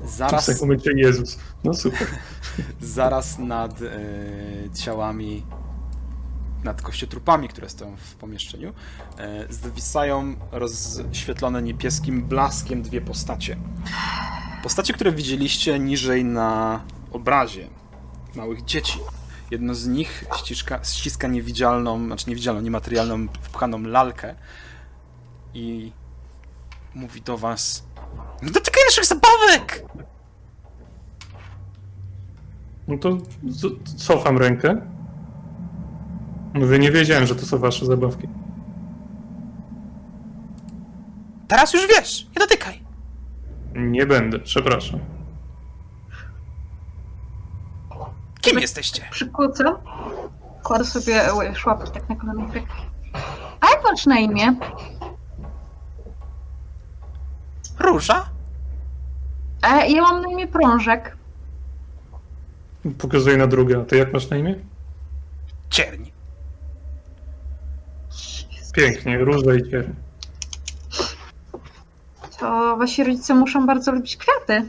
W 0.00 0.08
Zaraz. 0.08 0.46
tym 0.46 0.56
momencie 0.60 0.90
Jezus. 0.96 1.38
No 1.64 1.74
super. 1.74 2.08
zaraz 2.80 3.38
nad 3.38 3.82
e, 3.82 4.70
ciałami, 4.74 5.44
nad 6.64 6.82
kościotrupami, 6.82 7.48
które 7.48 7.68
stoją 7.68 7.96
w 7.96 8.14
pomieszczeniu, 8.14 8.72
e, 9.18 9.52
zwisają 9.52 10.34
rozświetlone 10.52 11.62
niebieskim 11.62 12.22
blaskiem 12.22 12.82
dwie 12.82 13.00
postacie. 13.00 13.56
Postacie, 14.62 14.92
które 14.92 15.12
widzieliście 15.12 15.78
niżej 15.78 16.24
na 16.24 16.80
obrazie 17.12 17.68
małych 18.34 18.64
dzieci. 18.64 18.98
Jedno 19.50 19.74
z 19.74 19.86
nich 19.86 20.24
ściska, 20.36 20.84
ściska 20.84 21.28
niewidzialną, 21.28 22.06
znaczy 22.06 22.24
niewidzialną, 22.28 22.60
niematerialną, 22.60 23.26
wpchaną 23.42 23.82
lalkę 23.82 24.34
i 25.54 25.92
mówi 26.94 27.22
do 27.22 27.38
was 27.38 27.84
Nie 28.42 28.50
dotykaj 28.50 28.82
naszych 28.84 29.04
zabawek! 29.04 29.84
No 32.88 32.98
to 32.98 33.18
cofam 33.96 34.38
rękę. 34.38 34.91
Mówię, 36.54 36.78
nie 36.78 36.90
wiedziałem, 36.92 37.26
że 37.26 37.34
to 37.34 37.46
są 37.46 37.58
wasze 37.58 37.86
zabawki. 37.86 38.28
Teraz 41.48 41.74
już 41.74 41.86
wiesz, 41.88 42.26
nie 42.26 42.40
dotykaj! 42.40 42.82
Nie 43.74 44.06
będę, 44.06 44.38
przepraszam. 44.38 45.00
Kim 48.40 48.58
jesteście? 48.58 49.02
Przykucam. 49.10 49.74
Kładę 50.62 50.84
sobie 50.84 51.26
e, 51.32 51.54
szłapki 51.54 51.90
tak 51.90 52.08
na 52.08 52.16
kolanach. 52.16 52.50
A 53.60 53.70
jak 53.70 53.84
masz 53.84 54.06
na 54.06 54.18
imię? 54.18 54.54
Róża? 57.78 58.30
E, 59.62 59.90
ja 59.90 60.02
mam 60.02 60.22
na 60.22 60.28
imię 60.28 60.48
Prążek. 60.48 61.16
Pokazuję 62.98 63.36
na 63.36 63.46
drugę, 63.46 63.80
a 63.80 63.84
ty 63.84 63.96
jak 63.96 64.12
masz 64.12 64.30
na 64.30 64.36
imię? 64.36 64.54
Cierń. 65.70 66.11
Pięknie, 68.72 69.18
i 69.58 69.70
cier. 69.70 69.90
To 72.38 72.76
wasi 72.76 73.04
rodzice 73.04 73.34
muszą 73.34 73.66
bardzo 73.66 73.92
lubić 73.92 74.16
kwiaty. 74.16 74.68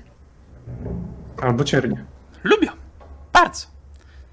Albo 1.42 1.64
ciernie. 1.64 2.06
Lubią. 2.44 2.72
Bardzo. 3.34 3.68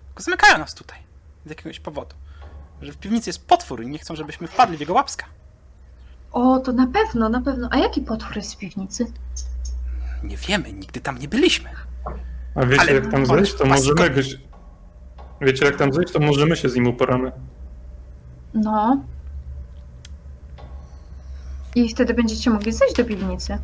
Tylko 0.08 0.22
zamykają 0.22 0.58
nas 0.58 0.74
tutaj. 0.74 0.98
Z 1.46 1.48
jakiegoś 1.50 1.80
powodu. 1.80 2.14
Że 2.82 2.92
w 2.92 2.96
piwnicy 2.96 3.28
jest 3.30 3.46
potwór 3.46 3.82
i 3.82 3.86
nie 3.86 3.98
chcą, 3.98 4.16
żebyśmy 4.16 4.48
wpadli 4.48 4.76
w 4.76 4.80
jego 4.80 4.92
łapska. 4.94 5.26
O, 6.32 6.58
to 6.58 6.72
na 6.72 6.86
pewno, 6.86 7.28
na 7.28 7.40
pewno. 7.40 7.68
A 7.72 7.76
jaki 7.78 8.00
potwór 8.00 8.36
jest 8.36 8.54
w 8.54 8.58
piwnicy? 8.58 9.06
Nie 10.22 10.36
wiemy, 10.36 10.72
nigdy 10.72 11.00
tam 11.00 11.18
nie 11.18 11.28
byliśmy. 11.28 11.70
A 12.54 12.66
wiecie 12.66 12.82
Ale 12.82 12.94
jak 12.94 13.10
tam 13.10 13.26
zejść, 13.26 13.54
to 13.54 13.64
pasko- 13.64 13.68
możemy. 13.68 14.22
Wiecie 15.40 15.64
jak 15.66 15.76
tam 15.76 15.92
zejść, 15.92 16.12
to 16.12 16.20
możemy 16.20 16.56
się 16.56 16.68
z 16.68 16.74
nim 16.74 16.86
uporamy. 16.86 17.32
No. 18.54 19.02
I 21.74 21.88
wtedy 21.88 22.14
będziecie 22.14 22.50
mogli 22.50 22.72
zejść 22.72 22.94
do 22.96 23.04
piwnicy. 23.04 23.58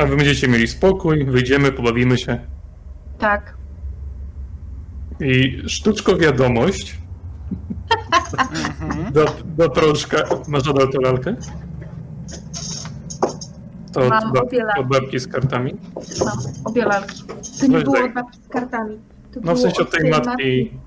A 0.00 0.06
wy 0.06 0.16
będziecie 0.16 0.48
mieli 0.48 0.68
spokój, 0.68 1.24
wyjdziemy, 1.24 1.72
pobawimy 1.72 2.18
się. 2.18 2.38
Tak. 3.18 3.54
I 5.20 5.62
sztuczko 5.66 6.16
wiadomość 6.16 6.98
Mhm. 8.80 9.12
do, 9.12 9.24
do 9.56 9.70
prążka. 9.70 10.16
Masz 10.48 10.64
nadal 10.66 10.88
tę 10.90 10.98
lalkę? 11.02 11.36
To 13.92 14.08
Mam 14.08 14.28
od, 14.28 14.34
bab- 14.34 14.42
obie 14.46 14.64
lalki. 14.64 14.84
babki 14.84 15.18
z 15.20 15.28
kartami. 15.28 15.74
Mam 16.24 16.38
obie 16.64 16.84
lalki. 16.84 17.22
To 17.60 17.66
nie 17.66 17.72
Weź 17.74 17.84
było 17.84 17.96
daj. 17.96 18.04
od 18.08 18.12
babci 18.14 18.38
z 18.44 18.48
kartami. 18.48 18.98
To 19.32 19.40
No 19.40 19.40
w 19.40 19.44
było 19.44 19.56
sensie 19.56 19.82
od 19.82 19.90
tej 19.90 20.00
tej 20.00 20.10
matki. 20.10 20.78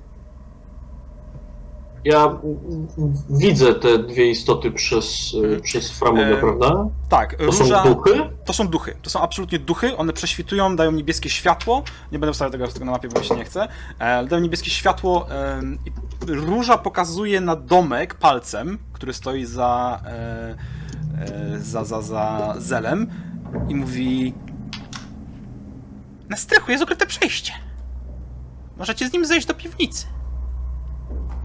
Ja 2.06 2.38
widzę 3.30 3.74
te 3.76 4.00
dwie 4.00 4.30
istoty 4.30 4.72
przez, 4.72 5.34
y, 5.34 5.60
przez 5.62 5.92
framugę, 5.92 6.28
Em, 6.34 6.40
prawda? 6.40 6.86
Tak, 7.10 7.36
To 7.36 7.52
są 7.52 7.64
róża. 7.64 7.84
duchy? 7.84 8.30
To 8.46 8.54
są 8.54 8.68
duchy. 8.68 8.96
To 9.02 9.10
są 9.10 9.22
absolutnie 9.22 9.60
duchy. 9.60 9.98
One 9.98 10.14
prześwitują, 10.14 10.76
dają 10.76 10.92
niebieskie 10.92 11.30
światło. 11.30 11.84
Nie 12.12 12.20
będę 12.20 12.34
wstawiał 12.34 12.52
tego, 12.52 12.68
tego 12.68 12.86
na 12.86 12.92
mapie, 12.92 13.08
bo 13.08 13.20
mi 13.20 13.26
się 13.26 13.36
nie 13.36 13.46
chce. 13.46 13.68
E, 14.00 14.04
ale 14.04 14.28
dają 14.28 14.42
niebieskie 14.42 14.70
światło. 14.70 15.28
i 16.28 16.32
róża 16.34 16.78
pokazuje 16.78 17.42
na 17.42 17.56
domek 17.56 18.14
palcem, 18.16 18.78
który 18.94 19.14
stoi 19.14 19.46
za, 19.46 20.02
e, 20.06 20.10
e, 21.22 21.60
za, 21.60 21.84
za, 21.86 22.02
za 22.02 22.56
zelem. 22.58 23.08
I 23.70 23.76
mówi: 23.76 24.34
Na 26.30 26.38
strychu 26.38 26.72
jest 26.72 26.84
ukryte 26.84 27.06
przejście. 27.06 27.54
Możecie 28.78 29.10
z 29.10 29.14
nim 29.14 29.26
zejść 29.26 29.48
do 29.48 29.54
piwnicy. 29.54 30.06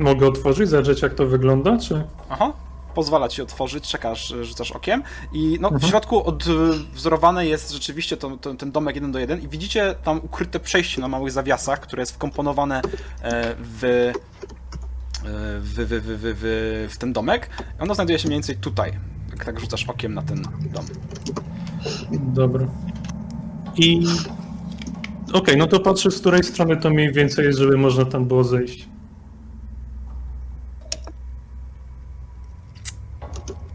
Mogę 0.01 0.27
otworzyć, 0.29 0.69
zobaczyć 0.69 1.03
jak 1.03 1.15
to 1.15 1.27
wygląda, 1.27 1.79
czy... 1.79 2.05
Aha. 2.31 2.53
Pozwala 2.95 3.29
ci 3.29 3.43
otworzyć, 3.43 3.89
czekasz, 3.89 4.33
e, 4.33 4.45
rzucasz 4.45 4.73
okiem 4.73 5.03
i 5.33 5.59
no, 5.61 5.69
w 5.69 5.73
Mhm. 5.73 5.91
środku 5.91 6.25
odwzorowane 6.25 7.47
jest 7.47 7.71
rzeczywiście 7.73 8.17
to, 8.17 8.37
to, 8.37 8.55
ten 8.55 8.73
domek 8.73 8.95
jeden 8.95 9.13
do 9.13 9.19
jeden 9.19 9.41
i 9.43 9.49
widzicie 9.49 9.95
tam 10.05 10.21
ukryte 10.23 10.61
przejście 10.61 11.01
na 11.01 11.09
małych 11.09 11.33
zawiasach, 11.33 11.81
które 11.81 12.03
jest 12.03 12.13
wkomponowane 12.13 12.83
e, 13.23 13.55
w, 13.59 13.85
e, 13.85 14.13
w, 15.61 15.75
w, 15.75 15.89
w, 15.89 16.03
w, 16.03 16.37
w, 16.41 16.93
w 16.95 16.99
ten 16.99 17.13
domek. 17.13 17.51
Ono 17.81 17.95
znajduje 17.95 18.19
się 18.19 18.29
mniej 18.29 18.37
więcej 18.37 18.57
tutaj, 18.57 18.93
jak 19.31 19.45
tak 19.45 19.61
rzucasz 19.61 19.89
okiem 19.89 20.15
na 20.15 20.23
ten 20.23 20.43
dom. 20.73 20.85
Dobra. 22.11 22.67
I... 23.77 24.01
Okej, 25.33 25.57
no 25.57 25.67
to 25.67 25.81
patrzę 25.81 26.11
z 26.11 26.21
której 26.21 26.45
strony 26.45 26.77
to 26.77 26.91
mniej 26.91 27.13
więcej 27.13 27.47
jest, 27.47 27.59
żeby 27.59 27.77
można 27.77 28.05
tam 28.05 28.25
było 28.27 28.45
zejść. 28.45 28.90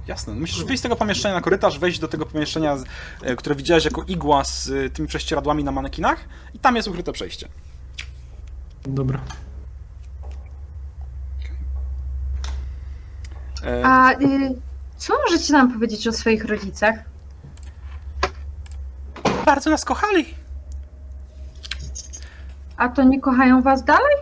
Jasne, 0.07 0.33
no 0.33 0.39
musisz 0.39 0.63
wyjść 0.63 0.79
z 0.79 0.83
tego 0.83 0.95
pomieszczenia 0.95 1.35
na 1.35 1.41
korytarz, 1.41 1.79
wejść 1.79 1.99
do 1.99 2.07
tego 2.07 2.25
pomieszczenia, 2.25 2.77
e, 3.21 3.35
które 3.35 3.55
widziałeś 3.55 3.85
jako 3.85 4.03
igła 4.03 4.43
z 4.43 4.69
e, 4.69 4.89
tymi 4.89 5.07
prześcieradłami 5.07 5.63
na 5.63 5.71
manekinach 5.71 6.19
i 6.53 6.59
tam 6.59 6.75
jest 6.75 6.87
ukryte 6.87 7.11
przejście. 7.11 7.47
Dobra. 8.83 9.19
E, 13.63 13.85
A 13.85 14.11
y, 14.13 14.55
co 14.97 15.13
możecie 15.29 15.53
nam 15.53 15.73
powiedzieć 15.73 16.07
o 16.07 16.11
swoich 16.13 16.45
rodzicach? 16.45 16.95
Bardzo 19.45 19.69
nas 19.69 19.85
kochali. 19.85 20.25
A 22.77 22.89
to 22.89 23.03
nie 23.03 23.21
kochają 23.21 23.61
was 23.61 23.83
dalej? 23.83 24.15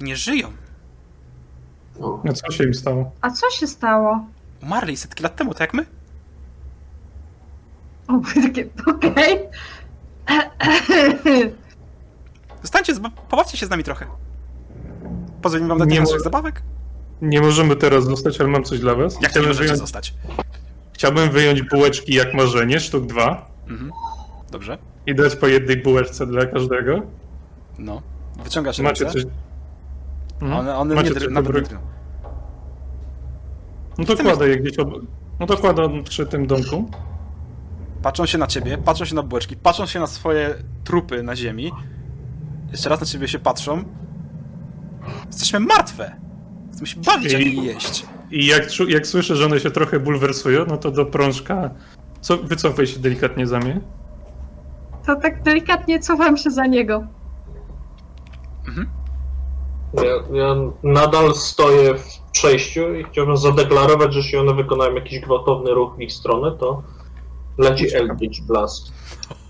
Nie 0.00 0.16
żyją. 0.16 0.52
A 2.28 2.32
co 2.32 2.50
się 2.52 2.64
im 2.64 2.74
stało? 2.74 3.12
A 3.20 3.30
co 3.30 3.50
się 3.50 3.66
stało? 3.66 4.26
Umarli 4.64 4.96
setki 4.96 5.22
lat 5.22 5.36
temu, 5.36 5.52
tak 5.54 5.60
jak 5.60 5.74
my. 5.74 5.86
O, 8.08 8.20
takie, 8.42 8.68
okej. 8.86 9.38
Zostańcie, 12.62 12.94
zba- 12.94 13.10
pobawcie 13.28 13.56
się 13.58 13.66
z 13.66 13.70
nami 13.70 13.84
trochę. 13.84 14.06
Pozwolimy 15.42 15.68
wam 15.68 15.78
dać 15.78 15.88
Nie 15.90 16.00
naszych 16.00 16.16
mo- 16.18 16.24
zabawek? 16.24 16.62
Nie 17.22 17.40
możemy 17.40 17.76
teraz 17.76 18.04
zostać, 18.04 18.40
ale 18.40 18.48
mam 18.48 18.64
coś 18.64 18.80
dla 18.80 18.94
was. 18.94 19.14
Jak 19.14 19.20
to 19.20 19.24
nie 19.24 19.28
Chciałbym 19.28 19.48
możecie 19.48 19.62
wyjąć, 19.64 19.78
zostać? 19.80 20.14
chciałbym 20.92 21.30
wyjąć 21.30 21.62
bułeczki 21.62 22.14
jak 22.14 22.34
marzenie, 22.34 22.80
sztuk 22.80 23.06
dwa, 23.06 23.50
Mhm. 23.68 23.92
Dobrze. 24.50 24.78
i 25.06 25.14
dać 25.14 25.36
po 25.36 25.46
jednej 25.46 25.76
bułeczce 25.82 26.26
dla 26.26 26.46
każdego. 26.46 27.00
No. 27.78 28.02
Wyciągasz 28.44 28.78
Macie 28.78 29.04
ręce. 29.04 29.20
coś... 29.22 29.32
Mhm. 30.42 30.60
One, 30.60 30.76
one 30.76 30.94
Macie 30.94 31.08
nie 31.08 31.14
coś 31.14 31.28
dobrego? 31.34 31.68
No 33.98 34.04
to 34.04 34.16
kładę 34.16 34.48
je 34.48 34.56
gdzieś 34.56 34.78
ob... 34.78 34.88
No 35.40 35.46
to 35.46 35.56
kładę 35.56 36.02
przy 36.04 36.26
tym 36.26 36.46
domku. 36.46 36.90
Patrzą 38.02 38.26
się 38.26 38.38
na 38.38 38.46
ciebie, 38.46 38.78
patrzą 38.78 39.04
się 39.04 39.14
na 39.14 39.22
bułeczki, 39.22 39.56
patrzą 39.56 39.86
się 39.86 40.00
na 40.00 40.06
swoje 40.06 40.54
trupy 40.84 41.22
na 41.22 41.36
ziemi. 41.36 41.72
Jeszcze 42.72 42.88
raz 42.88 43.00
na 43.00 43.06
ciebie 43.06 43.28
się 43.28 43.38
patrzą. 43.38 43.84
Jesteśmy 45.26 45.60
martwe. 45.60 46.16
Chcemy 46.72 46.86
się 46.86 47.00
bawić, 47.00 47.34
a 47.34 47.38
nie 47.38 47.44
I- 47.44 47.64
jeść. 47.64 48.06
I 48.30 48.46
jak, 48.46 48.62
jak 48.88 49.06
słyszę, 49.06 49.36
że 49.36 49.44
one 49.46 49.60
się 49.60 49.70
trochę 49.70 50.00
bulwersują, 50.00 50.64
no 50.68 50.76
to 50.76 50.90
do 50.90 51.06
prążka... 51.06 51.70
Co, 52.20 52.36
wycofaj 52.38 52.86
się 52.86 53.00
delikatnie 53.00 53.46
za 53.46 53.58
mnie. 53.58 53.80
To 55.06 55.16
tak 55.16 55.42
delikatnie 55.42 56.00
cofam 56.00 56.36
się 56.36 56.50
za 56.50 56.66
niego. 56.66 57.04
Ja, 59.94 60.38
ja 60.38 60.54
nadal 60.82 61.34
stoję 61.34 61.94
w 61.94 62.23
przejściu 62.44 62.94
i 62.94 63.04
chciałbym 63.04 63.36
zadeklarować, 63.36 64.12
że 64.12 64.18
jeśli 64.18 64.38
one 64.38 64.54
wykonają 64.54 64.94
jakiś 64.94 65.20
gwałtowny 65.20 65.70
ruch 65.70 65.96
w 65.96 66.00
ich 66.00 66.12
stronę, 66.12 66.56
to 66.58 66.82
leci 67.58 67.96
Eldritch 67.96 68.40
Blast. 68.40 68.92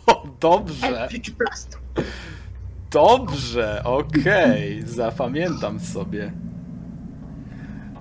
O, 0.07 0.22
dobrze, 0.40 0.87
Eldritch 0.87 1.30
Blast. 1.30 1.78
dobrze, 2.90 3.83
okej, 3.85 4.83
zapamiętam 4.83 5.80
sobie. 5.80 6.33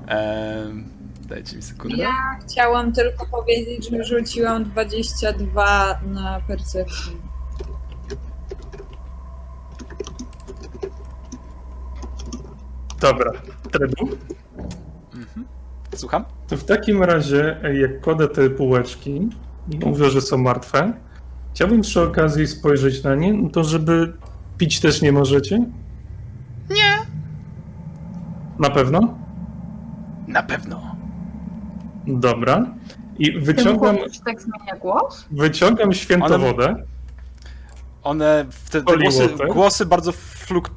Ehm, 0.07 0.83
dajcie 1.21 1.55
mi 1.55 1.61
sekundę. 1.61 1.97
Ja 1.97 2.39
chciałam 2.47 2.93
tylko 2.93 3.25
powiedzieć, 3.25 3.89
że 3.89 4.03
rzuciłam 4.03 4.63
22 4.63 5.99
na 6.05 6.39
percepcję. 6.47 7.13
Dobra, 12.99 13.31
Tredu. 13.71 14.17
Słucham? 15.95 16.23
To 16.47 16.57
w 16.57 16.63
takim 16.63 17.03
razie, 17.03 17.57
jak 17.73 18.01
kładę 18.01 18.27
te 18.27 18.49
półeczki 18.49 19.29
i 19.71 19.85
mówię, 19.85 20.09
że 20.09 20.21
są 20.21 20.37
martwe, 20.37 20.93
chciałbym 21.53 21.81
przy 21.81 22.01
okazji 22.01 22.47
spojrzeć 22.47 23.03
na 23.03 23.15
nie, 23.15 23.33
no 23.33 23.49
to 23.49 23.63
żeby 23.63 24.13
pić 24.57 24.79
też 24.79 25.01
nie 25.01 25.11
możecie? 25.11 25.57
Nie. 26.69 26.97
Na 28.59 28.69
pewno? 28.69 29.17
Na 30.27 30.43
pewno. 30.43 30.95
Dobra. 32.07 32.65
I 33.19 33.31
wyciągam, 33.31 33.97
tak 34.25 34.41
zmienia 34.41 34.75
głos? 34.79 35.25
wyciągam 35.31 35.93
świętowodę. 35.93 36.75
One, 38.03 38.45
te, 38.71 38.81
te 38.81 38.91
Holy 38.91 39.03
głosy, 39.03 39.29
głosy 39.53 39.85
bardzo 39.85 40.11
fluk, 40.11 40.71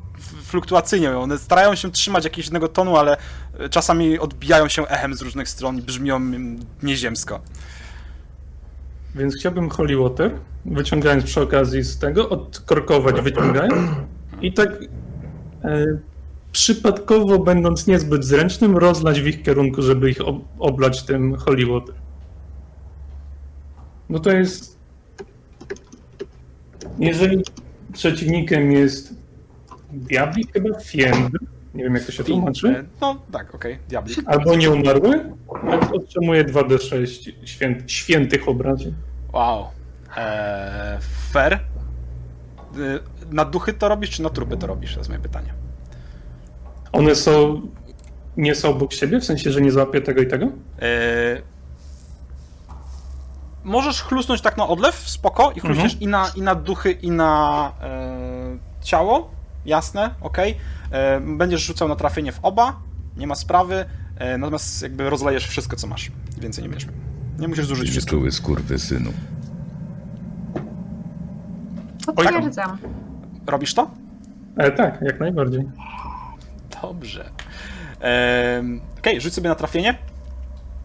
fluktuacyjnie, 0.47 1.19
one 1.19 1.39
starają 1.39 1.75
się 1.75 1.91
trzymać 1.91 2.25
jakiegoś 2.25 2.47
jednego 2.47 2.69
tonu, 2.69 2.97
ale 2.97 3.17
e, 3.59 3.69
czasami 3.69 4.19
odbijają 4.19 4.69
się 4.69 4.89
echem 4.89 5.15
z 5.15 5.23
różnych 5.23 5.49
stron 5.49 5.79
i 5.79 5.83
brzmią 5.83 6.21
nieziemsko. 6.83 7.41
Więc 9.15 9.37
chciałbym 9.37 9.71
holy 9.71 9.97
water, 9.97 10.31
wyciągając 10.65 11.25
przy 11.25 11.41
okazji 11.41 11.83
z 11.83 11.99
tego, 11.99 12.29
odkorkować, 12.29 13.21
wyciągając 13.21 13.91
i 14.41 14.53
tak 14.53 14.71
e, 15.65 15.87
przypadkowo, 16.53 17.39
będąc 17.39 17.87
niezbyt 17.87 18.25
zręcznym, 18.25 18.77
rozlać 18.77 19.21
w 19.21 19.27
ich 19.27 19.43
kierunku, 19.43 19.83
żeby 19.83 20.11
ich 20.11 20.21
ob 20.21 20.37
oblać 20.59 21.03
tym 21.03 21.37
holy 21.37 21.67
water. 21.67 21.95
No 24.09 24.19
to 24.19 24.31
jest... 24.31 24.77
Jeżeli 26.99 27.43
przeciwnikiem 27.93 28.73
jest 28.73 29.15
diabli, 29.93 30.45
chyba 30.53 30.79
fiend, 30.81 31.31
nie 31.75 31.85
wiem 31.85 31.95
jak 31.95 32.05
to 32.05 32.13
się 32.13 32.25
tłumaczy, 32.25 32.69
E, 32.69 32.85
No 33.01 33.21
tak, 33.33 33.55
okej, 33.55 33.79
diablik. 33.89 34.19
albo 34.27 34.55
nieumarły, 34.57 35.33
a 35.71 35.91
otrzymuje 35.93 36.45
2d6 36.45 37.33
święt, 37.45 37.91
świętych 37.93 38.49
obrażeń. 38.49 38.95
Wow. 39.33 39.67
Eee, 40.17 40.99
fair. 41.33 41.53
E, 41.53 41.61
Na 43.31 43.45
duchy 43.45 43.73
to 43.73 43.89
robisz, 43.89 44.11
czy 44.11 44.23
na 44.23 44.31
trupy 44.31 44.57
to 44.57 44.67
robisz? 44.67 44.93
To 44.95 45.01
jest 45.01 45.09
moje 45.11 45.21
pytanie. 45.23 45.53
One 46.93 47.15
są. 47.15 47.61
Nie 48.37 48.55
są 48.55 48.69
obok 48.71 48.93
siebie, 48.93 49.21
w 49.21 49.25
sensie, 49.25 49.51
że 49.53 49.61
nie 49.61 49.71
złapię 49.73 50.01
tego 50.01 50.21
i 50.23 50.27
tego? 50.27 50.47
Eee, 50.47 51.43
możesz 53.65 54.03
chlusnąć 54.03 54.41
tak 54.41 54.57
na 54.57 54.69
odlew, 54.69 54.95
spoko, 54.95 55.53
i 55.57 55.61
chluśniesz 55.61 55.93
Mhm. 55.93 56.01
i, 56.03 56.07
na, 56.07 56.29
i 56.37 56.43
na 56.43 56.55
duchy, 56.55 56.91
i 56.93 57.11
na 57.11 57.73
e, 57.83 58.57
ciało, 58.83 59.31
jasne, 59.67 60.15
okej. 60.21 60.57
E, 60.91 61.21
Będziesz 61.21 61.63
rzucał 61.67 61.89
na 61.89 61.97
trafienie 61.97 62.33
w 62.33 62.39
oba, 62.43 62.77
nie 63.17 63.27
ma 63.27 63.35
sprawy, 63.35 63.85
e, 64.19 64.39
natomiast 64.39 64.83
jakby 64.83 65.11
rozlejesz 65.11 65.47
wszystko, 65.49 65.77
co 65.77 65.87
masz. 65.87 66.11
Więcej 66.39 66.65
nie 66.65 66.71
będziesz. 66.71 66.89
Nie 67.39 67.49
musisz 67.49 67.67
zużyć 67.67 67.91
wszystko. 67.91 68.11
Czuły 68.11 68.33
skurwysynu. 68.33 69.13
Potwierdzam. 72.07 72.79
Robisz 73.47 73.75
to? 73.75 73.91
E, 74.57 74.71
tak, 74.71 74.99
jak 75.03 75.21
najbardziej. 75.21 75.69
Dobrze. 76.83 77.31
Ehm, 78.01 78.81
Okej, 78.99 79.21
rzuć 79.21 79.35
sobie 79.35 79.49
na 79.49 79.55
trafienie. 79.55 79.99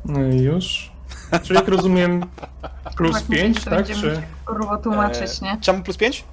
No 0.06 0.24
i 0.24 0.38
już. 0.42 0.92
Czyli 1.44 1.56
jak 1.60 1.68
rozumiem, 1.68 2.26
plus 2.96 3.12
Właśnie 3.12 3.36
5, 3.36 3.64
to 3.64 3.70
tak? 3.70 3.86
Czy. 3.88 4.22
Kurwa 4.46 4.78
tłumaczyć, 4.78 5.42
nie? 5.42 5.58
Czemu 5.62 5.84
plus 5.84 5.98
5? 5.98 6.24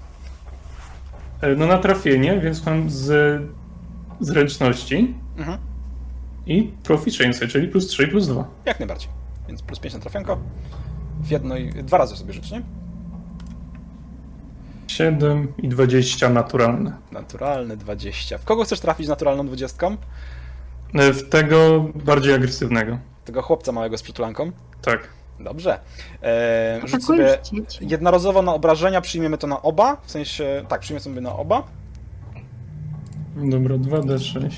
E, 1.40 1.54
No 1.56 1.66
na 1.66 1.78
trafienie, 1.78 2.40
więc 2.40 2.66
mam 2.66 2.90
z 2.90 3.40
zręczności 4.20 5.14
Mhm. 5.38 5.58
i 6.46 6.72
proficiency, 6.82 7.48
czyli 7.48 7.68
plus 7.68 7.86
3 7.86 8.04
i 8.04 8.08
plus 8.08 8.26
2. 8.28 8.44
Jak 8.64 8.80
najbardziej. 8.80 9.08
Więc 9.48 9.62
plus 9.62 9.78
5 9.78 9.94
na 9.94 10.00
trafienko. 10.00 10.38
W 11.22 11.30
jedno 11.30 11.56
i 11.56 11.68
dwa 11.70 11.98
razy 11.98 12.16
sobie 12.16 12.32
rzuć, 12.32 12.50
nie? 12.50 12.62
7 14.86 15.52
i 15.58 15.68
20 15.68 16.28
naturalne. 16.28 16.92
Naturalny 17.12 17.76
20. 17.76 18.38
W 18.38 18.44
kogo 18.44 18.64
chcesz 18.64 18.80
trafić 18.80 19.08
naturalną 19.08 19.46
20? 19.46 19.86
E, 20.94 21.12
W 21.12 21.28
tego 21.28 21.84
bardziej 22.04 22.34
agresywnego. 22.34 22.98
Tego 23.24 23.42
chłopca 23.42 23.72
małego 23.72 23.98
z 23.98 24.02
przytulanką. 24.02 24.52
Tak. 24.82 25.08
Dobrze. 25.40 25.80
Eee, 26.22 26.88
rzuć 26.88 27.04
sobie 27.04 27.38
jednorazowo 27.80 28.42
na 28.42 28.54
obrażenia, 28.54 29.00
przyjmiemy 29.00 29.38
to 29.38 29.46
na 29.46 29.62
oba. 29.62 29.96
W 30.02 30.10
sensie, 30.10 30.64
tak, 30.68 30.80
przyjmiemy 30.80 31.00
sobie 31.04 31.20
na 31.20 31.36
oba. 31.36 31.62
Dobra, 33.36 33.76
2d6. 33.76 34.50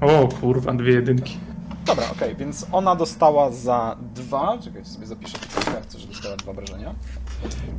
O 0.00 0.28
kurwa, 0.28 0.72
dwie 0.72 0.92
jedynki. 0.92 1.38
Dobra, 1.86 2.04
okej, 2.12 2.36
więc 2.36 2.66
ona 2.72 2.96
dostała 2.96 3.50
za 3.50 3.96
dwa. 4.14 4.58
Czekajcie, 4.64 4.90
sobie 4.90 5.06
zapiszę 5.06 5.38
w 5.38 5.64
kartce, 5.64 5.98
że 5.98 6.06
dostała 6.06 6.36
dwa 6.36 6.50
obrażenia. 6.50 6.94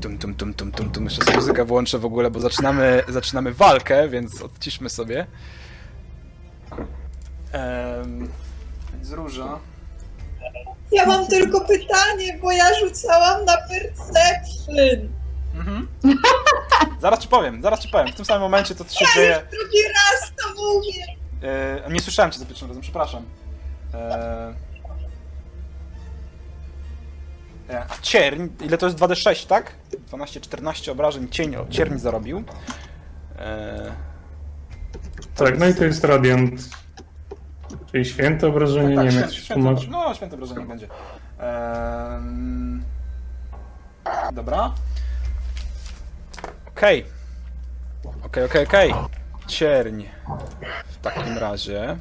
Tum, 0.01 0.17
tum, 0.17 0.35
tum, 0.35 0.53
tum, 0.53 0.71
tum, 0.71 0.89
tum. 0.89 1.03
Jeszcze 1.03 1.25
sobie 1.25 1.37
muzykę 1.37 1.65
włączę 1.65 1.99
w 1.99 2.05
ogóle, 2.05 2.31
bo 2.31 2.39
zaczynamy, 2.39 3.03
zaczynamy 3.07 3.53
walkę, 3.53 4.09
więc 4.09 4.41
odciszmy 4.41 4.89
sobie. 4.89 5.27
Um, 7.53 8.29
więc 8.93 9.11
róża. 9.11 9.59
Ja 10.91 11.05
mam 11.05 11.27
tylko 11.27 11.61
pytanie, 11.61 12.37
bo 12.41 12.51
ja 12.51 12.65
rzucałam 12.79 13.45
na 13.45 13.57
perception. 13.57 15.09
Mhm. 15.55 15.87
Zaraz 17.01 17.19
ci 17.19 17.27
powiem, 17.27 17.61
zaraz 17.61 17.79
ci 17.79 17.89
powiem. 17.89 18.07
W 18.07 18.15
tym 18.15 18.25
samym 18.25 18.41
momencie 18.41 18.75
to 18.75 18.83
się 18.83 19.05
dzieje. 19.15 19.41
Drugi 19.51 19.77
raz 19.87 20.31
to 20.31 20.63
mówię. 20.63 21.05
E, 21.87 21.91
nie 21.91 21.99
słyszałem 21.99 22.31
cię 22.31 22.39
za 22.39 22.45
pierwszym 22.45 22.67
razem, 22.67 22.81
przepraszam. 22.81 23.25
E, 23.93 24.53
e, 27.69 27.85
a 27.89 28.01
cierń, 28.01 28.47
ile 28.61 28.77
to 28.77 28.85
jest 28.85 28.97
2d6, 28.97 29.47
tak? 29.47 29.71
12-14 30.11 30.91
obrażeń 30.91 31.29
cień, 31.29 31.55
cierń 31.69 31.97
zarobił. 31.97 32.43
E, 33.39 33.91
Tak, 35.35 35.59
no 35.59 35.67
i 35.67 35.73
to 35.75 35.83
jest 35.85 36.03
radiant. 36.03 36.61
Czyli 37.91 38.05
święte 38.05 38.47
obrażenie, 38.47 38.95
tak, 38.95 39.05
nie 39.05 39.11
wiem 39.11 39.21
jak 39.21 39.31
święte, 39.31 39.77
święte, 39.77 39.91
no, 39.91 40.13
święte 40.13 40.35
obrażenie 40.35 40.65
będzie. 40.65 40.87
Em, 41.39 42.83
dobra. 44.33 44.73
Okej. 46.67 47.05
Okej, 48.25 48.43
okej, 48.43 48.63
okej. 48.63 48.93
Cierń. 49.47 50.03
W 50.85 50.97
takim 50.97 51.37
razie. 51.37 51.97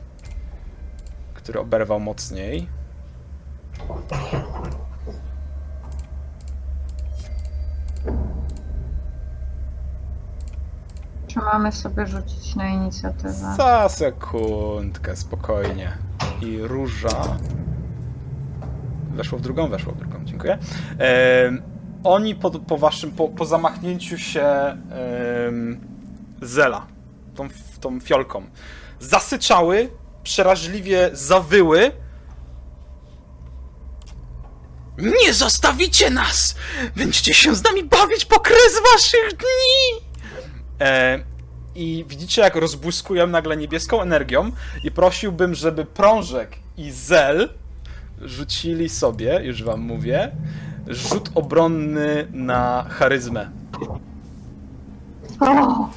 Który 1.35 1.61
oberwał 1.61 2.01
mocniej. 2.01 2.69
Czy 11.41 11.47
mamy 11.47 11.73
sobie 11.73 12.07
rzucić 12.07 12.57
na 12.57 12.69
inicjatywę? 12.69 13.33
Za 13.57 13.89
sekundkę, 13.89 15.17
spokojnie. 15.17 15.99
I 16.41 16.59
róża. 16.63 17.39
Weszło 19.11 19.39
w 19.39 19.41
drugą, 19.41 19.69
weszło 19.69 19.93
w 19.93 19.97
drugą, 19.97 20.25
dziękuję. 20.25 20.59
Oni 22.05 22.35
po, 22.35 22.51
po 22.51 22.79
waszym, 22.79 23.11
po, 23.11 23.29
po 23.29 23.45
zamachnięciu 23.45 24.19
się 24.19 24.77
Zela, 26.43 26.87
tą, 27.35 27.49
tą 27.81 28.01
fiolką, 28.01 28.43
zasyczały, 29.01 29.91
przeraźliwie 30.23 31.11
zawyły. 31.13 31.93
Nie 34.99 35.35
zostawicie 35.35 36.11
nas! 36.11 36.55
Będziecie 36.97 37.35
się 37.35 37.55
z 37.55 37.65
nami 37.65 37.85
bawić 37.85 38.25
po 38.25 38.41
kres 38.41 38.83
waszych 38.95 39.31
dni! 39.37 40.11
E, 40.81 41.30
I 41.81 42.05
widzicie, 42.09 42.43
jak 42.43 42.57
rozbłyskują 42.57 43.27
nagle 43.27 43.57
niebieską 43.57 44.03
energią 44.03 44.53
i 44.85 44.91
prosiłbym, 44.91 45.55
żeby 45.55 45.85
Prążek 45.85 46.57
i 46.77 46.91
Zel 46.91 47.49
rzucili 48.21 48.89
sobie, 48.89 49.41
już 49.45 49.63
wam 49.63 49.81
mówię, 49.81 50.31
rzut 50.87 51.31
obronny 51.35 52.27
na 52.33 52.87
charyzmę. 52.91 53.51
O, 55.41 55.89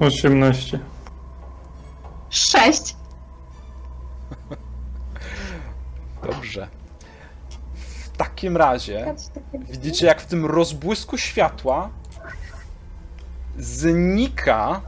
18. 0.00 0.78
Sześć. 2.30 2.96
Dobrze. 6.22 6.81
W 8.12 8.16
takim 8.16 8.56
razie 8.56 9.14
widzicie, 9.70 10.06
jak 10.06 10.20
w 10.20 10.26
tym 10.26 10.46
rozbłysku 10.46 11.18
światła 11.18 11.90
znika 13.58 14.80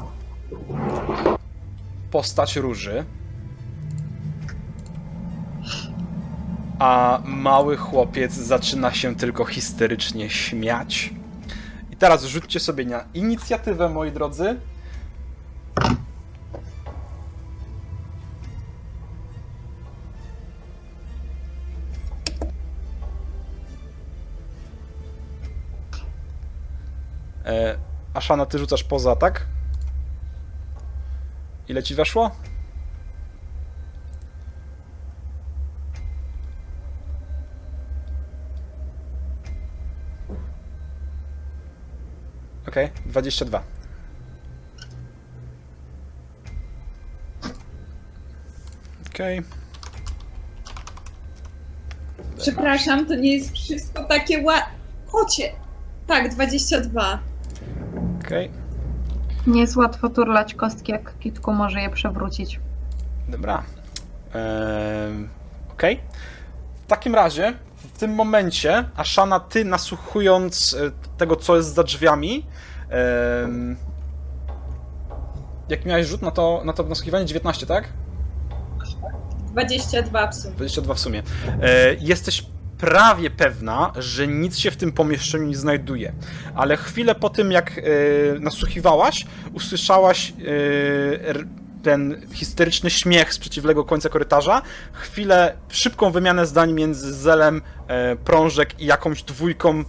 postać 2.11 2.57
róży. 2.57 3.05
A 6.79 7.21
mały 7.25 7.77
chłopiec 7.77 8.33
zaczyna 8.33 8.93
się 8.93 9.17
tylko 9.17 9.45
histerycznie 9.45 10.31
śmiać. 10.31 11.15
I 11.91 11.97
teraz 11.97 12.25
rzućcie 12.25 12.61
sobie 12.61 12.85
na 12.85 13.05
inicjatywę, 13.15 13.89
moi 13.89 14.13
drodzy. 14.13 14.57
E, 27.45 27.79
Aszana, 28.15 28.47
ty 28.47 28.59
rzucasz 28.59 28.85
poza, 28.85 29.17
tak? 29.17 29.47
Ile 31.69 31.83
ci 31.83 31.95
weszło? 31.95 32.31
Okej, 42.69 42.91
22. 43.07 43.63
Okej. 49.11 49.43
Przepraszam, 52.39 53.07
to 53.07 53.15
nie 53.15 53.33
jest 53.37 53.53
wszystko 53.53 54.05
takie 54.05 54.43
ła... 54.43 54.67
Kocie! 55.13 55.53
Tak, 56.07 56.35
22. 56.35 57.19
Okej. 58.25 58.51
Nie 59.47 59.61
jest 59.61 59.77
łatwo 59.77 60.09
turlać 60.09 60.55
kostki, 60.55 60.93
jak 60.93 61.19
kitku 61.19 61.53
może 61.53 61.81
je 61.81 61.91
przewrócić. 61.91 62.61
Dobra. 63.29 63.63
Ehm, 64.35 65.29
Okej. 65.73 66.01
W 66.85 66.87
takim 66.87 67.15
razie, 67.15 67.55
w 67.77 67.99
tym 67.99 68.15
momencie, 68.15 68.85
Ashana, 68.97 69.41
ty 69.41 69.65
nasłuchując 69.65 70.75
e, 70.75 70.91
tego, 71.17 71.37
co 71.37 71.57
jest 71.57 71.75
za 71.75 71.83
drzwiami, 71.83 72.47
em, 72.89 73.77
jak 75.69 75.85
miałeś 75.85 76.07
rzut 76.07 76.23
na 76.23 76.31
to, 76.31 76.63
na 76.65 76.73
to 76.73 76.83
nasłuchiwanie? 76.83 77.27
19, 77.27 77.67
tak? 77.67 77.89
22 79.53 80.29
w 80.29 80.35
sumie. 80.35 80.55
22 80.55 80.95
w 80.95 80.99
sumie. 80.99 81.23
E, 81.63 81.95
jesteś 81.95 82.47
prawie 82.79 83.31
pewna, 83.31 83.93
że 83.97 84.27
nic 84.27 84.59
się 84.59 84.71
w 84.71 84.77
tym 84.77 84.93
pomieszczeniu 84.93 85.47
nie 85.47 85.57
znajduje. 85.57 86.13
Ale 86.55 86.77
chwilę 86.77 87.15
po 87.15 87.31
tym, 87.31 87.53
jak 87.53 87.79
e, 87.79 87.83
nasłuchiwałaś, 88.41 89.27
usłyszałaś 89.53 90.31
e, 90.31 90.35
ten 91.83 92.27
histeryczny 92.33 92.91
śmiech 92.91 93.35
z 93.35 93.39
przeciwległego 93.39 93.89
końca 93.89 94.09
korytarza. 94.09 94.63
Chwilę, 94.93 95.57
szybką 95.69 96.11
wymianę 96.11 96.47
zdań 96.47 96.73
między 96.73 97.15
Zelem, 97.15 97.63
e, 97.89 98.17
Prążek 98.17 98.81
i 98.81 98.87
jakąś 98.87 99.23
dwójką 99.23 99.85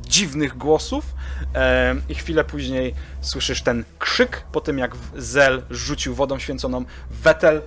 dziwnych 0.00 0.56
głosów 0.56 1.04
i 2.08 2.14
chwilę 2.14 2.44
później 2.44 2.94
słyszysz 3.20 3.62
ten 3.62 3.84
krzyk 3.98 4.44
po 4.52 4.60
tym 4.60 4.78
jak 4.78 4.96
Zel 5.16 5.62
rzucił 5.70 6.14
wodą 6.14 6.38
święconą 6.38 6.84
Wetel 7.10 7.62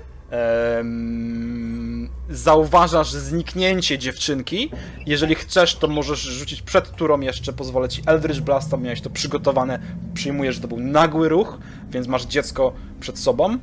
zauważasz 2.29 3.11
zniknięcie 3.11 3.97
dziewczynki 3.97 4.71
jeżeli 5.05 5.35
chcesz 5.35 5.75
to 5.75 5.87
możesz 5.87 6.19
rzucić 6.19 6.61
przed 6.61 6.91
turą 6.91 7.19
jeszcze 7.19 7.53
pozwolę 7.53 7.89
ci 7.89 8.01
Eldritch 8.05 8.41
Blast 8.41 8.71
tam 8.71 8.83
miałeś 8.83 9.01
to 9.01 9.09
przygotowane 9.09 9.79
przyjmuję, 10.13 10.53
że 10.53 10.61
to 10.61 10.67
był 10.67 10.79
nagły 10.79 11.29
ruch 11.29 11.57
więc 11.89 12.07
masz 12.07 12.25
dziecko 12.25 12.73
przed 12.99 13.19
sobą 13.19 13.57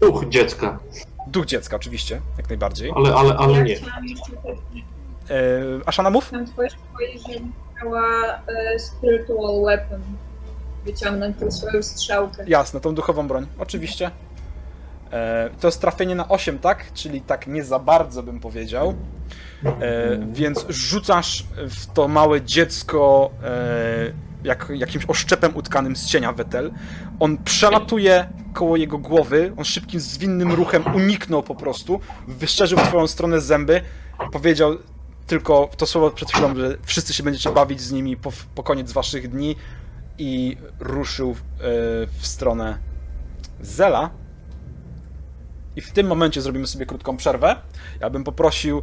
Duch 0.00 0.28
dziecka, 0.28 0.78
duch 1.26 1.46
dziecka 1.46 1.76
oczywiście 1.76 2.20
jak 2.36 2.48
najbardziej 2.48 2.92
ale, 2.96 3.14
ale, 3.14 3.36
ale 3.36 3.62
nie. 3.62 3.76
e, 3.76 3.80
Ashana 5.86 6.10
mów? 6.10 6.32
powiedzieć, 6.92 7.22
że 7.28 7.40
spiritual 8.78 9.62
weapon 9.64 10.00
wyciągnąć 10.84 11.36
tę 11.36 11.50
swoją 11.50 11.82
strzałkę. 11.82 12.44
Jasne, 12.46 12.80
tą 12.80 12.94
duchową 12.94 13.28
broń, 13.28 13.46
oczywiście. 13.58 14.10
E, 15.12 15.50
to 15.60 15.68
jest 15.68 15.80
trafienie 15.80 16.14
na 16.14 16.28
8, 16.28 16.58
tak? 16.58 16.92
Czyli 16.94 17.20
tak 17.20 17.46
nie 17.46 17.64
za 17.64 17.78
bardzo 17.78 18.22
bym 18.22 18.40
powiedział. 18.40 18.94
E, 19.64 20.18
więc 20.32 20.66
rzucasz 20.68 21.44
w 21.56 21.86
to 21.86 22.08
małe 22.08 22.42
dziecko 22.42 23.30
e, 23.44 24.12
jak, 24.44 24.72
jakimś 24.74 25.04
oszczepem 25.08 25.56
utkanym 25.56 25.96
z 25.96 26.06
cienia 26.06 26.32
Wetel. 26.32 26.72
On 27.20 27.38
przelatuje 27.38 28.26
koło 28.52 28.76
jego 28.76 28.98
głowy, 28.98 29.52
on 29.56 29.64
szybkim, 29.64 30.00
zwinnym 30.00 30.52
ruchem 30.52 30.94
uniknął 30.94 31.42
po 31.42 31.54
prostu, 31.54 32.00
wyszczerzył 32.28 32.78
w 32.78 32.82
twoją 32.82 33.06
stronę 33.06 33.40
zęby, 33.40 33.80
powiedział 34.32 34.78
tylko 35.26 35.70
to 35.76 35.86
słowo 35.86 36.10
przed 36.10 36.30
chwilą, 36.30 36.56
że 36.56 36.76
wszyscy 36.82 37.12
się 37.12 37.22
będziecie 37.22 37.50
bawić 37.50 37.80
z 37.80 37.92
nimi 37.92 38.16
po, 38.16 38.32
po 38.54 38.62
koniec 38.62 38.92
waszych 38.92 39.28
dni 39.28 39.56
i 40.18 40.56
ruszył 40.80 41.30
e, 41.30 41.34
w 42.18 42.26
stronę 42.26 42.78
Zela. 43.60 44.10
I 45.76 45.80
w 45.80 45.92
tym 45.92 46.06
momencie 46.06 46.40
zrobimy 46.42 46.66
sobie 46.66 46.86
krótką 46.86 47.16
przerwę. 47.16 47.56
Ja 48.00 48.10
bym 48.10 48.24
poprosił, 48.24 48.82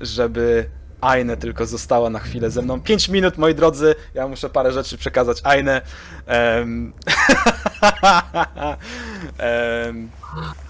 żeby 0.00 0.66
Aine 1.00 1.36
tylko 1.36 1.66
została 1.66 2.10
na 2.10 2.18
chwilę 2.18 2.50
ze 2.50 2.62
mną. 2.62 2.80
5 2.80 3.08
minut, 3.08 3.38
moi 3.38 3.54
drodzy. 3.54 3.94
Ja 4.14 4.28
muszę 4.28 4.50
parę 4.50 4.72
rzeczy 4.72 4.98
przekazać 4.98 5.40
Aine. 5.44 5.80
Em, 6.26 6.92
em, 9.38 10.10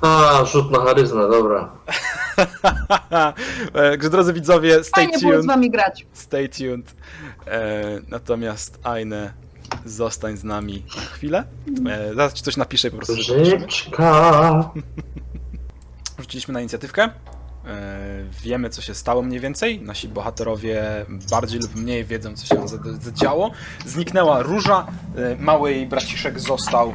A, 0.00 0.44
rzut 0.44 0.70
na 0.70 0.78
charyzmę, 0.78 1.20
dobra. 1.28 1.72
e, 3.74 3.90
Także 3.90 4.10
drodzy 4.10 4.32
widzowie, 4.32 4.84
stay 4.84 5.04
Fajnie 5.04 5.18
było 5.18 5.32
z 5.32 5.34
tuned. 5.36 5.46
wami 5.46 5.70
grać. 5.70 6.06
Stay 6.12 6.48
tuned. 6.48 6.94
E, 7.46 7.82
natomiast 8.08 8.78
Aine, 8.84 9.32
zostań 9.84 10.36
z 10.36 10.44
nami 10.44 10.84
na 10.96 11.02
chwilę. 11.02 11.44
E, 11.90 12.14
zaraz 12.14 12.32
ci 12.32 12.42
coś 12.42 12.56
napiszę 12.56 12.88
i 12.88 12.90
po 12.90 12.96
prostu. 12.96 13.14
Rzeczka. 13.22 14.70
Rzuciliśmy 16.20 16.54
na 16.54 16.60
inicjatywkę. 16.60 17.02
E, 17.02 17.10
wiemy, 18.42 18.70
co 18.70 18.82
się 18.82 18.94
stało 18.94 19.22
mniej 19.22 19.40
więcej. 19.40 19.80
Nasi 19.80 20.08
bohaterowie 20.08 20.82
bardziej 21.30 21.60
lub 21.60 21.74
mniej 21.76 22.04
wiedzą, 22.04 22.36
co 22.36 22.46
się 22.46 22.68
za- 22.68 22.78
zadziało. 23.00 23.50
Zniknęła 23.86 24.42
róża. 24.42 24.86
E, 25.16 25.36
mały 25.36 25.72
jej 25.72 25.86
braciszek 25.86 26.40
został, 26.40 26.92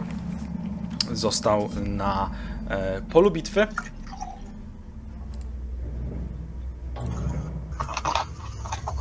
został 1.14 1.70
na 1.86 2.30
e, 2.70 3.02
polu 3.02 3.32
bitwy. 3.32 3.68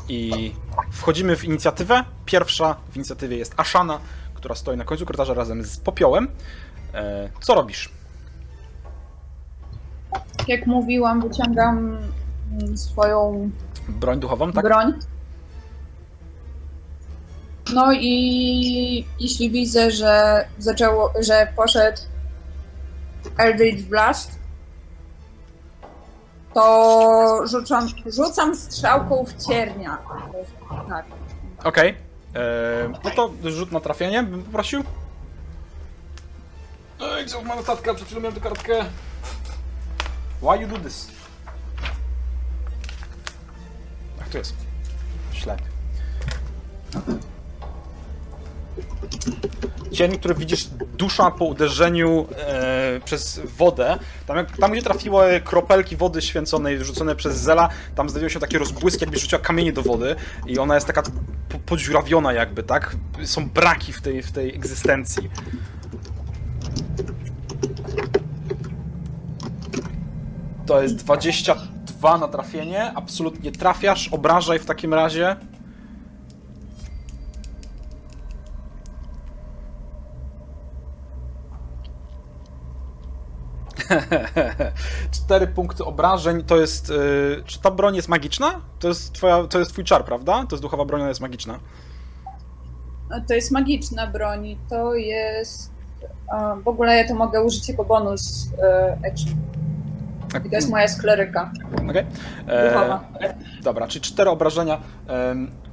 I 0.08 0.52
wchodzimy 0.92 1.36
w 1.36 1.44
inicjatywę. 1.44 2.04
Pierwsza 2.24 2.76
w 2.90 2.96
inicjatywie 2.96 3.36
jest 3.36 3.54
Ashana, 3.56 4.00
która 4.34 4.54
stoi 4.54 4.76
na 4.76 4.84
końcu 4.84 5.06
korytarza 5.06 5.34
razem 5.34 5.64
z 5.64 5.76
Popiołem. 5.76 6.28
E, 6.94 7.28
co 7.40 7.54
robisz? 7.54 7.90
Jak 10.48 10.66
mówiłam, 10.66 11.28
wyciągam 11.28 11.98
swoją 12.74 13.50
Broń 13.88 14.20
duchową, 14.20 14.52
tak? 14.52 14.64
broń. 14.64 14.92
No 17.74 17.92
i 17.92 19.06
jeśli 19.20 19.50
widzę, 19.50 19.90
że 19.90 20.44
zaczęło, 20.58 21.12
że 21.20 21.52
poszedł 21.56 21.98
Eldritch 23.38 23.82
Blast, 23.88 24.38
to 26.56 27.46
rzucam, 27.46 27.88
rzucam 28.06 28.56
strzałką 28.56 29.24
w 29.24 29.46
ciernia. 29.46 29.98
Tak. 30.88 31.06
Okej. 31.64 31.88
Eee, 32.34 32.88
No 33.04 33.10
to 33.10 33.30
rzut 33.50 33.72
na 33.72 33.80
trafienie 33.80 34.22
bym 34.22 34.42
poprosił. 34.42 34.84
Ej, 37.00 37.24
gdzie 37.26 37.42
ma 37.44 37.56
notatka? 37.56 37.94
Przed 37.94 38.06
chwilą 38.06 38.20
miałem 38.20 38.34
tę 38.34 38.40
kartkę. 38.40 38.84
Why 40.42 40.62
you 40.62 40.68
do 40.68 40.78
this? 40.78 41.08
Ach, 44.20 44.28
tu 44.28 44.38
jest. 44.38 44.54
Ślep. 45.32 45.60
Cień, 49.96 50.18
który 50.18 50.34
widzisz 50.34 50.68
dusza 50.98 51.30
po 51.30 51.44
uderzeniu 51.44 52.26
e, 52.36 53.00
przez 53.04 53.40
wodę. 53.44 53.98
Tam, 54.26 54.36
jak, 54.36 54.56
tam, 54.56 54.72
gdzie 54.72 54.82
trafiły 54.82 55.40
kropelki 55.44 55.96
wody 55.96 56.22
święconej 56.22 56.84
rzucone 56.84 57.16
przez 57.16 57.36
Zela, 57.36 57.68
tam 57.94 58.08
znajdują 58.08 58.28
się 58.28 58.40
takie 58.40 58.58
rozbłyski, 58.58 59.00
jakby 59.00 59.18
rzuciła 59.18 59.42
kamienie 59.42 59.72
do 59.72 59.82
wody 59.82 60.16
i 60.46 60.58
ona 60.58 60.74
jest 60.74 60.86
taka 60.86 61.02
po, 61.48 61.58
podziurawiona 61.66 62.32
jakby, 62.32 62.62
tak? 62.62 62.96
Są 63.24 63.48
braki 63.48 63.92
w 63.92 64.02
tej, 64.02 64.22
w 64.22 64.32
tej 64.32 64.54
egzystencji. 64.54 65.30
To 70.66 70.82
jest 70.82 70.96
22 70.96 72.18
na 72.18 72.28
trafienie, 72.28 72.92
absolutnie 72.94 73.52
trafiasz, 73.52 74.08
obrażaj 74.08 74.58
w 74.58 74.66
takim 74.66 74.94
razie. 74.94 75.36
Cztery 85.10 85.46
punkty 85.46 85.84
obrażeń 85.84 86.44
to 86.44 86.56
jest. 86.56 86.88
Yy, 86.88 87.42
czy 87.46 87.60
ta 87.60 87.70
broń 87.70 87.96
jest 87.96 88.08
magiczna? 88.08 88.60
To 88.78 88.88
jest, 88.88 89.12
twoja, 89.12 89.44
to 89.46 89.58
jest 89.58 89.72
twój 89.72 89.84
czar, 89.84 90.04
prawda? 90.04 90.32
To 90.48 90.56
jest 90.56 90.62
duchowa 90.62 90.84
broń, 90.84 91.00
ona 91.00 91.08
jest 91.08 91.20
magiczna. 91.20 91.58
To 93.28 93.34
jest 93.34 93.50
magiczna 93.50 94.06
broń 94.06 94.56
to 94.70 94.94
jest... 94.94 95.70
a, 96.32 96.56
W 96.56 96.68
ogóle 96.68 96.96
ja 96.96 97.08
to 97.08 97.14
mogę 97.14 97.42
użyć 97.42 97.68
jako 97.68 97.84
bonus 97.84 98.48
e, 98.62 98.98
action. 99.12 99.34
I 100.46 100.50
to 100.50 100.56
jest 100.56 100.70
moja 100.70 100.88
skleryka 100.88 101.50
Okej. 101.90 102.06
E, 102.46 102.68
duchowa. 102.72 103.04
Dobra, 103.62 103.88
czyli 103.88 104.02
cztery 104.02 104.30
obrażenia. 104.30 104.80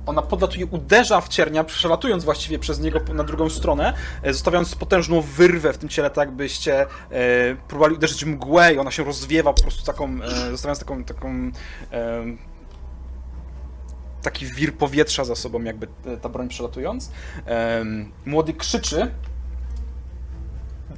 Ona 0.05 0.21
podlatuje, 0.21 0.65
uderza 0.65 1.21
w 1.21 1.29
ciernia, 1.29 1.63
przelatując 1.63 2.23
właściwie 2.23 2.59
przez 2.59 2.79
niego 2.79 2.99
na 3.13 3.23
drugą 3.23 3.49
stronę, 3.49 3.93
e, 4.23 4.33
zostawiając 4.33 4.75
potężną 4.75 5.21
wyrwę 5.21 5.73
w 5.73 5.77
tym 5.77 5.89
ciele, 5.89 6.09
tak 6.09 6.27
jakbyście 6.27 6.81
e, 6.81 6.87
próbowali 7.67 7.95
uderzyć 7.95 8.25
mgłę 8.25 8.73
i 8.73 8.77
ona 8.77 8.91
się 8.91 9.03
rozwiewa 9.03 9.53
po 9.53 9.61
prostu 9.61 9.85
taką, 9.85 10.21
e, 10.23 10.51
zostawiając 10.51 10.79
taką, 10.79 11.03
taką 11.03 11.51
taki 14.21 14.45
wir 14.45 14.73
powietrza 14.73 15.25
za 15.25 15.35
sobą, 15.35 15.63
jakby 15.63 15.87
ta 16.21 16.29
broń 16.29 16.47
przelatując. 16.47 17.11
Młody 18.25 18.53
krzyczy, 18.53 19.11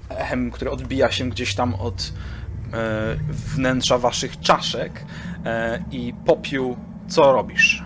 echem, 0.10 0.52
który 0.52 0.72
odbija 0.72 1.12
się 1.12 1.30
gdzieś 1.30 1.56
tam 1.56 1.76
od 1.76 2.14
wnętrza 3.30 3.98
waszych 3.98 4.40
czaszek 4.40 5.06
i 5.92 6.14
popiół, 6.26 6.78
co 7.08 7.32
robisz? 7.32 7.84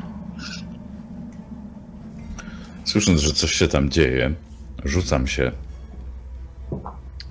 Słysząc, 2.86 3.20
że 3.22 3.34
coś 3.34 3.52
się 3.54 3.68
tam 3.68 3.90
dzieje, 3.90 4.34
rzucam 4.86 5.28
się. 5.28 5.52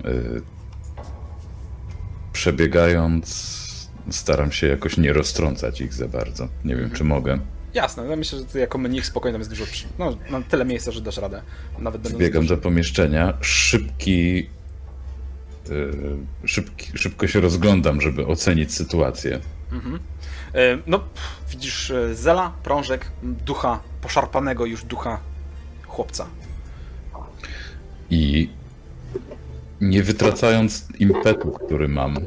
Yy, 0.03 0.41
przebiegając, 2.33 3.59
staram 4.09 4.51
się 4.51 4.67
jakoś 4.67 4.97
nie 4.97 5.13
roztrącać 5.13 5.81
ich 5.81 5.93
za 5.93 6.07
bardzo. 6.07 6.47
Nie 6.65 6.75
wiem, 6.75 6.91
czy 6.91 7.03
mogę. 7.03 7.39
Jasne, 7.73 8.03
no 8.03 8.15
myślę, 8.15 8.39
że 8.39 8.45
ty 8.45 8.59
jako 8.59 8.77
mnich 8.77 9.05
spokojnie 9.05 9.33
tam 9.33 9.41
jest 9.41 9.51
dużo, 9.51 9.65
przy- 9.65 9.85
no, 9.99 10.17
na 10.31 10.41
tyle 10.41 10.65
miejsca, 10.65 10.91
że 10.91 11.01
dasz 11.01 11.17
radę. 11.17 11.41
Nawet 11.79 12.01
duży. 12.01 12.47
do 12.47 12.57
pomieszczenia, 12.57 13.37
szybki, 13.41 14.35
yy, 15.69 16.17
szybki. 16.45 16.97
Szybko 16.97 17.27
się 17.27 17.39
rozglądam, 17.41 18.01
żeby 18.01 18.27
ocenić 18.27 18.73
sytuację. 18.73 19.39
Mhm. 19.71 19.99
E, 20.53 20.77
No, 20.87 21.03
widzisz 21.49 21.91
e, 21.91 22.15
Zela, 22.15 22.53
prążek, 22.63 23.11
ducha, 23.23 23.79
poszarpanego 24.01 24.65
już 24.65 24.83
ducha 24.83 25.19
chłopca. 25.89 26.25
I 28.09 28.49
nie 29.81 30.03
wytracając 30.03 30.87
impetu, 30.99 31.51
który 31.51 31.87
mam 31.87 32.17
e, 32.17 32.23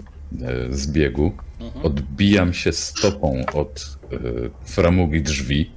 z 0.71 0.87
biegu, 0.93 1.33
Mhm. 1.61 1.87
odbijam 1.87 2.53
się 2.53 2.73
stopą 2.73 3.45
od 3.55 3.99
e, 4.13 4.19
framugi 4.65 5.23
drzwi 5.23 5.71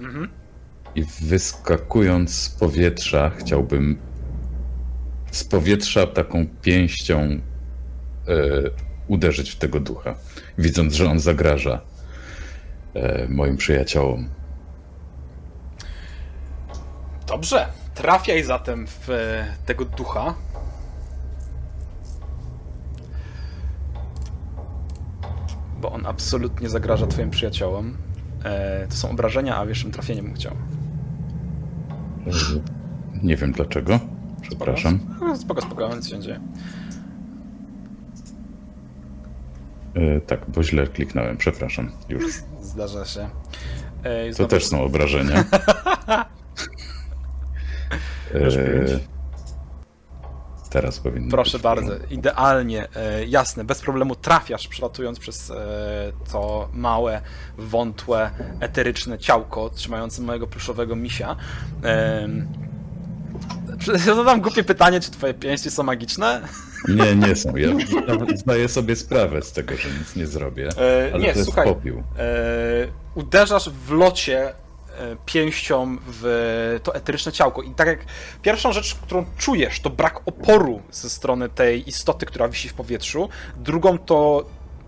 Mhm. 0.00 0.28
i 0.94 1.04
wyskakując 1.20 2.34
z 2.34 2.48
powietrza, 2.48 3.30
chciałbym 3.36 3.98
z 5.30 5.44
powietrza 5.44 6.06
taką 6.06 6.46
pięścią 6.62 7.20
e, 7.20 7.40
uderzyć 9.08 9.50
w 9.50 9.56
tego 9.56 9.80
ducha, 9.80 10.14
widząc, 10.58 10.94
że 10.94 11.10
on 11.10 11.20
zagraża 11.20 11.80
moim 13.28 13.56
przyjaciołom. 13.56 14.28
Dobrze, 17.32 17.66
trafiaj 17.94 18.42
zatem 18.44 18.86
w 18.86 19.10
e, 19.10 19.46
tego 19.66 19.84
ducha. 19.84 20.34
Bo 25.80 25.92
on 25.92 26.06
absolutnie 26.06 26.68
zagraża 26.68 27.06
twoim 27.06 27.30
przyjaciołom. 27.30 27.96
E, 28.44 28.86
to 28.88 28.94
są 28.96 29.10
obrażenia, 29.10 29.56
a 29.56 29.64
wyższym 29.64 29.90
trafieniem 29.90 30.24
bym 30.24 30.34
chciał. 30.34 30.52
E, 32.26 32.30
nie 33.22 33.36
wiem 33.36 33.52
dlaczego. 33.52 34.00
Przepraszam. 34.42 34.98
No, 35.20 35.36
Spoko, 35.36 35.60
spoko, 35.62 35.96
nic 35.96 36.08
się 36.08 36.20
dzieje. 36.20 36.40
E, 39.94 40.20
tak, 40.20 40.40
bo 40.50 40.62
źle 40.62 40.86
kliknąłem, 40.86 41.36
przepraszam. 41.36 41.90
Już. 42.08 42.24
Zdarza 42.60 43.04
się. 43.04 43.28
E, 44.02 44.28
To 44.28 44.34
znowu- 44.34 44.50
też 44.50 44.66
są 44.66 44.82
obrażenia. 44.82 45.44
E, 48.34 48.40
pięć. 48.40 49.02
teraz 50.70 51.00
powinno 51.00 51.30
Proszę 51.30 51.58
bardzo, 51.58 51.92
idealnie, 52.10 52.88
e, 52.96 53.26
jasne, 53.26 53.64
bez 53.64 53.80
problemu 53.80 54.14
trafiasz, 54.16 54.68
przelatując 54.68 55.18
przez 55.18 55.50
e, 55.50 55.54
to 56.32 56.68
małe, 56.72 57.20
wątłe, 57.58 58.30
eteryczne 58.60 59.18
ciałko 59.18 59.70
trzymające 59.70 60.22
mojego 60.22 60.46
pluszowego 60.46 60.96
misia. 60.96 61.36
Zadam 64.16 64.40
głupie 64.40 64.64
pytanie, 64.64 65.00
czy 65.00 65.10
twoje 65.10 65.34
pięści 65.34 65.70
są 65.70 65.82
magiczne? 65.82 66.40
Nie, 66.88 67.16
nie 67.16 67.36
są. 67.36 67.56
Ja 67.56 67.68
nawet 68.08 68.38
zdaję 68.38 68.68
sobie 68.68 68.96
sprawę 68.96 69.42
z 69.42 69.52
tego, 69.52 69.76
że 69.76 69.88
nic 69.88 70.16
nie 70.16 70.26
zrobię. 70.26 70.68
Ale 71.12 71.18
nie, 71.22 71.32
to 71.32 71.38
jest 71.38 71.44
słuchaj, 71.44 71.64
popiół. 71.64 72.02
uderzasz 73.14 73.70
w 73.70 73.90
locie 73.90 74.54
pięścią 75.26 75.96
w 76.06 76.80
to 76.82 76.94
eteryczne 76.94 77.32
ciałko. 77.32 77.62
I 77.62 77.70
tak 77.70 77.88
jak 77.88 77.98
pierwszą 78.42 78.72
rzecz, 78.72 78.94
którą 78.94 79.24
czujesz, 79.38 79.80
to 79.80 79.90
brak 79.90 80.20
oporu 80.26 80.82
ze 80.90 81.10
strony 81.10 81.48
tej 81.48 81.88
istoty, 81.88 82.26
która 82.26 82.48
wisi 82.48 82.68
w 82.68 82.74
powietrzu. 82.74 83.28
Drugą 83.56 83.98
to 83.98 84.46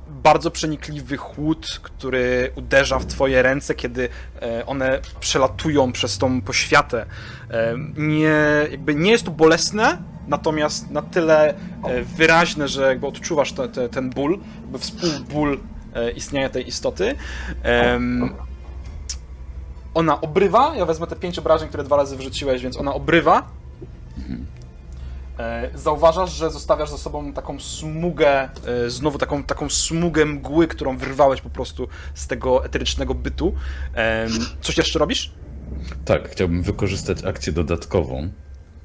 bardzo 0.09 0.51
przenikliwy 0.51 1.17
chłód, 1.17 1.81
który 1.83 2.53
uderza 2.57 2.99
w 2.99 3.07
twoje 3.07 3.43
ręce, 3.43 3.75
kiedy 3.75 4.09
e, 4.43 4.67
one 4.67 5.01
przelatują 5.21 5.93
przez 5.93 6.19
tą 6.19 6.41
poświatę. 6.43 7.07
E, 7.51 7.75
Nie, 7.97 8.37
jakby 8.71 8.95
nie 8.95 9.11
jest 9.11 9.25
to 9.25 9.31
bolesne, 9.31 9.99
natomiast 10.29 10.91
na 10.91 11.03
tyle 11.03 11.55
e, 11.85 12.03
wyraźne, 12.03 12.69
że 12.69 12.83
jakby 12.89 13.07
odczuwasz 13.07 13.53
te, 13.53 13.69
te, 13.69 13.89
ten 13.89 14.11
ból, 14.11 14.39
jakby 14.61 14.79
współból 14.79 15.61
e, 15.95 16.11
istnienia 16.11 16.49
tej 16.49 16.69
istoty. 16.69 17.15
Em, 17.63 18.35
Ona 19.95 20.21
obrywa, 20.21 20.77
ja 20.77 20.87
wezmę 20.87 21.07
te 21.07 21.17
pięć 21.17 21.39
obrażeń, 21.39 21.69
które 21.69 21.85
dwa 21.85 21.97
razy 21.97 22.17
wrzuciłeś, 22.17 22.63
więc 22.63 22.77
ona 22.77 22.95
obrywa. 22.95 23.49
E, 25.39 25.71
Zauważasz, 25.75 26.33
że 26.33 26.51
zostawiasz 26.51 26.91
za 26.91 26.99
sobą 26.99 27.33
taką 27.33 27.61
smugę, 27.61 28.49
e, 28.67 28.91
znowu 28.91 29.19
taką, 29.19 29.43
taką 29.45 29.69
smugę 29.71 30.25
mgły, 30.27 30.69
którą 30.69 30.97
wyrwałeś 30.97 31.41
po 31.41 31.51
prostu 31.51 31.89
z 32.15 32.27
tego 32.27 32.65
eterycznego 32.65 33.15
bytu. 33.15 33.55
Coś 34.61 34.79
jeszcze 34.79 34.99
robisz? 34.99 35.33
Tak, 36.05 36.31
chciałbym 36.31 36.63
wykorzystać 36.63 37.25
akcję 37.25 37.53
dodatkową, 37.53 38.29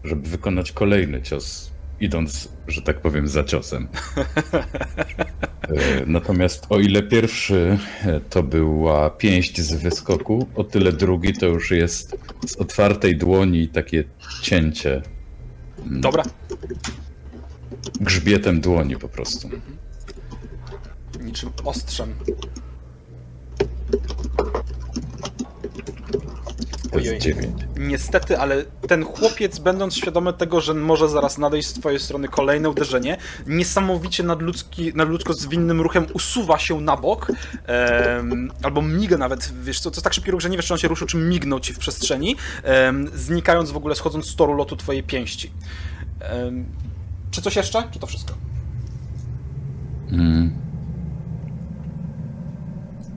żeby 0.04 0.30
wykonać 0.30 0.72
kolejny 0.72 1.22
cios, 1.22 1.72
idąc, 2.02 2.50
że 2.68 2.82
tak 2.82 3.02
powiem, 3.02 3.28
za 3.28 3.44
ciosem. 3.44 3.88
E, 5.70 6.06
Natomiast 6.06 6.66
o 6.70 6.80
ile 6.80 7.04
pierwszy 7.04 7.78
e, 8.06 8.20
to 8.30 8.44
była 8.44 9.10
pięść 9.10 9.62
z 9.62 9.74
wyskoku, 9.74 10.48
o 10.56 10.64
tyle 10.64 10.94
drugi 10.94 11.34
to 11.34 11.46
już 11.46 11.72
jest 11.72 12.18
z 12.48 12.56
otwartej 12.58 13.18
dłoni 13.18 13.68
takie 13.68 14.04
cięcie 14.42 15.02
Dobra, 15.86 16.24
grzbietem 18.02 18.62
dłoni 18.62 18.96
po 18.96 19.10
prostu. 19.10 19.50
niczym 21.24 21.50
ostrzem. 21.64 22.14
To 26.92 27.00
jest 27.00 27.10
Ojej. 27.10 27.20
9. 27.20 27.56
Niestety, 27.78 28.40
ale 28.40 28.66
ten 28.88 29.06
chłopiec, 29.06 29.60
będąc 29.60 29.96
świadomy 29.96 30.34
tego, 30.34 30.62
że 30.62 30.74
może 30.74 31.10
zaraz 31.10 31.38
nadejść 31.38 31.68
z 31.68 31.74
twojej 31.74 32.00
strony 32.00 32.28
kolejne 32.28 32.70
uderzenie, 32.70 33.18
niesamowicie 33.48 34.24
nadludzki, 34.24 34.92
nadludzko 34.96 35.34
zwinnym 35.34 35.82
ruchem 35.82 36.06
usuwa 36.14 36.60
się 36.60 36.82
na 36.82 36.98
bok, 36.98 37.32
em, 37.66 38.52
albo 38.64 38.82
miga 38.82 39.18
nawet, 39.18 39.54
wiesz 39.64 39.80
co, 39.80 39.92
to 39.92 39.96
jest 39.96 40.04
tak 40.04 40.14
szybki 40.14 40.32
ruch, 40.32 40.42
że 40.42 40.50
nie 40.50 40.58
wiesz, 40.58 40.66
czy 40.66 40.74
on 40.74 40.80
się 40.80 40.88
ruszył, 40.88 41.08
czy 41.08 41.18
mignął 41.18 41.60
ci 41.60 41.74
w 41.74 41.80
przestrzeni, 41.80 42.36
em, 42.64 43.10
znikając 43.14 43.72
w 43.72 43.78
ogóle, 43.78 43.96
schodząc 43.96 44.26
z 44.26 44.36
toru 44.36 44.54
lotu 44.54 44.76
twojej 44.76 45.04
pięści. 45.04 45.52
Em, 46.20 46.66
czy 47.32 47.42
coś 47.42 47.56
jeszcze? 47.56 47.84
Czy 47.92 48.00
to 48.00 48.08
wszystko? 48.08 48.34
Mm. 50.12 50.69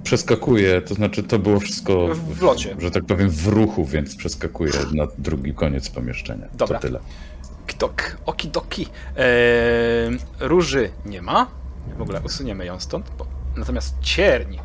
Przeskakuję, 0.04 0.80
to 0.82 0.94
znaczy 0.94 1.22
to 1.22 1.38
było 1.38 1.60
wszystko 1.60 2.06
W- 2.08 2.18
w 2.34 2.42
locie. 2.42 2.76
że 2.78 2.90
tak 2.90 3.04
powiem 3.04 3.30
w 3.30 3.46
ruchu, 3.46 3.84
więc 3.84 4.16
przeskakuję 4.16 4.72
na 4.94 5.06
drugi 5.18 5.54
koniec 5.54 5.88
pomieszczenia. 5.90 6.46
Dobra. 6.54 6.78
To 6.78 6.86
tyle. 6.86 7.00
Ktok, 7.66 8.16
okidoki. 8.26 8.86
Eee, 9.16 10.18
róży 10.40 10.90
nie 11.06 11.22
ma. 11.22 11.46
W 11.98 12.02
ogóle 12.02 12.20
usuniemy 12.20 12.66
ją 12.66 12.80
stąd. 12.80 13.10
Bo... 13.18 13.26
Natomiast 13.56 13.94
cierni. 14.00 14.58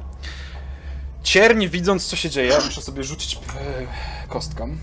Cierni, 1.24 1.70
widząc 1.70 2.06
co 2.06 2.16
się 2.16 2.30
dzieje, 2.30 2.52
muszę 2.66 2.82
sobie 2.82 3.04
rzucić 3.04 3.36
e, 3.36 3.40
kostką. 4.28 4.76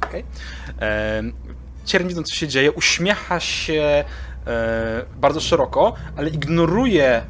Okej. 0.00 0.24
Eee, 0.80 1.32
Cierni, 1.84 2.08
widząc 2.08 2.28
co 2.28 2.34
się 2.34 2.48
dzieje, 2.48 2.72
uśmiecha 2.72 3.40
się 3.40 4.04
e, 4.46 5.04
bardzo 5.20 5.40
szeroko, 5.40 5.94
ale 6.16 6.30
ignoruje 6.30 7.22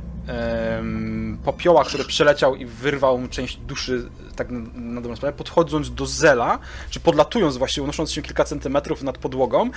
popioła, 1.45 1.85
który 1.85 2.05
przeleciał 2.05 2.57
i 2.57 2.67
wyrwał 2.67 3.19
mu 3.19 3.29
część 3.29 3.57
duszy, 3.57 4.09
tak 4.37 4.51
na, 4.51 4.61
na 4.75 5.01
dobrą 5.01 5.17
sprawę, 5.17 5.37
podchodząc 5.37 5.95
do 5.95 6.07
Zela, 6.07 6.59
czy 6.91 7.01
podlatując 7.01 7.57
właśnie, 7.57 7.83
unosząc 7.83 8.13
się 8.13 8.23
kilka 8.23 8.45
centymetrów 8.45 9.03
nad 9.03 9.19
podłogą 9.19 9.71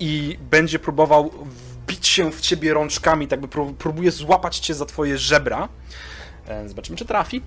i 0.00 0.38
będzie 0.50 0.78
próbował 0.78 1.30
wbić 1.30 2.08
się 2.08 2.32
w 2.32 2.40
ciebie 2.40 2.74
rączkami, 2.74 3.28
tak 3.28 3.40
by 3.40 3.46
pró- 3.48 3.74
próbuje 3.74 4.10
złapać 4.10 4.58
cię 4.58 4.74
za 4.74 4.86
twoje 4.86 5.18
żebra. 5.18 5.68
Zobaczymy, 6.66 6.98
czy 6.98 7.04
trafi. 7.04 7.42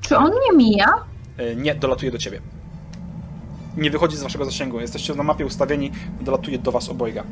Czy 0.00 0.16
on 0.16 0.30
nie 0.50 0.56
mija? 0.56 1.04
E, 1.38 1.56
nie, 1.56 1.74
dolatuje 1.74 2.10
do 2.10 2.18
ciebie. 2.18 2.40
Nie 3.76 3.90
wychodzi 3.90 4.16
z 4.16 4.22
waszego 4.22 4.44
zasięgu. 4.44 4.80
Jesteście 4.80 5.14
na 5.14 5.22
mapie 5.22 5.46
ustawieni, 5.46 5.92
dolatuje 6.20 6.58
do 6.58 6.72
was 6.72 6.88
obojga. 6.88 7.24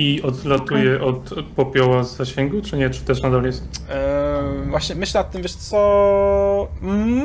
I 0.00 0.22
odlatuje 0.22 1.02
od 1.02 1.30
popioła 1.56 2.04
z 2.04 2.16
zasięgu, 2.16 2.62
czy 2.62 2.76
nie? 2.76 2.90
Czy 2.90 3.04
też 3.04 3.22
nadal 3.22 3.44
jest? 3.44 3.64
Eee, 3.90 4.68
właśnie 4.70 4.94
myślę 4.94 5.20
nad 5.20 5.30
tym, 5.30 5.42
wiesz 5.42 5.54
co... 5.54 6.68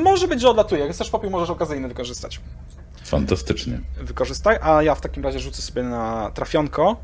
Może 0.02 0.28
być, 0.28 0.40
że 0.40 0.48
odlatuje. 0.48 0.82
Jak 0.82 0.92
chcesz 0.92 1.10
popiół, 1.10 1.30
możesz 1.30 1.50
okazyjny 1.50 1.88
wykorzystać. 1.88 2.40
Fantastycznie. 3.04 3.80
Wykorzystaj, 3.96 4.58
a 4.62 4.82
ja 4.82 4.94
w 4.94 5.00
takim 5.00 5.24
razie 5.24 5.40
rzucę 5.40 5.62
sobie 5.62 5.82
na 5.82 6.30
trafionko. 6.34 6.96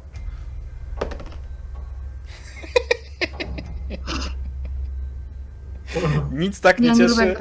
Nic 6.32 6.60
tak 6.60 6.80
nie 6.80 6.90
Nie, 6.90 6.96
cieszy. 6.96 7.36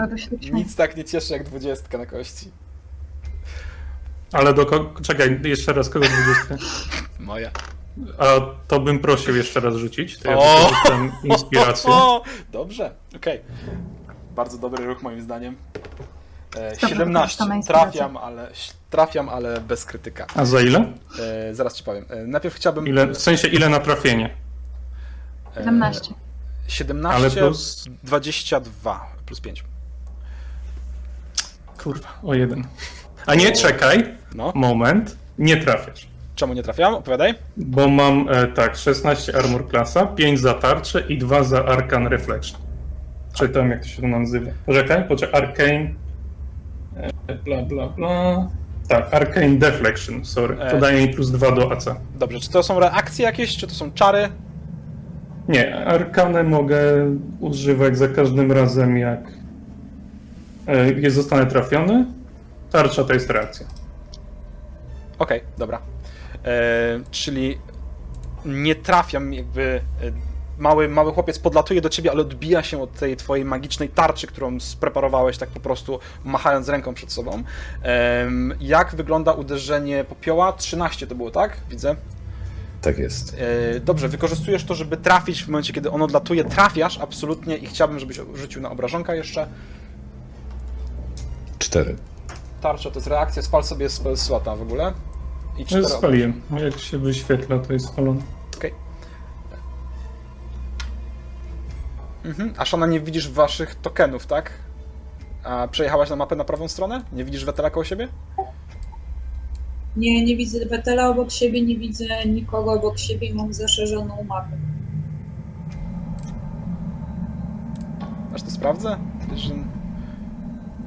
Nic 0.54 0.76
tak 0.76 0.98
nie 0.98 1.04
cieszy 1.04 1.34
jak 1.34 1.44
dwudziestka 1.44 1.98
na 1.98 2.06
kości. 2.06 2.52
Ale 4.32 4.54
do 4.54 4.66
kogo... 4.66 5.02
Czekaj, 5.02 5.40
jeszcze 5.44 5.74
raz 5.74 5.90
kogo 5.90 6.06
20? 6.50 6.68
Moja. 7.20 7.52
A 8.18 8.26
to 8.68 8.80
bym 8.80 9.00
prosił 9.00 9.36
jeszcze 9.36 9.60
raz 9.60 9.76
rzucić. 9.76 10.18
To 10.20 10.32
ja 10.32 10.38
wykorzystam 10.38 11.12
inspirację. 11.24 11.92
O, 11.94 12.24
dobrze, 12.52 12.92
okej. 13.16 13.42
Bardzo 14.36 14.58
dobry 14.58 14.86
ruch 14.86 15.02
moim 15.02 15.22
zdaniem. 15.22 15.56
E, 16.56 16.70
Dobrze, 16.72 16.88
17. 16.90 17.06
wykorzystana 17.14 17.56
inspiracja. 17.56 17.92
Trafiam, 17.92 18.18
ale 18.18 18.50
trafiam, 18.90 19.30
ale 19.30 19.62
bez 19.62 19.86
krytyka. 19.86 20.26
A 20.36 20.46
za 20.46 20.62
ile? 20.62 20.94
E, 21.20 21.56
zaraz 21.56 21.76
ci 21.76 21.84
powiem. 21.84 22.06
E, 22.10 22.16
najpierw 22.28 22.56
chciałbym. 22.56 22.88
ile? 22.88 23.08
W 23.08 23.18
sensie 23.18 23.48
ile 23.48 23.70
na 23.70 23.80
trafienie? 23.80 24.30
e, 25.58 25.60
17. 25.64 26.14
17 26.68 27.16
Ale 27.18 27.30
plus... 27.32 27.86
22 28.04 29.06
plus 29.26 29.42
5. 29.42 29.64
Kurwa, 31.84 32.08
o 32.24 32.34
jeden. 32.34 32.68
A 33.26 33.36
nie, 33.36 33.52
czekaj. 33.52 34.18
No, 34.36 34.52
Moment. 34.56 35.18
Nie 35.38 35.58
trafiasz. 35.58 36.08
Czemu 36.42 36.54
nie 36.54 36.64
trafiam? 36.64 36.94
Opowiadaj. 36.96 37.34
Bo 37.58 37.88
mam 37.88 38.30
e, 38.30 38.48
tak, 38.48 38.76
16 38.76 39.36
armor 39.38 39.68
klasa, 39.68 40.06
5 40.06 40.40
za 40.40 40.54
tarczę 40.54 41.04
i 41.10 41.18
2 41.18 41.44
za 41.44 41.66
arcan 41.66 42.08
reflection. 42.08 42.62
Czy 43.34 43.50
tam 43.50 43.70
jak 43.70 43.82
to 43.82 43.88
się 43.88 44.02
to 44.02 44.08
nazywa? 44.08 44.52
Poczekaj, 44.66 45.08
poczekaj, 45.08 45.42
arcane. 45.42 45.90
E, 47.28 47.36
bla 47.46 47.62
bla 47.62 47.88
bla. 47.88 48.48
Tak, 48.88 49.14
arcane 49.14 49.56
deflection, 49.56 50.26
sorry. 50.26 50.56
To 50.56 50.64
E. 50.64 50.80
daje 50.80 51.08
mi 51.08 51.14
plus 51.14 51.32
2 51.32 51.52
do 51.52 51.72
AC. 51.72 51.86
Dobrze, 52.16 52.40
czy 52.40 52.50
to 52.50 52.64
są 52.64 52.80
reakcje 52.80 53.26
jakieś, 53.26 53.58
czy 53.58 53.68
to 53.68 53.74
są 53.74 53.92
czary? 53.92 54.30
Nie, 55.48 55.86
arkanę 55.86 56.44
mogę 56.44 56.82
używać 57.40 57.98
za 57.98 58.08
każdym 58.08 58.52
razem 58.52 58.98
jak 58.98 59.20
e, 60.68 60.92
jest 60.92 61.16
zostanę 61.16 61.46
trafiony. 61.46 62.06
Tarcza 62.72 63.04
to 63.04 63.14
jest 63.14 63.30
reakcja. 63.30 63.66
Okej, 65.20 65.42
dobra. 65.58 65.91
E, 66.46 67.00
czyli 67.12 67.58
nie 68.46 68.76
trafiam, 68.76 69.34
jakby. 69.34 69.82
E, 70.02 70.32
mały, 70.58 70.90
mały 70.90 71.14
chłopiec 71.14 71.40
podlatuje 71.40 71.82
do 71.82 71.90
ciebie, 71.90 72.12
ale 72.12 72.22
odbija 72.22 72.64
się 72.64 72.82
od 72.82 72.94
tej 72.94 73.18
twojej 73.18 73.46
magicznej 73.46 73.90
tarczy, 73.90 74.28
którą 74.28 74.60
spreparowałeś 74.60 75.38
tak 75.38 75.50
po 75.50 75.60
prostu 75.60 76.00
machając 76.24 76.70
ręką 76.70 76.94
przed 76.94 77.12
sobą. 77.12 77.44
Jak 78.60 78.96
wygląda 78.96 79.32
uderzenie 79.32 80.04
popioła? 80.04 80.54
13 80.54 81.08
to 81.08 81.16
było, 81.16 81.32
tak? 81.32 81.58
Widzę. 81.70 81.96
Tak 82.82 82.98
jest. 82.98 83.36
E, 83.76 83.80
Dobrze, 83.80 84.10
wykorzystujesz 84.10 84.64
to, 84.64 84.76
żeby 84.76 84.98
trafić 84.98 85.44
w 85.44 85.48
momencie, 85.48 85.74
kiedy 85.74 85.92
on 85.92 86.02
odlatuje. 86.02 86.44
Trafiasz 86.44 86.98
absolutnie 86.98 87.58
i 87.58 87.68
chciałbym, 87.68 88.00
żebyś 88.00 88.20
rzucił 88.34 88.62
na 88.62 88.72
obrażonka 88.72 89.16
jeszcze. 89.16 89.48
4. 91.60 91.96
Tarcza 92.62 92.92
to 92.92 92.96
jest 92.96 93.08
reakcja, 93.08 93.42
spal 93.42 93.64
sobie 93.64 93.90
spell 93.90 94.18
slota 94.18 94.56
w 94.56 94.62
ogóle. 94.62 94.94
I 95.58 95.66
cztery 95.66 95.86
spaliłem. 95.86 96.42
Jak 96.64 96.80
się 96.80 96.98
wyświetla, 96.98 97.60
to 97.60 97.74
jest 97.74 97.86
spalone. 97.88 98.22
Okej. 98.58 98.74
Mhm. 102.26 102.54
A 102.58 102.66
Shana, 102.66 102.86
nie 102.86 103.00
widzisz 103.00 103.30
waszych 103.30 103.76
tokenów, 103.76 104.28
tak? 104.28 104.52
A 105.44 105.68
przejechałaś 105.68 106.10
na 106.10 106.16
mapę 106.16 106.36
na 106.36 106.44
prawą 106.44 106.68
stronę? 106.68 107.02
Nie 107.14 107.26
widzisz 107.26 107.46
wetela 107.46 107.70
koło 107.70 107.84
siebie? 107.84 108.08
Nie, 109.98 110.26
nie 110.26 110.38
widzę 110.38 110.66
Betela 110.66 111.10
obok 111.10 111.32
siebie, 111.32 111.62
nie 111.62 111.78
widzę 111.78 112.06
nikogo 112.26 112.72
obok 112.74 113.00
siebie 113.00 113.28
i 113.28 113.34
mam 113.34 113.54
zaszerzoną 113.54 114.24
mapę. 114.24 114.58
Aż 118.36 118.42
to 118.44 118.52
sprawdzę? 118.52 118.98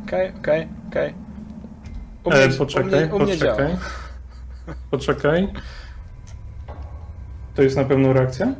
Okej, 0.07 0.33
okej, 0.41 0.69
okej. 0.89 1.15
U 2.25 2.31
E, 2.31 2.47
mnie- 2.49 2.57
poczekaj, 2.57 3.05
u 3.05 3.07
mnie, 3.07 3.15
u 3.15 3.19
mnie 3.19 3.39
działa. 3.39 3.57
Poczekaj. 4.91 5.49
To 7.55 7.62
jest 7.62 7.77
na 7.77 7.85
pewno 7.85 8.12
reakcja? 8.12 8.55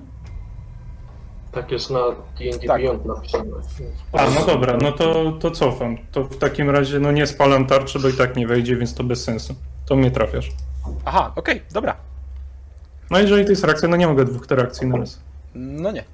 Tak 1.53 1.71
jest 1.73 1.91
na 1.91 2.01
D&D 2.39 2.67
Tak. 2.67 2.81
Beyond 2.83 3.05
napisane. 3.07 3.45
A, 4.13 4.31
no 4.31 4.47
dobra, 4.47 4.77
no 4.83 4.93
to, 4.93 5.33
to 5.33 5.51
cofam. 5.51 5.97
To 6.13 6.25
w 6.25 6.39
takim 6.39 6.71
razie, 6.71 7.01
no 7.01 7.13
nie 7.13 7.27
spalam 7.27 7.67
tarczy, 7.67 7.99
bo 7.99 8.09
i 8.09 8.13
tak 8.13 8.37
nie 8.37 8.47
wejdzie, 8.47 8.77
więc 8.77 8.95
to 8.95 9.05
bez 9.05 9.25
sensu. 9.25 9.55
To 9.87 9.97
mnie 9.97 10.11
trafiasz. 10.11 10.53
Aha, 11.05 11.33
okej, 11.37 11.63
dobra. 11.73 11.97
No 13.11 13.19
jeżeli 13.19 13.45
to 13.45 13.51
jest 13.51 13.65
reakcja, 13.65 13.89
no 13.89 13.97
nie 13.97 14.07
mogę 14.07 14.25
dwóch 14.25 14.47
reakcji 14.51 14.87
na 14.87 14.97
raz. 14.97 15.21
No 15.55 15.93
nie. 15.93 16.05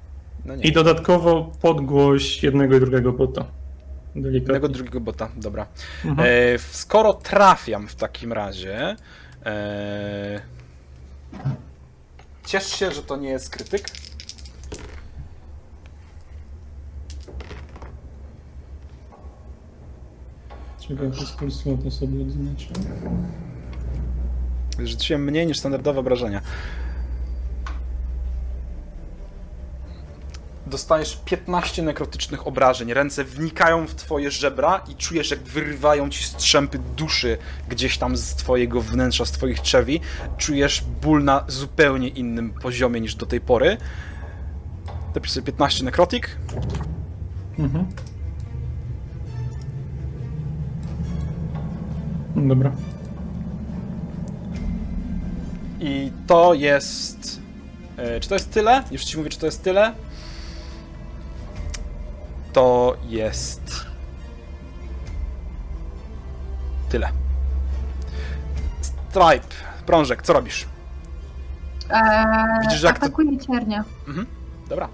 No 0.45 0.55
nie. 0.55 0.63
I 0.63 0.71
dodatkowo 0.71 1.51
podgłoś 1.61 2.43
jednego 2.43 2.75
i 2.75 2.79
drugiego 2.79 3.11
bota. 3.11 3.45
Jednego 4.15 4.31
Delikatnie. 4.31 4.69
drugiego 4.69 4.99
bota, 4.99 5.29
dobra. 5.35 5.65
Mhm. 6.05 6.27
E, 6.29 6.59
skoro 6.59 7.13
trafiam 7.13 7.87
w 7.87 7.95
takim 7.95 8.33
razie. 8.33 8.95
E, 9.45 10.41
ciesz 12.45 12.67
się, 12.67 12.91
że 12.91 13.03
to 13.03 13.17
nie 13.17 13.29
jest 13.29 13.49
krytyk. 13.49 13.89
Czekaj, 20.87 21.11
to 21.11 21.25
spolstwo 21.25 21.69
to 21.83 21.91
sobie 21.91 22.21
odznaczę. 22.21 22.73
Rzuciłem 24.79 25.23
mniej 25.23 25.47
niż 25.47 25.59
standardowe 25.59 25.99
obrażenia. 25.99 26.41
Dostajesz 30.67 31.19
15 31.25 31.81
nekrotycznych 31.83 32.47
obrażeń. 32.47 32.93
Ręce 32.93 33.23
wnikają 33.23 33.87
w 33.87 33.95
twoje 33.95 34.31
żebra 34.31 34.81
i 34.89 34.95
czujesz, 34.95 35.31
jak 35.31 35.39
wyrywają 35.39 36.09
ci 36.09 36.23
strzępy 36.23 36.79
duszy 36.97 37.37
gdzieś 37.69 37.97
tam 37.97 38.17
z 38.17 38.35
twojego 38.35 38.81
wnętrza, 38.81 39.25
z 39.25 39.31
twoich 39.31 39.59
trzewi. 39.59 39.99
Czujesz 40.37 40.83
ból 41.01 41.23
na 41.23 41.43
zupełnie 41.47 42.07
innym 42.07 42.53
poziomie 42.53 43.01
niż 43.01 43.15
do 43.15 43.25
tej 43.25 43.41
pory. 43.41 43.77
Dopisz 45.13 45.31
sobie 45.31 45.45
15 45.45 45.83
nekrotik. 45.85 46.37
Mhm. 47.59 47.85
Dobra. 52.35 52.71
I 55.79 56.11
to 56.27 56.53
jest. 56.53 57.41
e, 57.97 58.19
Czy 58.19 58.29
to 58.29 58.35
jest 58.35 58.51
tyle? 58.51 58.83
Już 58.91 59.03
ci 59.05 59.17
mówię, 59.17 59.29
czy 59.29 59.39
to 59.39 59.45
jest 59.45 59.63
tyle. 59.63 59.93
To 62.53 62.95
jest. 63.07 63.85
Tyle. 66.89 67.09
Stripe, 68.81 69.55
prążek, 69.85 70.21
co 70.21 70.33
robisz? 70.33 70.65
Eee, 71.89 72.25
Widzisz, 72.61 72.81
jak 72.83 72.99
to- 72.99 73.05
atakuję 73.05 73.37
ciernia. 73.39 73.83
Mhm. 74.07 74.25
Dobra, 74.69 74.87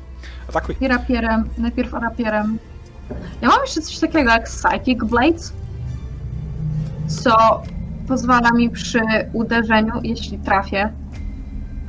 atakuj. 0.50 0.76
I 0.82 0.88
rapierem. 0.88 1.50
Najpierw 1.58 1.94
rapierem. 1.94 2.58
Ja 3.42 3.48
mam 3.48 3.62
jeszcze 3.62 3.82
coś 3.82 4.00
takiego 4.00 4.32
jak 4.32 4.44
Psychic 4.44 5.04
Blades, 5.04 5.54
co 7.08 7.62
pozwala 8.08 8.52
mi 8.52 8.70
przy 8.70 9.00
uderzeniu, 9.34 9.94
jeśli 10.04 10.38
trafię, 10.40 10.94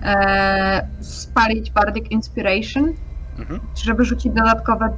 eee, 0.03 0.83
spalić 1.01 1.71
Bardic 1.71 2.11
Inspiration, 2.11 2.93
Mhm. 3.39 3.61
żeby 3.75 4.05
rzucić 4.05 4.33
dodatkowe 4.33 4.89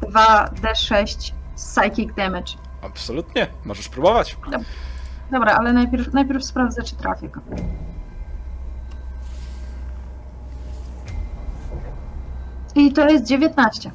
2d6 0.00 1.32
Psychic 1.56 2.14
Damage. 2.14 2.52
Absolutnie, 2.82 3.46
możesz 3.64 3.88
próbować. 3.88 4.36
Dobra, 5.30 5.56
ale 5.56 5.72
najpierw, 5.72 6.12
najpierw 6.12 6.44
sprawdzę, 6.44 6.82
czy 6.82 6.96
trafię 6.96 7.28
go. 7.28 7.40
I 12.74 12.92
to 12.92 13.08
jest 13.08 13.24
19. 13.24 13.90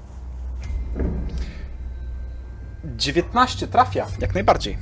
19 2.95 3.68
trafia, 3.68 4.06
jak 4.20 4.34
najbardziej. 4.34 4.78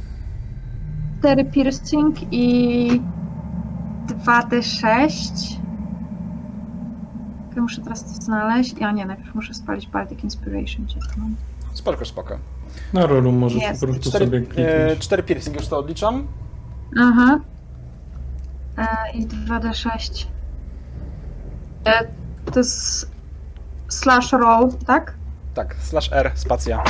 4 1.20 1.46
piercing 1.46 2.18
i 2.32 3.02
2d6. 4.08 5.61
Ja 7.56 7.62
muszę 7.62 7.82
teraz 7.82 8.04
to 8.04 8.24
znaleźć. 8.24 8.76
Ja 8.80 8.92
nie, 8.92 9.06
najpierw 9.06 9.36
muszę 9.36 9.54
spalić 9.54 9.88
Bardic 9.88 10.24
Inspiration. 10.24 10.86
Gdzie 10.86 11.00
to 11.00 11.08
mam? 11.18 11.36
Spoko, 11.74 12.06
spoko. 12.06 12.38
Na 12.94 13.06
rolu 13.06 13.32
możesz 13.32 13.62
Jest. 13.62 13.82
po 13.82 13.88
prostu 13.88 14.10
4, 14.10 14.26
sobie 14.26 14.38
e, 14.38 14.42
kliknąć. 14.42 15.00
4 15.00 15.24
piercing, 15.24 15.56
już 15.56 15.68
to 15.68 15.78
odliczam. 15.78 16.28
Aha. 17.00 17.40
E, 18.78 18.88
I 19.14 19.28
2d6. 19.28 20.26
E, 21.86 22.08
to 22.52 22.60
jest 22.60 23.12
slash 23.90 24.32
roll, 24.32 24.70
tak? 24.88 25.14
Tak, 25.54 25.76
slash 25.80 26.10
R, 26.14 26.32
spacja. 26.36 26.84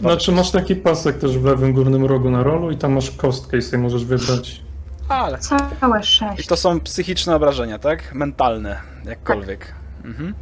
Znaczy 0.00 0.32
masz 0.32 0.50
taki 0.50 0.76
pasek 0.76 1.18
też 1.18 1.38
w 1.38 1.44
lewym 1.44 1.72
górnym 1.72 2.04
rogu 2.04 2.30
na 2.30 2.42
rolu 2.42 2.70
i 2.70 2.76
tam 2.76 2.92
masz 2.92 3.10
kostkę 3.10 3.56
i 3.56 3.62
sobie 3.62 3.82
możesz 3.82 4.04
wybrać. 4.04 4.62
Ale. 5.08 5.38
Całe 5.38 6.00
I 6.00 6.04
6. 6.04 6.46
to 6.46 6.56
są 6.56 6.80
psychiczne 6.80 7.36
obrażenia, 7.36 7.78
tak? 7.78 8.14
Mentalne, 8.14 8.80
jakkolwiek. 9.04 9.79
Mhm. 10.04 10.34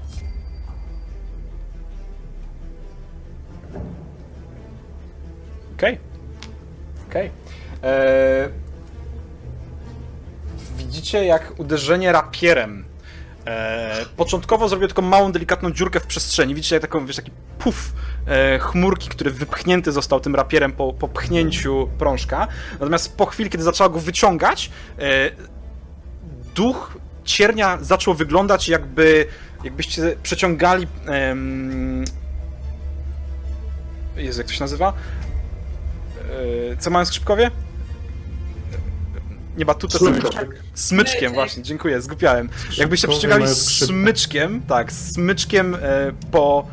Okej. 5.77 5.99
Okej. 7.09 7.31
Eee, 7.83 8.49
Widzicie, 10.79 11.25
jak 11.25 11.53
uderzenie 11.61 12.13
rapierem 12.13 12.85
e, 13.47 14.05
początkowo 14.17 14.69
zrobił 14.69 14.89
tylko 14.89 15.03
małą, 15.03 15.33
delikatną 15.33 15.71
dziurkę 15.71 16.01
w 16.01 16.07
przestrzeni. 16.07 16.55
Widzicie 16.55 16.77
jak 16.77 16.83
taką, 16.83 17.07
wiesz, 17.07 17.17
taki 17.17 17.31
puf 17.59 17.93
e, 18.27 18.59
chmurki, 18.59 19.09
który 19.09 19.31
wypchnięty 19.31 19.93
został 19.93 20.21
tym 20.21 20.35
rapierem 20.35 20.73
po, 20.73 20.93
po 20.93 21.09
pchnięciu 21.09 21.89
prążka. 21.99 22.49
Natomiast 22.73 23.17
po 23.17 23.27
chwili, 23.27 23.51
kiedy 23.51 23.65
zaczęła 23.65 23.89
go 23.89 24.01
wyciągać, 24.01 24.71
e, 24.99 25.31
duch 26.55 26.99
ciernia 27.25 27.79
zaczął 27.81 28.15
wyglądać 28.15 28.69
jakby 28.69 29.27
jakbyście 29.65 30.17
przeciągali 30.23 30.87
em, 31.07 32.05
Jezu, 34.17 34.41
jak 34.41 34.47
to 34.47 34.53
się 34.53 34.61
nazywa? 34.61 34.93
E, 36.73 36.77
co 36.77 36.91
mają 36.91 37.05
skrzypkowie? 37.07 37.51
Nie 39.57 39.65
Smyczek. 39.99 40.63
smyczkiem 40.75 41.19
Smyczek. 41.19 41.35
właśnie, 41.35 41.63
dziękuję, 41.63 42.03
zgupiałem. 42.03 42.49
Jakbyście 42.77 43.09
skrzypce. 43.55 43.87
smyczkiem, 43.87 44.63
tak, 44.63 44.93
smyczkiem 44.93 45.75
e, 45.75 45.79
po 46.31 46.67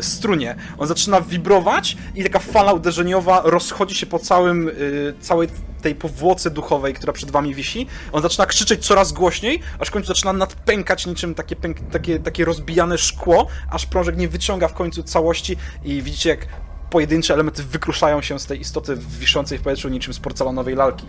strunie. 0.00 0.56
On 0.78 0.88
zaczyna 0.88 1.20
wibrować 1.20 1.96
i 2.14 2.22
taka 2.22 2.38
fala 2.38 2.72
uderzeniowa 2.72 3.42
rozchodzi 3.44 3.94
się 3.94 4.06
po 4.06 4.18
całym, 4.18 4.68
e, 4.68 4.72
całej 5.20 5.48
tej 5.82 5.94
powłoce 5.94 6.50
duchowej, 6.50 6.94
która 6.94 7.12
przed 7.12 7.30
wami 7.30 7.54
wisi. 7.54 7.86
On 8.12 8.22
zaczyna 8.22 8.46
krzyczeć 8.46 8.86
coraz 8.86 9.12
głośniej, 9.12 9.60
aż 9.78 9.88
w 9.88 9.90
końcu 9.90 10.08
zaczyna 10.08 10.32
nadpękać 10.32 11.06
niczym 11.06 11.34
takie, 11.34 11.56
pęk, 11.56 11.76
takie, 11.80 12.18
takie 12.18 12.44
rozbijane 12.44 12.98
szkło, 12.98 13.46
aż 13.70 13.86
prążek 13.86 14.16
nie 14.16 14.28
wyciąga 14.28 14.68
w 14.68 14.74
końcu 14.74 15.02
całości 15.02 15.56
i 15.84 16.02
widzicie 16.02 16.30
jak 16.30 16.46
pojedyncze 16.90 17.34
elementy 17.34 17.62
wykruszają 17.62 18.22
się 18.22 18.38
z 18.38 18.46
tej 18.46 18.60
istoty 18.60 18.96
wiszącej 18.96 19.58
w 19.58 19.62
powietrzu 19.62 19.88
niczym 19.88 20.14
z 20.14 20.20
porcelanowej 20.20 20.74
lalki. 20.74 21.06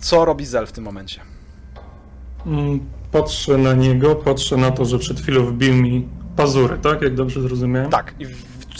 Co 0.00 0.24
robi 0.24 0.46
Zel 0.46 0.66
w 0.66 0.72
tym 0.72 0.84
momencie? 0.84 1.20
Mm, 2.46 2.80
Patrzę 3.12 3.58
na 3.58 3.72
niego, 3.72 4.14
patrzę 4.14 4.56
na 4.56 4.70
to, 4.70 4.84
że 4.84 4.98
przed 4.98 5.20
chwilą 5.20 5.44
wbił 5.46 5.74
mi 5.74 6.08
pazury, 6.38 6.78
tak? 6.78 7.02
Jak 7.02 7.14
dobrze 7.14 7.40
zrozumiałem? 7.40 7.90
Tak, 7.90 8.14
i 8.18 8.26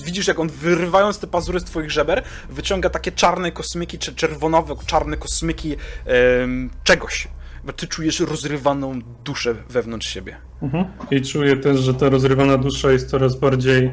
widzisz, 0.05 0.27
jak 0.27 0.41
on 0.41 0.49
wyrywając 0.49 1.19
te 1.19 1.27
pazury 1.27 1.61
z 1.61 1.65
twoich 1.65 1.91
żeber, 1.91 2.23
wyciąga 2.51 2.91
takie 2.91 3.13
czarne 3.13 3.53
kosmyki, 3.53 3.99
czy 3.99 4.15
czerwonowe, 4.15 4.75
czarne 4.87 5.17
kosmyki 5.17 5.77
em, 6.07 6.71
czegoś. 6.85 7.29
Bo 7.65 7.73
ty 7.73 7.87
czujesz 7.87 8.21
rozrywaną 8.21 9.01
duszę 9.25 9.55
wewnątrz 9.71 10.09
siebie. 10.09 10.37
Mhm. 10.63 10.85
I 11.11 11.23
czuję 11.23 11.57
też, 11.57 11.81
że 11.81 11.95
ta 11.95 12.09
rozrywana 12.09 12.59
dusza 12.59 12.91
jest 12.91 13.11
coraz 13.11 13.37
bardziej, 13.37 13.91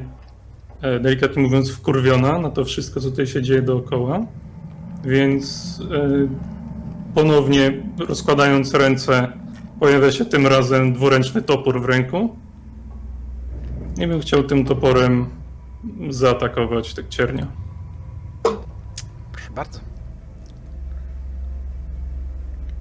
e, 0.82 1.00
delikatnie 1.00 1.44
mówiąc, 1.44 1.72
wkurwiona 1.72 2.40
na 2.40 2.50
to 2.50 2.66
wszystko, 2.66 3.00
co 3.00 3.10
tutaj 3.10 3.28
się 3.28 3.42
dzieje 3.42 3.62
dookoła. 3.62 4.26
Więc 5.04 5.80
e, 5.92 6.28
ponownie 7.16 7.84
rozkładając 8.08 8.74
ręce, 8.74 9.28
pojawia 9.80 10.12
się 10.12 10.26
tym 10.26 10.48
razem 10.48 10.94
dwuręczny 10.94 11.42
topór 11.42 11.82
w 11.82 11.86
ręku. 11.86 12.36
I 13.98 14.08
bym 14.08 14.22
chciał 14.22 14.44
tym 14.44 14.66
toporem 14.66 15.30
zaatakować 16.10 16.94
tak 16.94 17.10
ciernia. 17.10 17.48
Proszę 19.32 19.52
bardzo. 19.56 19.80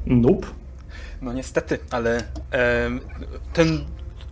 Nope. 0.06 0.46
No 1.22 1.32
niestety, 1.32 1.78
ale 1.90 2.24
em, 2.50 3.00
ten, 3.52 3.84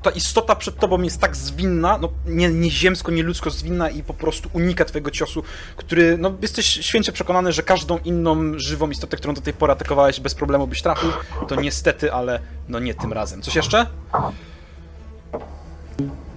ta 0.03 0.11
istota 0.11 0.57
przed 0.57 0.77
tobą 0.77 1.03
jest 1.03 1.21
tak 1.21 1.37
zwinna, 1.37 1.99
no 1.99 2.09
nie, 2.27 2.49
nie 2.49 2.71
ziemsko, 2.71 3.13
nie 3.13 3.23
ludzko 3.23 3.51
zwinna 3.51 3.91
i 3.91 4.03
po 4.03 4.15
prostu 4.15 4.51
unika 4.53 4.85
twojego 4.85 5.11
ciosu, 5.11 5.43
który, 5.77 6.19
no 6.19 6.33
jesteś 6.43 6.67
święcie 6.67 7.13
przekonany, 7.13 7.53
że 7.53 7.63
każdą 7.63 7.99
inną 7.99 8.59
żywą 8.59 8.91
istotę, 8.91 9.17
którą 9.17 9.35
do 9.35 9.41
tej 9.41 9.53
pory 9.53 9.73
atakowałeś 9.73 10.21
bez 10.21 10.35
problemu 10.35 10.67
byś 10.67 10.83
trafił, 10.83 11.11
to 11.49 11.55
niestety, 11.61 12.13
ale 12.13 12.41
no 12.69 12.79
nie 12.79 12.95
tym 12.95 13.13
razem. 13.13 13.43
Coś 13.43 13.57
jeszcze? 13.57 13.87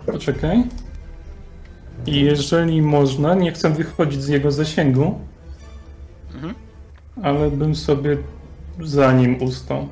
Poczekaj. 0.06 0.64
I 2.06 2.22
jeżeli 2.22 2.82
można, 2.82 3.34
nie 3.34 3.52
chcę 3.52 3.70
wychodzić 3.70 4.24
z 4.24 4.28
jego 4.28 4.52
zasięgu, 4.52 5.20
Mhm. 6.34 6.54
ale 7.24 7.52
bym 7.52 7.76
sobie 7.76 8.18
za 8.84 9.14
nim 9.14 9.44
ustał. 9.44 9.88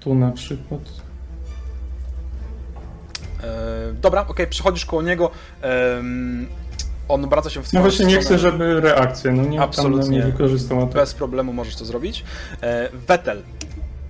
Tu 0.00 0.14
na 0.14 0.30
przykład. 0.32 0.80
E, 3.42 3.92
dobra, 3.92 4.26
okej, 4.28 4.46
przechodzisz 4.46 4.86
koło 4.86 5.02
niego. 5.02 5.30
em, 5.62 6.46
on 7.08 7.24
obraca 7.24 7.50
się 7.50 7.62
w 7.62 7.72
No 7.72 7.80
właśnie 7.80 8.06
nie 8.06 8.18
chcę, 8.18 8.38
żeby 8.38 8.80
reakcję, 8.80 9.32
no 9.32 9.42
nie 9.44 9.60
Absolutnie. 9.60 10.32
tam. 10.68 10.88
Bez 10.88 11.14
problemu 11.14 11.52
możesz 11.52 11.76
to 11.76 11.84
zrobić. 11.84 12.24
E, 12.62 12.88
Vettel, 13.08 13.42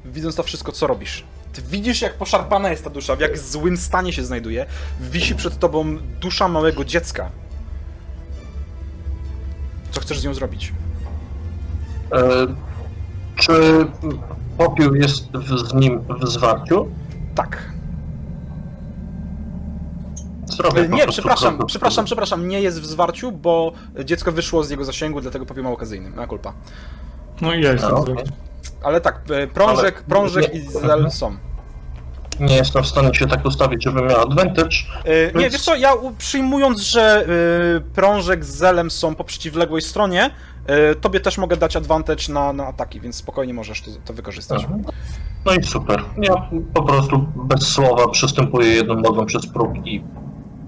widząc 0.04 0.34
to 0.36 0.42
wszystko, 0.42 0.72
co 0.72 0.86
robisz? 0.86 1.24
Ty 1.56 1.62
widzisz, 1.62 2.02
jak 2.02 2.14
poszarpana 2.14 2.70
jest 2.70 2.84
ta 2.84 2.90
dusza, 2.90 3.16
w 3.16 3.20
jak 3.20 3.38
złym 3.38 3.76
stanie 3.76 4.12
się 4.12 4.24
znajduje. 4.24 4.66
Wisi 5.00 5.34
przed 5.34 5.58
tobą 5.58 5.96
dusza 6.20 6.48
małego 6.48 6.84
dziecka. 6.84 7.30
Co 9.90 10.00
chcesz 10.00 10.18
z 10.20 10.24
nią 10.24 10.34
zrobić? 10.34 10.72
E, 12.12 12.46
czy 13.36 13.86
popiół 14.58 14.94
jest 14.94 15.30
w, 15.32 15.68
z 15.68 15.74
nim 15.74 16.00
w 16.22 16.28
zwarciu? 16.28 16.88
Tak. 17.34 17.72
Zrobię 20.46 20.80
E, 20.80 20.84
po 20.88 20.96
Nie, 20.96 21.02
prostu 21.02 21.22
przepraszam, 21.22 21.58
przepraszam, 21.66 22.04
przepraszam, 22.04 22.48
nie 22.48 22.60
jest 22.60 22.80
w 22.80 22.86
zwarciu, 22.86 23.32
bo 23.32 23.72
dziecko 24.04 24.32
wyszło 24.32 24.64
z 24.64 24.70
jego 24.70 24.84
zasięgu, 24.84 25.20
dlatego 25.20 25.46
popiół 25.46 25.64
ma 25.64 25.70
okazyjny. 25.70 26.10
Na 26.10 26.26
kulpa. 26.26 26.52
No 27.40 27.54
i 27.54 27.62
ja 27.62 27.72
jestem 27.72 27.94
A, 27.94 27.96
za. 27.96 28.02
okej. 28.12 28.24
Ale 28.82 29.00
tak, 29.00 29.20
e, 29.30 29.46
prążek, 29.46 29.94
Ale- 29.96 30.04
prążek 30.08 30.54
nie- 30.54 30.60
i 30.60 30.62
Zel 30.68 31.10
są. 31.10 31.36
nie 32.40 32.56
jestem 32.56 32.82
w 32.82 32.86
stanie 32.86 33.14
się 33.14 33.26
tak 33.26 33.44
ustawić, 33.44 33.84
żebym 33.84 34.06
miał 34.06 34.20
advantage. 34.20 34.76
E, 35.04 35.38
nie, 35.38 35.50
wiesz 35.50 35.62
co, 35.62 35.74
ja 35.74 35.92
przyjmując, 36.18 36.80
że 36.80 37.26
e, 37.76 37.80
prążek 37.94 38.44
z 38.44 38.48
Zelem 38.56 38.90
są 38.90 39.14
po 39.14 39.24
przeciwległej 39.24 39.82
stronie, 39.82 40.30
e, 40.66 40.94
tobie 40.94 41.20
też 41.20 41.38
mogę 41.38 41.56
dać 41.56 41.76
advantage 41.76 42.32
na, 42.32 42.52
na 42.52 42.66
ataki, 42.66 43.00
więc 43.00 43.16
spokojnie 43.16 43.54
możesz 43.54 43.82
to, 43.82 43.90
to 44.04 44.12
wykorzystać. 44.12 44.62
Mhm. 44.62 44.84
No 45.44 45.54
i 45.54 45.64
super. 45.64 46.02
Ja 46.22 46.34
po 46.74 46.82
prostu 46.82 47.26
bez 47.36 47.62
słowa 47.68 48.08
przystępuję 48.08 48.68
jedną 48.68 48.94
nogą 48.94 49.26
przez 49.26 49.46
próg 49.46 49.72
i 49.84 50.04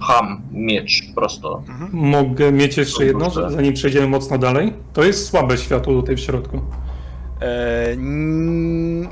pcham 0.00 0.42
miecz 0.52 1.02
prosto. 1.14 1.62
Mogę 1.92 2.52
mieć 2.52 2.76
jeszcze 2.76 3.04
jedno, 3.04 3.30
że 3.30 3.50
zanim 3.50 3.74
przejdziemy 3.74 4.06
mocno 4.06 4.38
dalej? 4.38 4.74
To 4.92 5.04
jest 5.04 5.26
słabe 5.28 5.58
światło 5.58 5.94
tutaj 5.94 6.16
w 6.16 6.20
środku. 6.20 6.60
E, 7.40 7.92
mm, 7.92 9.08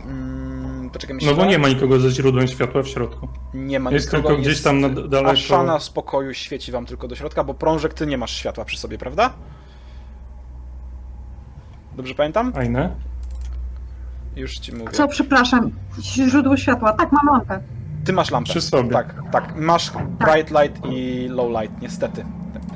poczekaj, 0.92 1.14
myślę, 1.14 1.30
No 1.30 1.36
bo 1.36 1.44
nie 1.44 1.58
ma 1.58 1.68
nikogo 1.68 2.00
ze 2.00 2.10
źródłem 2.10 2.48
światła 2.48 2.82
w 2.82 2.88
środku. 2.88 3.28
Nie 3.54 3.80
ma 3.80 3.90
Jest 3.90 4.06
nikogo, 4.12 4.28
tylko 4.28 4.42
gdzieś 4.42 4.62
tam 4.62 4.80
na- 4.80 4.88
daleko. 4.88 5.30
Aszana 5.30 5.80
z 5.80 5.90
pokoju 5.90 6.34
świeci 6.34 6.72
wam 6.72 6.86
tylko 6.86 7.08
do 7.08 7.16
środka, 7.16 7.44
bo 7.44 7.54
prążek 7.54 7.94
ty 7.94 8.06
nie 8.06 8.18
masz 8.18 8.30
światła 8.36 8.64
przy 8.64 8.78
sobie, 8.78 8.98
prawda? 8.98 9.32
Dobrze 11.96 12.14
pamiętam? 12.14 12.52
Fajne. 12.52 12.90
Już 14.36 14.58
ci 14.58 14.72
mówię. 14.74 14.90
Co, 14.92 15.08
przepraszam, 15.08 15.70
źródło 16.00 16.56
światła. 16.56 16.92
Tak, 16.92 17.12
mam 17.12 17.26
lampę. 17.26 17.60
Ty 18.04 18.12
masz 18.12 18.30
lampę. 18.30 18.50
Przy 18.50 18.60
sobie. 18.60 18.90
Tak, 18.90 19.14
tak. 19.32 19.56
Masz 19.56 19.90
bright 20.18 20.50
light 20.50 20.86
i 20.92 21.26
low 21.30 21.60
light, 21.62 21.82
niestety. 21.82 22.24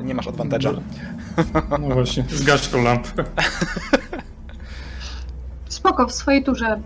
Nie 0.03 0.15
masz 0.15 0.27
advantage'a. 0.27 0.81
No 1.81 1.95
właśnie, 1.95 2.25
zgaś 2.29 2.69
tą 2.69 2.83
lampę. 2.83 3.25
Spoko, 5.81 6.07
w 6.07 6.13
swojej 6.13 6.45
turze. 6.45 6.81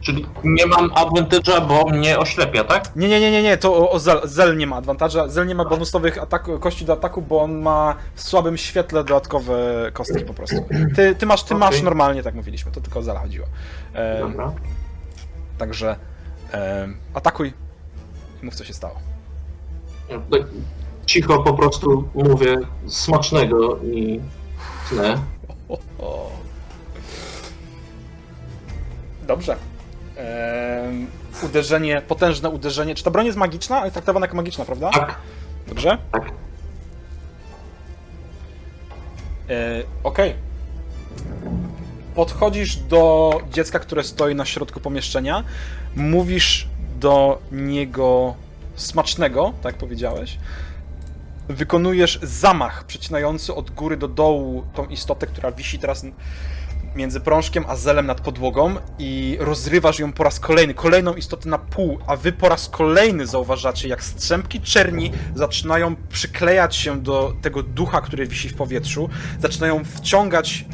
Czyli 0.00 0.26
nie 0.44 0.66
mam 0.66 0.90
advantage'a, 0.90 1.68
bo 1.68 1.84
mnie 1.84 2.18
oślepia, 2.18 2.64
tak? 2.64 2.96
Nie, 2.96 3.08
nie, 3.08 3.20
nie, 3.20 3.30
nie, 3.30 3.42
nie, 3.42 3.56
to 3.56 3.74
o, 3.74 3.90
o 3.90 3.98
Zel, 3.98 4.20
Zel 4.24 4.56
nie 4.56 4.66
ma 4.66 4.76
adwantaża. 4.76 5.28
Zel 5.28 5.46
nie 5.46 5.54
ma 5.54 5.64
bonusowych 5.64 6.18
ataku, 6.18 6.58
kości 6.58 6.84
do 6.84 6.92
ataku, 6.92 7.22
bo 7.22 7.42
on 7.42 7.62
ma 7.62 7.94
w 8.14 8.22
słabym 8.22 8.56
świetle 8.56 9.04
dodatkowe 9.04 9.56
kostki 9.92 10.24
po 10.24 10.34
prostu. 10.34 10.56
Ty, 10.96 11.14
ty, 11.14 11.26
masz, 11.26 11.42
ty 11.42 11.54
Okej. 11.54 11.58
masz 11.58 11.82
normalnie, 11.82 12.22
tak 12.22 12.34
mówiliśmy, 12.34 12.72
to 12.72 12.80
tylko 12.80 12.98
o 12.98 13.02
Zela 13.02 13.20
chodziło. 13.20 13.46
E, 13.94 14.20
Dobra. 14.20 14.52
także 15.58 15.96
e, 16.52 16.88
atakuj 17.14 17.52
i 18.42 18.44
mów 18.44 18.54
co 18.54 18.64
się 18.64 18.74
stało. 18.74 18.94
Ja 20.10 20.18
tak 20.30 20.42
cicho 21.06 21.42
po 21.42 21.54
prostu 21.54 22.08
mówię 22.14 22.58
smacznego 22.86 23.78
i 23.78 24.20
tnę. 24.90 25.18
O, 25.68 25.78
o. 25.98 26.30
Dobrze. 29.26 29.56
Em, 30.16 31.06
uderzenie, 31.42 32.02
potężne 32.08 32.50
uderzenie. 32.50 32.94
Czy 32.94 33.04
ta 33.04 33.10
broń 33.10 33.26
jest 33.26 33.38
magiczna? 33.38 33.80
Ale 33.80 33.90
traktowana 33.90 34.26
jako 34.26 34.36
magiczna, 34.36 34.64
prawda? 34.64 34.90
Tak, 34.90 35.16
Dobrze? 35.68 35.98
Tak. 36.12 36.30
E, 39.50 39.82
Okej. 40.02 40.34
Podchodzisz 42.14 42.76
do 42.76 43.32
dziecka, 43.50 43.78
które 43.78 44.04
stoi 44.04 44.34
na 44.34 44.44
środku 44.44 44.80
pomieszczenia. 44.80 45.44
Mówisz 45.96 46.68
do 47.00 47.38
niego 47.52 48.34
smacznego, 48.74 49.52
tak 49.62 49.74
powiedziałeś. 49.74 50.38
Wykonujesz 51.48 52.18
zamach 52.22 52.84
przecinający 52.84 53.54
od 53.54 53.70
góry 53.70 53.96
do 53.96 54.08
dołu 54.08 54.64
tą 54.74 54.86
istotę, 54.86 55.26
która 55.26 55.52
wisi 55.52 55.78
teraz 55.78 56.04
między 56.96 57.20
prążkiem 57.20 57.64
a 57.68 57.76
zelem 57.76 58.06
nad 58.06 58.20
podłogą 58.20 58.74
i 58.98 59.36
rozrywasz 59.40 59.98
ją 59.98 60.12
po 60.12 60.24
raz 60.24 60.40
kolejny, 60.40 60.74
kolejną 60.74 61.14
istotę 61.14 61.48
na 61.48 61.58
pół, 61.58 61.98
a 62.06 62.16
wy 62.16 62.32
po 62.32 62.48
raz 62.48 62.68
kolejny 62.68 63.26
zauważacie, 63.26 63.88
jak 63.88 64.04
strzępki 64.04 64.60
czerni 64.60 65.12
zaczynają 65.34 65.96
przyklejać 66.08 66.76
się 66.76 67.00
do 67.02 67.32
tego 67.42 67.62
ducha, 67.62 68.00
który 68.00 68.26
wisi 68.26 68.48
w 68.48 68.54
powietrzu, 68.54 69.08
zaczynają 69.40 69.84
wciągać 69.84 70.64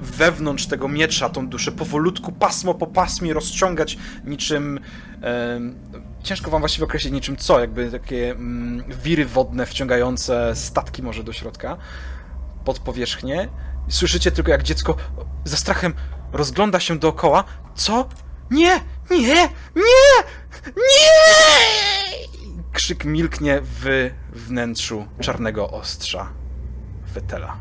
wewnątrz 0.00 0.66
tego 0.66 0.88
miecza 0.88 1.28
tą 1.28 1.48
duszę, 1.48 1.72
powolutku, 1.72 2.32
pasmo 2.32 2.74
po 2.74 2.86
pasmie 2.86 3.34
rozciągać 3.34 3.98
niczym... 4.24 4.80
em, 5.22 5.74
ciężko 6.22 6.50
wam 6.50 6.60
właściwie 6.60 6.84
określić 6.84 7.12
niczym 7.12 7.36
co, 7.36 7.60
jakby 7.60 7.90
takie 7.90 8.30
mm, 8.30 8.84
wiry 9.02 9.26
wodne 9.26 9.66
wciągające 9.66 10.56
statki 10.56 11.02
może 11.02 11.24
do 11.24 11.32
środka, 11.32 11.76
pod 12.64 12.78
powierzchnię. 12.78 13.48
Słyszycie 13.88 14.30
tylko 14.30 14.50
jak 14.50 14.62
dziecko 14.62 14.96
ze 15.44 15.56
strachem 15.56 15.94
rozgląda 16.32 16.80
się 16.80 16.98
dookoła. 16.98 17.44
Co? 17.74 18.08
Nie! 18.50 18.80
Nie! 19.10 19.48
Nie! 19.76 20.22
Nie! 20.76 21.10
Krzyk 22.72 23.04
milknie 23.04 23.60
w 23.62 24.10
wnętrzu 24.32 25.06
czarnego 25.20 25.70
ostrza 25.70 26.28
Wetela. 27.14 27.56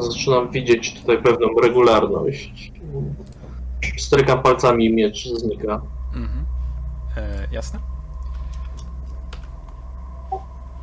zaczynam 0.00 0.50
widzieć 0.50 1.00
tutaj 1.00 1.22
pewną 1.22 1.46
regularność. 1.62 2.72
Strykam 3.98 4.42
palcami 4.42 4.84
i 4.86 4.92
miecz 4.94 5.28
znika. 5.28 5.82
Mhm. 6.14 6.46
E, 7.16 7.48
jasne? 7.52 7.78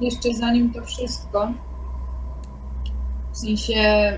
Jeszcze 0.02 0.34
zanim 0.34 0.74
to 0.74 0.86
wszystko, 0.86 1.52
w 3.32 3.38
sensie, 3.38 3.74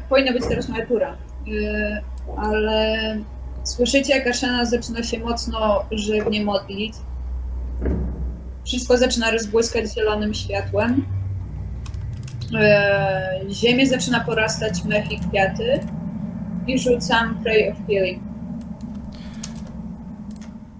powinna 0.09 0.31
być 0.31 0.43
teraz 0.49 0.69
moja 0.69 0.85
tura, 0.85 1.17
yy, 1.45 2.01
ale 2.37 3.17
słyszycie, 3.63 4.15
jak 4.15 4.27
Ashana 4.27 4.65
zaczyna 4.65 5.03
się 5.03 5.19
mocno 5.19 5.83
żywnie 5.91 6.45
modlić. 6.45 6.93
Wszystko 8.65 8.97
zaczyna 8.97 9.31
rozbłyskać 9.31 9.93
zielonym 9.93 10.33
światłem. 10.33 11.05
Yy, 12.51 13.53
ziemię 13.53 13.87
zaczyna 13.87 14.19
porastać 14.19 14.83
mech 14.83 15.11
i 15.11 15.19
kwiaty. 15.19 15.79
I 16.67 16.79
rzucam 16.79 17.39
Pray 17.43 17.71
of 17.71 17.77
Healing. 17.87 18.23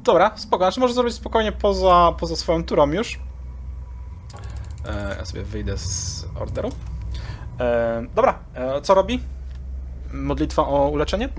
Dobra, 0.04 0.32
spoko. 0.36 0.64
Znaczy 0.64 0.80
możesz 0.80 0.96
zrobić 0.96 1.14
spokojnie 1.14 1.52
poza, 1.52 2.16
poza 2.20 2.36
swoją 2.36 2.64
turą 2.64 2.92
już. 2.92 3.20
E, 4.86 5.16
ja 5.20 5.26
sobie 5.26 5.44
wyjdę 5.44 5.78
z 5.78 6.26
orderu. 6.40 6.70
E, 7.60 8.04
dobra, 8.16 8.40
e, 8.56 8.82
co 8.82 8.94
robi? 8.94 9.20
Modlitwa 10.14 10.68
o 10.68 10.90
uleczenie? 10.90 11.30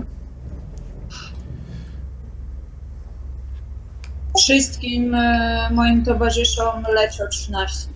Wszystkim 4.37 5.15
e, 5.15 5.69
moim 5.71 6.05
towarzyszom 6.05 6.83
leci 6.93 7.23
o 7.23 7.27
13. 7.27 7.89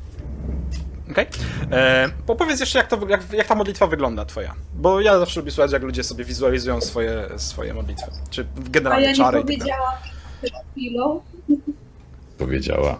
Okej. 1.12 1.28
Okay. 1.66 2.12
Opowiedz 2.28 2.60
jeszcze, 2.60 2.80
jak, 2.80 2.88
to, 2.88 3.08
jak, 3.08 3.34
jak 3.34 3.48
ta 3.48 3.56
modlitwa 3.56 3.88
wygląda 3.88 4.26
twoja. 4.26 4.54
Bo 4.74 5.02
ja 5.02 5.20
zawsze 5.20 5.40
lubię 5.40 5.52
słuchać, 5.52 5.72
jak 5.72 5.84
ludzie 5.84 6.04
sobie 6.04 6.26
wizualizują 6.26 6.82
swoje, 6.82 7.30
swoje 7.38 7.74
modlitwy. 7.74 8.12
Czy 8.30 8.42
A 8.42 8.70
generalnie 8.70 9.06
ja 9.06 9.12
nie 9.12 9.18
czary. 9.18 9.38
tak 9.38 9.46
dalej. 9.46 9.58
powiedziałam 9.58 9.94
przed 10.42 10.54
chwilą. 10.72 11.22
Powiedziała. 12.38 13.00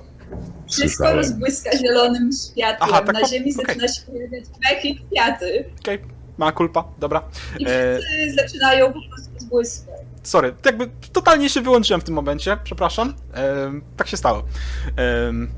Wszystko 0.72 0.88
Słyszałem. 0.98 1.16
rozbłyska 1.18 1.78
zielonym 1.78 2.30
światłem. 2.52 2.90
Aha, 2.94 3.02
tak 3.02 3.14
Na 3.22 3.28
ziemi 3.28 3.54
okej. 3.54 3.66
zaczyna 3.66 3.88
się 3.88 4.02
pojawiać 4.02 4.44
mech 4.70 4.86
i 4.86 4.96
kwiaty. 4.96 5.66
Okej, 5.82 6.00
ma 6.38 6.52
kulpa, 6.52 6.84
dobra. 7.00 7.24
I 7.60 7.66
E, 7.68 8.00
wszyscy 8.00 8.34
zaczynają 8.42 8.94
po 8.94 9.00
prostu 9.10 9.32
zbłyskać. 9.40 9.96
Sorry, 10.24 10.54
jakby 10.66 10.90
totalnie 11.14 11.50
się 11.50 11.62
wyłączyłem 11.62 12.02
w 12.02 12.04
tym 12.04 12.16
momencie, 12.16 12.58
przepraszam. 12.64 13.14
Em, 13.34 13.82
tak 13.98 14.08
się 14.08 14.18
stało. 14.18 14.44
Em, 14.96 15.50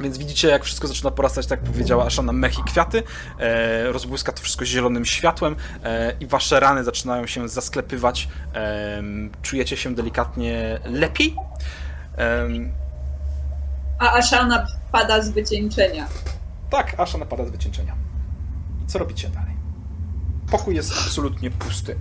więc 0.00 0.18
widzicie, 0.18 0.48
jak 0.48 0.64
wszystko 0.64 0.88
zaczyna 0.88 1.10
porastać, 1.10 1.46
tak 1.46 1.60
jak 1.62 1.70
powiedziała 1.72 2.04
Ashana, 2.04 2.32
mech 2.32 2.58
i 2.58 2.62
kwiaty. 2.62 3.02
E, 3.40 3.92
rozbłyska 3.92 4.32
to 4.32 4.42
wszystko 4.42 4.64
zielonym 4.64 5.04
światłem 5.04 5.56
e, 5.84 6.12
i 6.20 6.26
wasze 6.26 6.60
rany 6.60 6.84
zaczynają 6.84 7.26
się 7.26 7.48
zasklepywać. 7.48 8.28
Em, 8.52 9.30
czujecie 9.42 9.76
się 9.76 9.94
delikatnie 9.94 10.78
lepiej. 10.84 11.34
Em, 12.16 12.72
A 14.00 14.12
Ashana 14.18 14.66
pada 14.92 15.22
z 15.22 15.30
wycieńczenia. 15.30 16.06
tak, 16.70 16.94
Ashana 17.00 17.26
pada 17.26 17.46
z 17.46 17.50
wycieńczenia. 17.50 17.94
I 18.84 18.86
co 18.86 18.98
robicie 18.98 19.28
dalej? 19.28 19.54
Pokój 20.50 20.74
jest 20.74 20.92
absolutnie 20.92 21.50
pusty. 21.50 21.96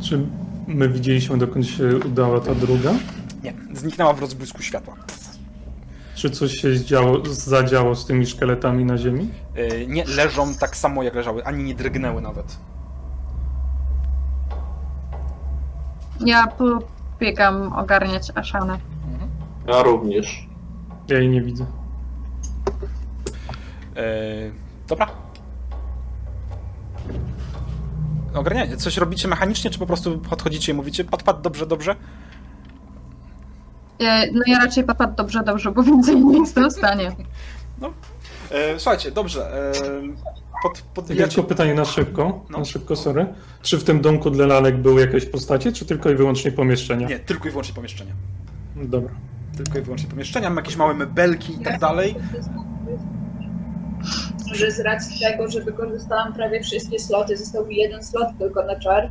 Czy 0.00 0.26
my 0.66 0.88
widzieliśmy, 0.88 1.38
dokąd 1.38 1.66
się 1.66 1.96
udała 2.06 2.40
ta 2.40 2.54
druga? 2.54 2.92
Nie, 3.42 3.54
zniknęła 3.74 4.12
w 4.12 4.20
rozbłysku 4.20 4.62
światła. 4.62 4.94
Czy 6.14 6.30
coś 6.30 6.52
się 6.52 6.74
zdziało, 6.74 7.24
zadziało 7.26 7.94
z 7.94 8.06
tymi 8.06 8.26
szkieletami 8.26 8.84
na 8.84 8.98
ziemi? 8.98 9.28
E, 9.54 9.86
nie 9.86 10.04
leżą 10.04 10.54
tak 10.54 10.76
samo 10.76 11.02
jak 11.02 11.14
leżały, 11.14 11.44
ani 11.44 11.64
nie 11.64 11.74
drgnęły 11.74 12.22
nawet. 12.22 12.56
Ja 16.24 16.46
pobiegam 16.46 17.72
ogarniać 17.72 18.32
Aszanę. 18.34 18.78
Ja 19.66 19.82
również. 19.82 20.48
Ja 21.08 21.18
jej 21.18 21.28
nie 21.28 21.42
widzę. 21.42 21.66
E, 23.96 24.02
dobra. 24.88 25.06
ogarniacie? 28.34 28.76
Coś 28.76 28.96
robicie 28.96 29.28
mechanicznie, 29.28 29.70
czy 29.70 29.78
po 29.78 29.86
prostu 29.86 30.18
podchodzicie 30.18 30.72
i 30.72 30.74
mówicie 30.74 31.04
pat, 31.04 31.22
pat, 31.22 31.40
dobrze, 31.40 31.66
dobrze? 31.66 31.96
E, 34.00 34.30
No 34.32 34.42
ja 34.46 34.58
raczej 34.58 34.84
papat 34.84 35.14
dobrze, 35.14 35.42
dobrze, 35.44 35.70
bo 35.72 35.82
więcej 35.82 36.24
nie 36.24 36.38
jestem 36.38 36.70
w 36.70 36.72
stanie. 36.72 37.12
E, 38.52 38.78
słuchajcie, 38.80 39.10
dobrze. 39.10 39.70
E, 39.70 39.72
pod, 40.62 40.82
podbijacie... 40.94 41.34
tylko 41.34 41.48
pytanie 41.48 41.74
na 41.74 41.84
szybko, 41.84 42.44
No. 42.50 42.58
na 42.58 42.64
szybko, 42.64 42.96
sorry. 42.96 43.26
Czy 43.62 43.78
w 43.78 43.84
tym 43.84 44.00
domku 44.00 44.30
dla 44.30 44.46
lalek 44.46 44.76
były 44.76 45.00
jakieś 45.00 45.26
postacie, 45.26 45.72
czy 45.72 45.86
tylko 45.86 46.10
i 46.10 46.14
wyłącznie 46.14 46.52
pomieszczenia? 46.52 47.08
Nie, 47.08 47.18
tylko 47.18 47.48
i 47.48 47.50
wyłącznie 47.50 47.74
pomieszczenia. 47.74 48.12
Dobra. 48.76 49.10
Tylko 49.56 49.78
i 49.78 49.82
wyłącznie 49.82 50.10
pomieszczenia, 50.10 50.48
mam 50.50 50.56
jakieś 50.56 50.76
małe 50.76 50.94
mebelki 50.94 51.54
i 51.54 51.64
tak 51.64 51.80
dalej. 51.80 52.14
Że 54.52 54.70
z 54.70 54.80
racji 54.80 55.20
tego, 55.20 55.48
że 55.50 55.60
wykorzystałam 55.60 56.32
prawie 56.32 56.62
wszystkie 56.62 56.98
sloty, 56.98 57.36
został 57.36 57.66
mi 57.66 57.76
jeden 57.76 58.04
slot 58.04 58.28
tylko 58.38 58.64
na 58.66 58.78
czar, 58.80 59.10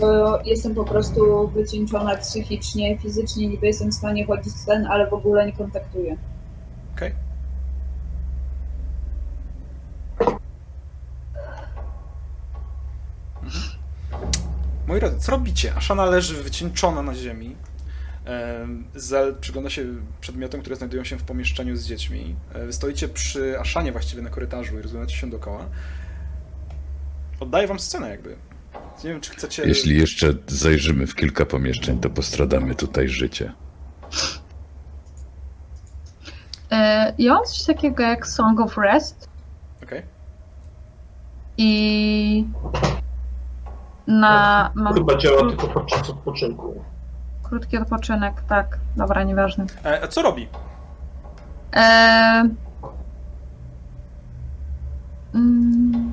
to 0.00 0.38
jestem 0.44 0.74
po 0.74 0.84
prostu 0.84 1.48
wycieńczona 1.48 2.16
psychicznie, 2.16 2.98
fizycznie, 2.98 3.48
niby 3.48 3.66
jestem 3.66 3.90
w 3.90 3.94
stanie 3.94 4.26
chodzić 4.26 4.52
ten, 4.66 4.86
ale 4.86 5.06
w 5.10 5.12
ogóle 5.12 5.46
nie 5.46 5.52
kontaktuję. 5.52 6.16
Okej. 6.96 7.12
Moi 14.88 15.00
drodzy, 15.00 15.18
co 15.18 15.32
robicie? 15.32 15.74
Ashana 15.74 16.04
leży 16.06 16.42
wycieńczona 16.42 17.02
na 17.02 17.14
ziemi. 17.14 17.56
Przygląda 19.40 19.70
się 19.70 19.84
przedmiotom, 20.20 20.60
które 20.60 20.76
znajdują 20.76 21.04
się 21.04 21.18
w 21.18 21.22
pomieszczeniu 21.22 21.76
z 21.76 21.86
dziećmi. 21.86 22.36
E, 22.54 22.66
Wy 22.66 22.72
stoicie 22.72 23.08
przy 23.08 23.60
Ashanie 23.60 23.92
właściwie 23.92 24.22
na 24.22 24.30
korytarzu 24.30 24.78
i 24.78 24.82
rozglądacie 24.82 25.16
się 25.16 25.30
dookoła. 25.30 25.64
Oddaję 27.40 27.66
wam 27.68 27.78
scenę 27.78 28.08
jakby. 28.10 28.36
Nie 29.04 29.10
wiem, 29.10 29.20
czy 29.20 29.30
chcecie... 29.30 29.62
Jeśli 29.66 29.96
jeszcze 29.98 30.32
zajrzymy 30.46 31.06
w 31.06 31.14
kilka 31.14 31.46
pomieszczeń, 31.46 31.98
to 32.00 32.10
postradamy 32.10 32.74
tutaj 32.74 33.08
życie. 33.08 33.52
E, 36.70 37.14
Ja 37.18 37.34
mam 37.34 37.44
coś 37.44 37.62
takiego 37.64 38.02
jak 38.02 38.26
Song 38.26 38.60
of 38.60 38.76
Rest 38.78 39.28
Okej. 39.82 40.02
i 41.56 42.44
na 44.08 44.70
mam 44.74 44.94
Chyba 44.94 45.16
działa 45.16 45.40
tylko 45.40 45.68
podczas 45.68 46.10
odpoczynku. 46.10 46.84
krótki 47.42 47.76
odpoczynek, 47.76 48.42
tak, 48.48 48.78
dobra, 48.96 49.24
nieważne. 49.24 49.66
E, 49.84 50.02
A 50.02 50.08
co 50.08 50.22
robi? 50.22 50.48
E... 51.76 52.48
Mm... 55.34 56.12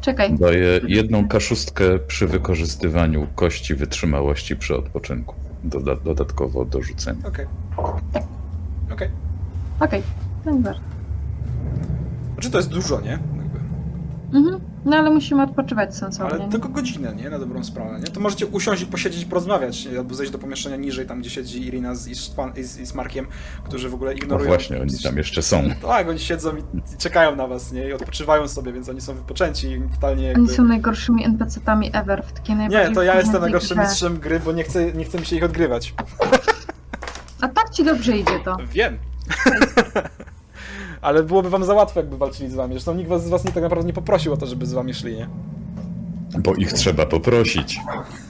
Czekaj, 0.00 0.38
Daję 0.38 0.80
jedną 0.86 1.28
kaszustkę 1.28 1.98
przy 1.98 2.26
wykorzystywaniu 2.26 3.26
kości 3.34 3.74
wytrzymałości 3.74 4.56
przy 4.56 4.76
odpoczynku. 4.76 5.34
Doda 5.64 5.96
dodatkowo 5.96 6.64
do 6.64 6.82
rzucenia. 6.82 7.28
Okej. 7.28 7.46
Okej. 8.92 9.08
okej, 9.80 10.02
okay. 10.44 10.60
bardzo. 10.60 10.80
Znaczy 12.34 12.50
to 12.50 12.58
jest 12.58 12.70
dużo, 12.70 13.00
nie? 13.00 13.18
Mhm. 14.32 14.60
No 14.84 14.96
ale 14.96 15.10
musimy 15.10 15.42
odpoczywać 15.42 15.96
sensownie. 15.96 16.34
Ale 16.34 16.48
tylko 16.48 16.68
godzinę, 16.68 17.14
nie? 17.14 17.30
Na 17.30 17.38
dobrą 17.38 17.64
sprawę, 17.64 17.98
nie? 18.00 18.06
To 18.06 18.20
możecie 18.20 18.46
usiąść 18.46 18.82
i 18.82 18.86
posiedzieć 18.86 19.22
i 19.22 19.26
porozmawiać, 19.26 19.86
nie? 19.86 19.98
albo 19.98 20.14
zejść 20.14 20.32
do 20.32 20.38
pomieszczenia 20.38 20.76
niżej, 20.76 21.06
tam 21.06 21.20
gdzie 21.20 21.30
siedzi 21.30 21.66
Irina 21.66 21.94
z, 21.94 22.08
i, 22.08 22.14
Sztwan- 22.14 22.58
i, 22.58 22.62
z, 22.62 22.88
z 22.88 22.94
Markiem, 22.94 23.26
którzy 23.64 23.88
w 23.88 23.94
ogóle 23.94 24.10
No 24.10 24.16
ignorują... 24.16 24.48
właśnie, 24.48 24.80
oni 24.80 24.98
tam 25.02 25.16
jeszcze 25.16 25.42
są. 25.42 25.62
Tak, 25.82 26.08
oni 26.08 26.18
siedzą 26.18 26.56
i, 26.56 26.60
i 26.94 26.96
czekają 26.98 27.36
na 27.36 27.46
was, 27.46 27.72
nie? 27.72 27.88
I 27.88 27.92
odpoczywają 27.92 28.48
sobie, 28.48 28.72
więc 28.72 28.88
oni 28.88 29.00
są 29.00 29.14
wypoczęci 29.14 29.70
i 29.70 29.82
totalnie 29.94 30.26
jakby... 30.26 30.42
Oni 30.42 30.50
są 30.50 30.64
najgorszymi 30.64 31.24
NPC-tami 31.24 31.90
ever 31.92 32.24
w 32.24 32.32
takiej 32.32 32.56
Nie, 32.56 32.90
to 32.90 33.02
ja 33.02 33.18
jestem 33.18 33.40
najgorszym 33.40 33.78
mistrzem 33.78 34.18
gry, 34.18 34.40
bo 34.40 34.52
nie 34.52 34.64
chcę, 34.64 34.92
nie 34.92 35.04
chce 35.04 35.18
mi 35.18 35.26
się 35.26 35.36
ich 35.36 35.44
odgrywać. 35.44 35.94
A 37.40 37.48
tak 37.48 37.70
ci 37.70 37.84
dobrze 37.84 38.16
idzie 38.16 38.40
to. 38.44 38.56
Wiem. 38.72 38.98
Ale 41.02 41.22
byłoby 41.22 41.50
wam 41.50 41.64
za 41.64 41.74
łatwo, 41.74 42.00
jakby 42.00 42.16
walczyli 42.16 42.50
z 42.50 42.54
wami. 42.54 42.72
Zresztą 42.72 42.94
nikt 42.94 43.08
was, 43.10 43.24
z 43.24 43.28
was 43.28 43.44
nie, 43.44 43.52
tak 43.52 43.62
naprawdę 43.62 43.86
nie 43.86 43.92
poprosił 43.92 44.32
o 44.32 44.36
to, 44.36 44.46
żeby 44.46 44.66
z 44.66 44.72
wami 44.72 44.94
szli, 44.94 45.16
nie? 45.16 45.28
Bo 46.38 46.54
ich 46.54 46.72
trzeba 46.72 47.06
poprosić. 47.06 47.80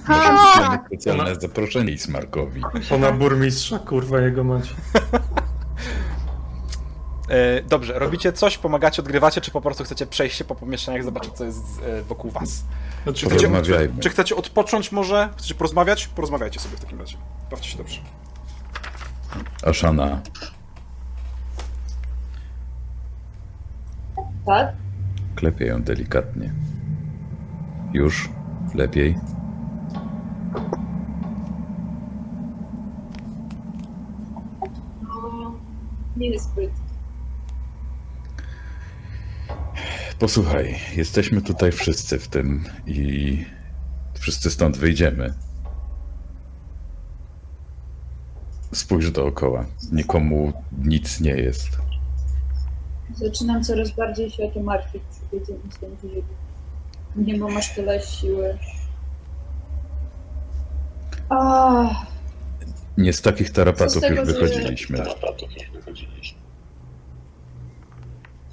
Tak! 0.06 0.84
Specjalne 0.86 1.34
zaproszenie 1.34 1.92
Ismarkowi. 1.92 2.62
Pana 2.88 3.12
burmistrza, 3.12 3.78
kurwa, 3.78 4.20
jego 4.20 4.44
macie. 4.44 4.74
E, 7.28 7.62
dobrze, 7.62 7.98
robicie 7.98 8.32
coś, 8.32 8.58
pomagacie, 8.58 9.02
odgrywacie, 9.02 9.40
czy 9.40 9.50
po 9.50 9.60
prostu 9.60 9.84
chcecie 9.84 10.06
przejść 10.06 10.36
się 10.36 10.44
po 10.44 10.54
pomieszczeniach, 10.54 11.04
zobaczyć, 11.04 11.32
co 11.32 11.44
jest 11.44 11.62
e, 11.86 12.02
wokół 12.02 12.30
was? 12.30 12.64
Znaczy, 13.02 13.20
Czy 13.20 13.26
chcecie, 13.26 13.48
Porozmawiajmy. 13.48 14.00
czy 14.02 14.08
chcecie 14.08 14.36
odpocząć 14.36 14.92
może? 14.92 15.28
Chcecie 15.36 15.54
porozmawiać? 15.54 16.06
Porozmawiajcie 16.08 16.60
sobie 16.60 16.76
w 16.76 16.80
takim 16.80 17.00
razie. 17.00 17.16
Bawcie 17.50 17.70
się 17.70 17.78
dobrze. 17.78 18.00
Ashana, 19.64 20.20
Tak? 24.46 24.72
klepię 25.34 25.66
ją 25.66 25.82
delikatnie. 25.82 26.52
Już? 27.92 28.30
Lepiej? 28.74 29.16
No. 35.02 35.52
Posłuchaj, 40.18 40.74
jesteśmy 40.96 41.42
tutaj 41.42 41.72
wszyscy 41.72 42.18
w 42.18 42.28
tym 42.28 42.64
i 42.86 43.44
wszyscy 44.14 44.50
stąd 44.50 44.76
wyjdziemy. 44.76 45.34
Spójrz 48.72 49.10
dookoła. 49.10 49.66
Nikomu 49.92 50.52
nic 50.78 51.20
nie 51.20 51.30
jest. 51.30 51.85
Zaczynam 53.16 53.64
coraz 53.64 53.90
bardziej 53.90 54.30
się 54.30 54.44
o 54.44 54.50
to 54.50 54.60
martwić 54.60 55.02
przy 55.10 55.50
stąd 55.76 56.00
żywi. 56.02 56.22
Nie 57.16 57.38
bo 57.38 57.48
masz 57.48 57.74
tyle 57.74 58.00
siły. 58.00 58.58
Ah, 61.28 62.06
Nie 62.98 63.12
z 63.12 63.22
takich 63.22 63.50
tarapatów 63.50 63.92
z 63.94 64.00
tego, 64.00 64.20
już 64.20 64.28
że- 64.28 64.34
wychodziliśmy. 64.34 64.98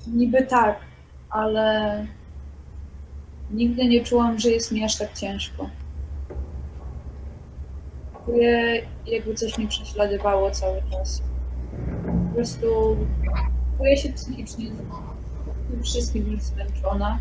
niby 0.07 0.43
tak, 0.45 0.79
ale 1.29 2.07
nigdy 3.51 3.85
nie 3.87 4.03
czułam, 4.03 4.39
że 4.39 4.49
jest 4.49 4.71
mi 4.71 4.83
aż 4.83 4.97
tak 4.97 5.13
ciężko. 5.13 5.69
Czuję, 8.25 8.81
jakby 9.05 9.33
coś 9.35 9.57
mnie 9.57 9.67
prześladowało 9.67 10.51
cały 10.51 10.81
czas. 10.91 11.21
Po 12.29 12.35
prostu 12.35 12.97
czuję 13.77 13.97
się 13.97 14.09
psychicznie 14.13 14.65
tym 15.71 15.83
wszystkim 15.83 16.37
zmęczona. 16.41 17.19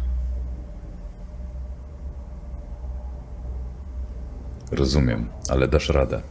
Rozumiem, 4.73 5.29
ale 5.51 5.69
dasz 5.69 5.89
radę. 5.89 6.23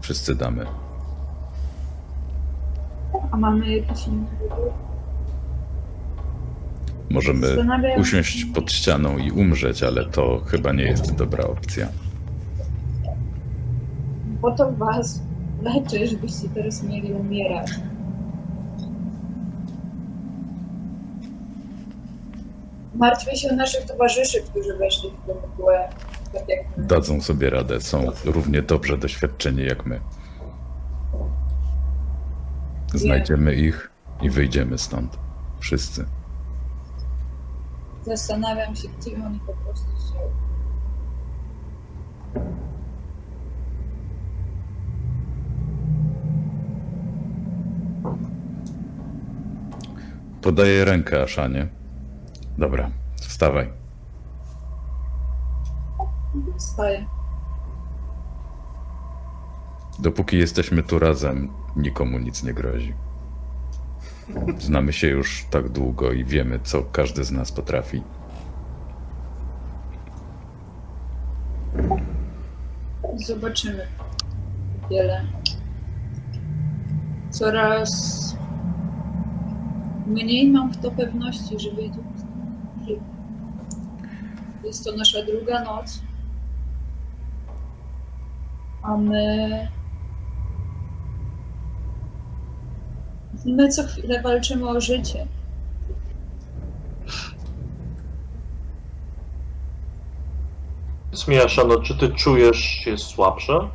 Wszyscy 0.00 0.34
damy. 0.34 0.66
A 3.30 3.36
mamy 3.36 3.76
jakiś 3.76 4.06
inny 4.06 4.26
wybór? 4.42 4.72
Możemy 7.10 7.46
Zastanawiam- 7.46 8.00
usiąść 8.00 8.44
pod 8.44 8.72
ścianą 8.72 9.18
i 9.18 9.30
umrzeć, 9.30 9.82
ale 9.82 10.04
to 10.06 10.40
chyba 10.46 10.72
nie 10.72 10.82
jest 10.84 11.14
dobra 11.14 11.44
opcja. 11.44 11.88
Po 14.42 14.50
to 14.50 14.72
was 14.72 15.22
leczę, 15.62 16.06
żebyście 16.06 16.48
teraz 16.48 16.82
mieli 16.82 17.12
umierać. 17.12 17.70
Martwię 23.02 23.36
się 23.36 23.48
o 23.48 23.56
naszych 23.56 23.84
towarzyszy, 23.84 24.42
którzy 24.42 24.76
weszli 24.76 25.10
w 25.10 25.26
tę 25.26 25.34
mgłę. 25.48 25.88
Tak 26.32 26.48
jak 26.48 26.76
my. 26.76 26.86
Dadzą 26.86 27.20
sobie 27.20 27.50
radę, 27.50 27.80
są 27.80 28.06
równie 28.24 28.62
dobrze 28.62 28.98
doświadczeni 28.98 29.64
jak 29.64 29.86
my. 29.86 30.00
Znajdziemy 32.94 33.54
ich 33.54 33.90
i 34.22 34.30
wyjdziemy 34.30 34.78
stąd. 34.78 35.18
Wszyscy. 35.60 36.04
Zastanawiam 38.02 38.76
się, 38.76 38.88
gdzie 38.88 39.16
oni 39.26 39.40
po 39.46 39.52
prostu 39.52 39.86
są. 39.98 40.14
Podaję 50.42 50.84
rękę 50.84 51.22
Aszanie. 51.22 51.81
Dobra, 52.58 52.90
wstawaj. 53.16 53.72
Wstaję. 56.58 57.06
Dopóki 59.98 60.38
jesteśmy 60.38 60.82
tu 60.82 60.98
razem, 60.98 61.48
nikomu 61.76 62.18
nic 62.18 62.42
nie 62.42 62.54
grozi. 62.54 62.94
Znamy 64.58 64.92
się 64.92 65.08
już 65.08 65.46
tak 65.50 65.68
długo 65.68 66.12
i 66.12 66.24
wiemy, 66.24 66.60
co 66.60 66.82
każdy 66.82 67.24
z 67.24 67.30
nas 67.30 67.52
potrafi. 67.52 68.02
Zobaczymy 73.26 73.86
wiele. 74.90 75.24
Coraz 77.30 77.92
mniej 80.06 80.50
mam 80.50 80.72
w 80.72 80.76
to 80.76 80.90
pewności, 80.90 81.58
że 81.58 81.70
wyjdę 81.70 81.98
jest 84.64 84.84
to 84.84 84.96
nasza 84.96 85.22
druga 85.22 85.64
noc. 85.64 86.02
A 88.82 88.96
my. 88.96 89.68
My 93.46 93.68
co 93.68 93.86
chwilę 93.86 94.22
walczymy 94.22 94.68
o 94.68 94.80
życie. 94.80 95.26
Powiedz 101.10 101.28
mi, 101.28 101.40
Ashano, 101.40 101.80
czy 101.80 101.98
ty 101.98 102.08
czujesz 102.08 102.58
się 102.58 102.98
słabsza? 102.98 103.70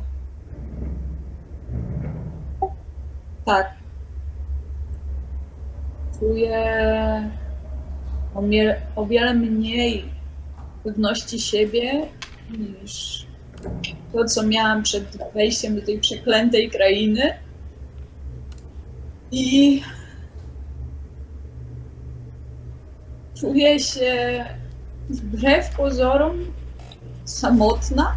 Tak. 3.44 3.74
Czuję 6.18 7.30
o, 8.34 8.42
o 8.96 9.06
wiele 9.06 9.34
mniej 9.34 10.17
pewności 10.84 11.40
siebie 11.40 12.06
niż 12.58 13.26
to, 14.12 14.24
co 14.24 14.42
miałam 14.42 14.82
przed 14.82 15.18
wejściem 15.34 15.76
do 15.76 15.86
tej 15.86 15.98
przeklętej 15.98 16.70
krainy. 16.70 17.34
I 19.32 19.82
czuję 23.40 23.80
się 23.80 24.44
wbrew 25.10 25.76
pozorom 25.76 26.44
samotna. 27.24 28.14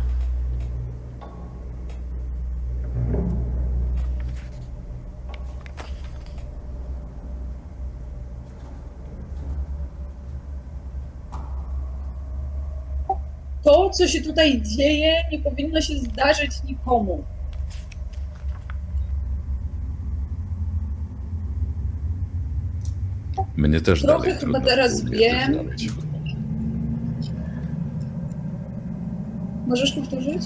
To, 13.63 13.80
co 13.91 14.07
się 14.07 14.21
tutaj 14.21 14.61
dzieje, 14.61 15.13
nie 15.31 15.39
powinno 15.39 15.81
się 15.81 15.93
zdarzyć 15.97 16.51
nikomu. 16.63 17.23
Mnie 23.55 23.81
też 23.81 24.01
Trochę 24.01 24.19
dalej 24.19 24.31
chyba 24.31 24.39
trudno 24.39 24.61
teraz 24.69 25.05
wiem. 25.05 25.69
Możesz 29.67 29.91
powtórzyć? 29.91 30.41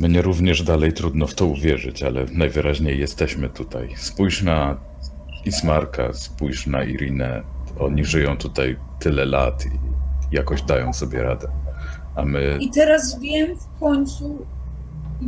Mnie 0.00 0.22
również 0.22 0.62
dalej 0.62 0.92
trudno 0.92 1.26
w 1.26 1.34
to 1.34 1.46
uwierzyć, 1.46 2.02
ale 2.02 2.26
najwyraźniej 2.32 2.98
jesteśmy 2.98 3.48
tutaj. 3.48 3.88
Spójrz 3.96 4.42
na 4.42 4.80
Ismarka, 5.44 6.12
spójrz 6.12 6.66
na 6.66 6.84
Irinę. 6.84 7.42
Oni 7.78 8.04
żyją 8.04 8.36
tutaj 8.36 8.76
tyle 9.00 9.24
lat 9.24 9.66
i 9.66 9.91
jakoś 10.32 10.62
dają 10.62 10.92
sobie 10.92 11.22
radę. 11.22 11.48
A 12.16 12.24
my 12.24 12.58
I 12.60 12.70
teraz 12.70 13.20
wiem 13.20 13.56
w 13.56 13.80
końcu, 13.80 14.46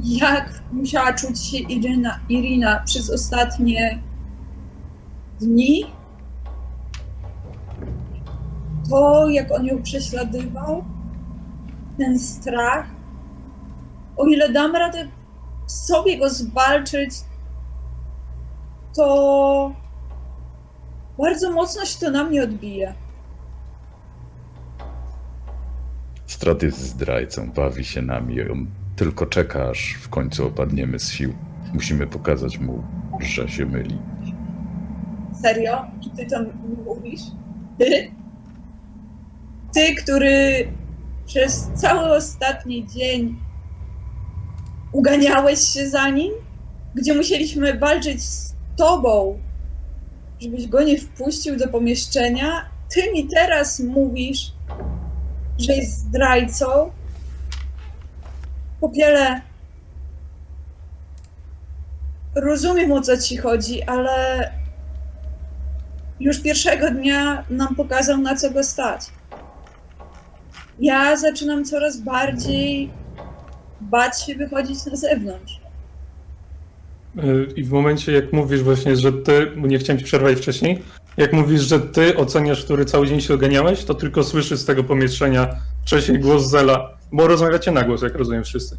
jak 0.03 0.63
musiała 0.73 1.13
czuć 1.13 1.45
się 1.45 1.59
Iryna, 1.59 2.21
Irina 2.29 2.83
przez 2.85 3.11
ostatnie 3.11 3.99
dni. 5.41 5.87
To, 8.91 9.29
jak 9.29 9.53
on 9.53 9.67
ją 9.67 9.83
prześladował, 9.83 10.85
ten 11.99 12.19
strach. 12.19 12.87
O 14.17 14.27
ile 14.27 14.53
dam 14.53 14.77
radę 14.77 15.09
sobie 15.67 16.19
go 16.19 16.31
zwalczyć, 16.31 17.11
to 18.97 19.73
bardzo 21.19 21.53
mocno 21.53 21.85
się 21.85 21.99
to 21.99 22.11
na 22.11 22.25
mnie 22.25 22.43
odbije. 22.43 22.95
Strat 26.35 26.63
jest 26.63 26.79
zdrajcą, 26.79 27.51
bawi 27.51 27.85
się 27.85 28.03
nami. 28.03 28.51
On 28.51 28.67
tylko 28.97 29.27
czeka, 29.27 29.71
aż 29.71 29.95
w 30.03 30.09
końcu 30.09 30.47
opadniemy 30.47 30.99
z 30.99 31.11
sił. 31.11 31.35
Musimy 31.75 32.07
pokazać 32.07 32.59
mu, 32.59 32.83
że 33.21 33.49
się 33.49 33.67
myli. 33.67 33.99
Serio? 35.43 35.87
I 36.07 36.11
ty 36.11 36.27
to 36.27 36.37
mówisz? 36.87 37.21
Ty? 37.79 38.11
Ty, 39.75 39.95
który 39.95 40.69
przez 41.27 41.71
cały 41.75 42.17
ostatni 42.17 42.87
dzień 42.87 43.37
uganiałeś 44.93 45.61
się 45.61 45.89
za 45.89 46.09
nim? 46.09 46.33
Gdzie 46.95 47.15
musieliśmy 47.15 47.79
walczyć 47.79 48.23
z 48.23 48.55
tobą, 48.77 49.39
żebyś 50.41 50.67
go 50.67 50.83
nie 50.83 50.99
wpuścił 50.99 51.57
do 51.57 51.69
pomieszczenia? 51.69 52.71
Ty 52.95 53.13
mi 53.13 53.29
teraz 53.29 53.81
mówisz, 53.81 54.54
że 55.59 55.73
jest 55.73 55.99
zdrajcą? 55.99 56.91
Popiele, 58.81 59.41
rozumiem 62.35 62.93
o 62.93 63.01
co 63.01 63.17
ci 63.17 63.37
chodzi, 63.37 63.83
ale 63.83 64.51
już 66.21 66.41
pierwszego 66.41 66.91
dnia 66.91 67.45
nam 67.51 67.75
pokazał, 67.75 68.19
na 68.19 68.35
co 68.35 68.51
go 68.51 68.65
stać. 68.65 69.01
Ja 70.81 71.17
zaczynam 71.17 71.65
coraz 71.65 72.01
bardziej 72.01 72.91
bać 73.81 74.23
się 74.23 74.35
wychodzić 74.35 74.87
na 74.87 74.97
zewnątrz. 74.97 75.61
Y, 77.19 77.47
I 77.57 77.65
w 77.65 77.71
momencie, 77.71 78.13
jak 78.13 78.33
mówisz 78.33 78.63
właśnie, 78.63 78.97
że 78.97 79.13
ty, 79.13 79.53
nie 79.57 79.79
chciałem 79.79 79.99
ci 79.99 80.05
przerwać 80.05 80.39
wcześniej, 80.39 80.83
jak 81.17 81.33
mówisz, 81.33 81.61
że 81.61 81.81
ty 81.81 82.17
oceniasz, 82.17 82.65
który 82.65 82.85
cały 82.85 83.07
dzień 83.07 83.21
się 83.21 83.35
oganiałeś, 83.35 83.85
to 83.85 83.95
tylko 83.95 84.25
słyszysz 84.25 84.59
z 84.59 84.65
tego 84.65 84.85
pomieszczenia 84.85 85.57
wcześniej 85.83 86.21
głos 86.21 86.51
Zela, 86.51 86.91
bo 87.13 87.27
rozmawiacie 87.29 87.71
na 87.71 87.83
głos, 87.83 88.03
jak 88.03 88.15
rozumiem 88.15 88.45
wszyscy. 88.45 88.77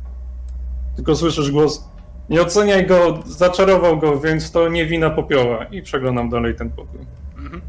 Tylko 0.96 1.16
słyszysz 1.16 1.52
głos, 1.52 1.84
nie 2.30 2.42
oceniaj 2.42 2.88
go, 2.88 3.24
zaczarował 3.26 4.00
go, 4.00 4.20
więc 4.20 4.52
to 4.52 4.70
nie 4.70 4.86
wina 4.86 5.10
popioła. 5.10 5.66
I 5.66 5.82
przeglądam 5.82 6.30
dalej 6.30 6.56
ten 6.56 6.70
pokój. 6.70 7.00
Mhm. 7.38 7.62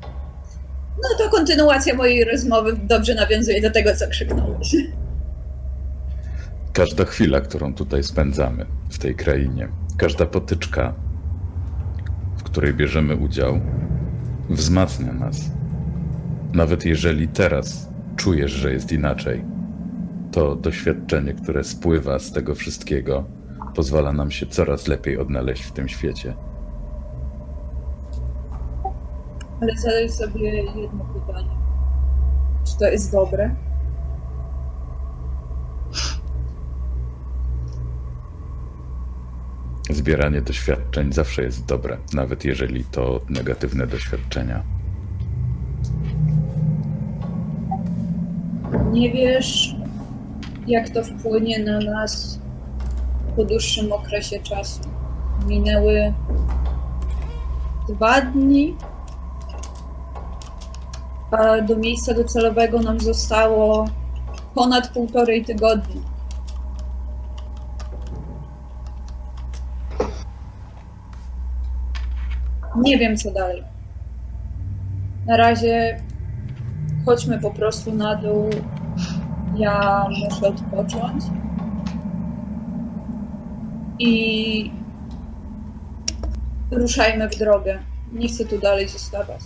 No 0.96 1.18
to 1.18 1.30
kontynuacja 1.30 1.94
mojej 1.94 2.24
rozmowy 2.24 2.76
dobrze 2.82 3.14
nawiązuje 3.14 3.60
do 3.62 3.70
tego, 3.70 3.96
co 3.96 4.08
krzyknąłeś. 4.08 4.76
Każda 6.72 7.04
chwila, 7.04 7.40
którą 7.40 7.74
tutaj 7.74 8.02
spędzamy 8.02 8.66
w 8.90 8.98
tej 8.98 9.14
krainie, 9.14 9.68
każda 9.98 10.26
potyczka, 10.26 10.94
w 12.36 12.42
której 12.42 12.74
bierzemy 12.74 13.16
udział, 13.16 13.60
wzmacnia 14.50 15.12
nas. 15.12 15.50
Nawet 16.52 16.84
jeżeli 16.84 17.28
teraz 17.28 17.88
czujesz, 18.16 18.52
że 18.52 18.72
jest 18.72 18.92
inaczej, 18.92 19.44
to 20.32 20.56
doświadczenie, 20.56 21.34
które 21.34 21.64
spływa 21.64 22.18
z 22.18 22.32
tego 22.32 22.54
wszystkiego, 22.54 23.24
pozwala 23.74 24.12
nam 24.12 24.30
się 24.30 24.46
coraz 24.46 24.88
lepiej 24.88 25.18
odnaleźć 25.18 25.62
w 25.62 25.72
tym 25.72 25.88
świecie. 25.88 26.34
Ale 29.60 29.76
zadaj 29.76 30.08
sobie 30.08 30.56
jedno 30.56 31.04
pytanie. 31.14 31.56
Czy 32.64 32.78
to 32.78 32.88
jest 32.88 33.12
dobre? 33.12 33.65
Zbieranie 40.06 40.42
doświadczeń 40.42 41.12
zawsze 41.12 41.42
jest 41.42 41.64
dobre, 41.64 41.96
nawet 42.14 42.44
jeżeli 42.44 42.84
to 42.84 43.20
negatywne 43.28 43.86
doświadczenia. 43.86 44.62
Nie 48.92 49.12
wiesz, 49.12 49.76
jak 50.66 50.90
to 50.90 51.04
wpłynie 51.04 51.58
na 51.64 51.78
nas 51.80 52.40
po 53.36 53.44
dłuższym 53.44 53.92
okresie 53.92 54.38
czasu. 54.40 54.80
Minęły 55.46 56.14
dwa 57.88 58.20
dni, 58.20 58.76
a 61.30 61.60
do 61.60 61.76
miejsca 61.76 62.14
docelowego 62.14 62.80
nam 62.80 63.00
zostało 63.00 63.88
ponad 64.54 64.88
półtorej 64.88 65.44
tygodnia. 65.44 66.15
Nie 72.76 72.98
wiem, 72.98 73.16
co 73.16 73.30
dalej. 73.30 73.64
Na 75.26 75.36
razie 75.36 76.00
chodźmy 77.04 77.38
po 77.38 77.50
prostu 77.50 77.94
na 77.94 78.16
dół. 78.16 78.50
Ja 79.56 80.06
muszę 80.08 80.48
odpocząć. 80.48 81.24
I 83.98 84.70
ruszajmy 86.70 87.28
w 87.28 87.38
drogę. 87.38 87.78
Nie 88.12 88.28
chcę 88.28 88.44
tu 88.44 88.58
dalej 88.58 88.88
zostawać. 88.88 89.40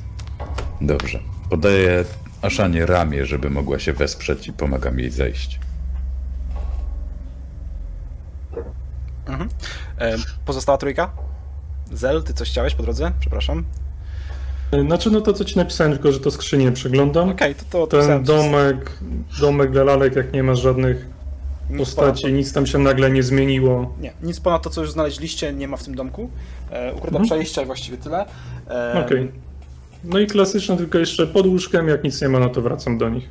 Dobrze. 0.80 1.18
Podaję 1.50 2.04
Aszanie 2.42 2.86
ramię, 2.86 3.26
żeby 3.26 3.50
mogła 3.50 3.78
się 3.78 3.92
wesprzeć 3.92 4.48
i 4.48 4.52
pomagam 4.52 4.98
jej 4.98 5.10
zejść. 5.10 5.60
Mhm. 9.26 9.48
E, 9.98 10.16
pozostała 10.44 10.78
trójka? 10.78 11.12
Zel, 11.92 12.22
ty 12.22 12.34
coś 12.34 12.50
chciałeś 12.50 12.74
po 12.74 12.82
drodze? 12.82 13.12
Przepraszam. 13.20 13.64
E, 14.72 14.80
Znaczy, 14.82 15.10
no 15.10 15.20
to 15.20 15.32
co 15.32 15.44
ci 15.44 15.56
napisałem, 15.58 15.92
tylko 15.92 16.12
że 16.12 16.20
to 16.20 16.30
skrzynię 16.30 16.72
przeglądam. 16.72 17.28
Okej, 17.30 17.54
to 17.54 17.64
to... 17.70 17.86
to 17.86 18.06
Ten 18.06 18.22
domek, 18.24 18.98
domek 19.40 19.70
dla 19.70 19.84
lalek, 19.84 20.16
jak 20.16 20.32
nie 20.32 20.42
ma 20.42 20.54
żadnych 20.54 21.06
nic 21.70 21.78
postaci, 21.78 22.32
nic 22.32 22.52
tam 22.52 22.66
się 22.66 22.78
nagle 22.78 23.10
nie 23.10 23.22
zmieniło. 23.22 23.94
Nie, 24.00 24.12
nic 24.22 24.40
ponad 24.40 24.62
to, 24.62 24.70
co 24.70 24.80
już 24.80 24.90
znaleźliście, 24.92 25.52
nie 25.52 25.68
ma 25.68 25.76
w 25.76 25.84
tym 25.84 25.94
domku. 25.94 26.30
E, 26.70 26.90
ukryte 26.92 27.08
Mhm. 27.08 27.24
przejścia 27.24 27.62
i 27.62 27.66
właściwie 27.66 27.96
tyle. 27.98 28.26
E, 28.70 29.04
Okej. 29.06 29.32
No 30.04 30.18
i 30.18 30.26
klasyczne, 30.26 30.76
tylko 30.76 30.98
jeszcze 30.98 31.26
pod 31.26 31.46
łóżkiem, 31.46 31.88
jak 31.88 32.04
nic 32.04 32.22
nie 32.22 32.28
ma, 32.28 32.38
no 32.38 32.48
to 32.48 32.62
wracam 32.62 32.98
do 32.98 33.08
nich. 33.08 33.28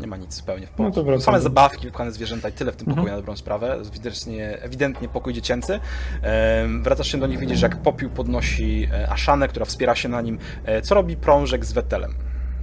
Nie, 0.00 0.06
ma 0.06 0.16
nic 0.16 0.34
zupełnie 0.34 0.66
w 0.66 0.70
No 0.70 0.76
pokoju. 0.76 0.92
to 0.94 1.04
wracam 1.04 1.22
Same 1.24 1.36
do- 1.38 1.42
zabawki, 1.42 1.86
wypchane 1.86 2.12
zwierzęta 2.12 2.48
i 2.48 2.52
tyle 2.52 2.72
w 2.72 2.76
tym 2.76 2.88
Mhm. 2.88 2.96
pokoju 2.96 3.12
na 3.12 3.16
dobrą 3.20 3.36
sprawę. 3.36 3.72
Ewidentnie, 3.74 4.58
ewidentnie 4.62 5.08
pokój 5.08 5.32
dziecięcy. 5.34 5.80
Wracasz 6.82 7.06
się 7.06 7.18
do 7.18 7.26
nich, 7.26 7.38
widzisz 7.38 7.62
jak 7.62 7.76
Popiół 7.82 8.10
podnosi 8.10 8.88
e, 8.92 9.10
Aszanę, 9.10 9.48
która 9.48 9.66
wspiera 9.66 9.94
się 9.94 10.08
na 10.08 10.20
nim, 10.20 10.38
e, 10.64 10.82
co 10.82 10.94
robi 10.94 11.16
prążek 11.16 11.64
z 11.64 11.72
Wetelem. 11.72 12.14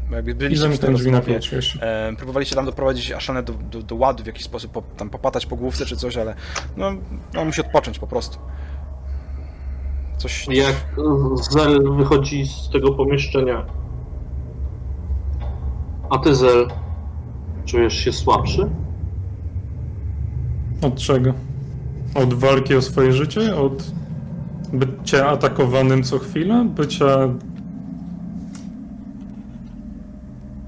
Bo 0.10 0.16
Jakby 0.16 0.36
byliście 0.36 0.68
tej 0.68 0.78
zamykam 0.78 0.96
drzwi 0.96 1.12
na 1.12 1.22
e, 1.82 2.16
próbowaliście 2.18 2.56
tam 2.56 2.66
doprowadzić 2.66 3.12
Aszanę 3.12 3.44
do, 3.44 3.54
do, 3.54 3.82
do 3.84 3.96
ładu 3.96 4.24
w 4.24 4.28
jakiś 4.28 4.44
sposób, 4.44 4.72
po, 4.72 4.82
tam 4.82 5.10
popatać 5.10 5.46
po 5.46 5.56
główce 5.56 5.86
czy 5.86 5.98
coś, 5.98 6.18
ale 6.18 6.36
no, 6.78 6.92
no 7.34 7.46
musi 7.46 7.62
odpocząć 7.62 8.00
po 8.00 8.08
prostu. 8.08 8.40
Coś... 10.18 10.48
Jak 10.48 10.76
Zel 11.52 11.94
wychodzi 11.98 12.46
z 12.46 12.70
tego 12.70 12.92
pomieszczenia, 12.92 13.66
a 16.10 16.18
ty 16.18 16.36
Zel, 16.36 16.68
czujesz 17.68 17.94
się 17.94 18.12
słabszy? 18.14 18.70
Od 20.82 20.96
czego? 20.96 21.34
Od 22.16 22.34
walki 22.34 22.76
o 22.76 22.82
swoje 22.82 23.14
życie? 23.14 23.56
Od 23.56 23.84
bycia 24.74 25.28
atakowanym 25.28 26.04
co 26.04 26.20
chwilę? 26.20 26.70
Bycia... 26.76 27.30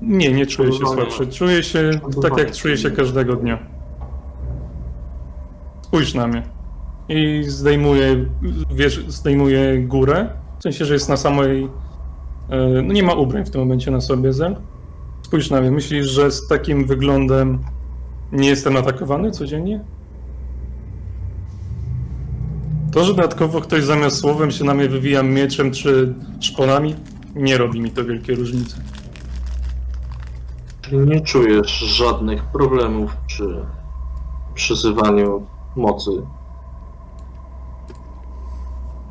Nie, 0.02 0.34
nie 0.34 0.46
czuję 0.46 0.72
się 0.72 0.86
słabszy. 0.94 1.28
Czuję 1.28 1.64
się 1.64 1.92
tak, 2.22 2.38
jak 2.38 2.52
czuję 2.52 2.78
się 2.78 2.92
każdego 2.92 3.36
dnia. 3.36 3.60
Spójrz 5.82 6.14
na 6.14 6.28
mnie. 6.28 6.44
I 7.10 7.44
zdejmuję, 7.48 8.26
wiesz, 8.76 9.06
zdejmuję 9.08 9.80
górę. 9.88 10.30
W 10.60 10.64
sensie, 10.64 10.86
że 10.86 10.94
jest 10.94 11.10
na 11.10 11.18
samej... 11.18 11.70
e, 12.50 12.82
No 12.82 12.94
nie 12.94 13.04
ma 13.04 13.14
ubrań 13.14 13.46
w 13.46 13.50
tym 13.50 13.62
momencie 13.62 13.92
na 13.92 14.02
sobie, 14.02 14.34
Zel. 14.34 14.56
Spójrz 15.30 15.50
na 15.50 15.62
mnie. 15.62 15.72
Myślisz, 15.72 16.08
że 16.08 16.32
z 16.32 16.48
takim 16.48 16.86
wyglądem 16.86 17.60
nie 18.32 18.50
jestem 18.50 18.78
atakowany 18.78 19.32
codziennie? 19.32 19.84
To, 22.92 23.04
że 23.04 23.14
dodatkowo 23.14 23.62
ktoś 23.62 23.84
zamiast 23.84 24.18
słowem 24.18 24.52
się 24.52 24.64
na 24.64 24.74
mnie 24.74 24.90
wywija 24.90 25.24
mieczem 25.24 25.72
czy 25.72 26.14
szponami, 26.40 26.96
nie 27.36 27.58
robi 27.58 27.82
mi 27.82 27.92
to 27.92 28.06
wielkiej 28.06 28.36
różnicy. 28.36 28.76
Nie 30.92 31.22
czujesz 31.22 31.72
żadnych 31.72 32.44
problemów 32.46 33.18
przy 33.28 33.66
przyzywaniu 34.54 35.46
mocy? 35.76 36.12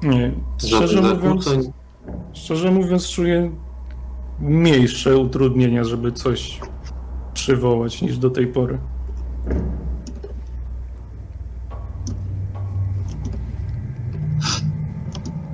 Nie, 0.03 0.33
szczerze 0.59 0.89
Żadnych 0.89 1.23
mówiąc, 1.23 1.45
zakłóceń? 1.45 1.73
szczerze 2.33 2.71
mówiąc 2.71 3.09
czuję 3.11 3.51
mniejsze 4.41 5.19
utrudnienia, 5.19 5.85
żeby 5.85 6.13
coś 6.13 6.61
przywołać 7.35 8.03
niż 8.03 8.19
do 8.19 8.31
tej 8.31 8.47
pory. 8.47 8.79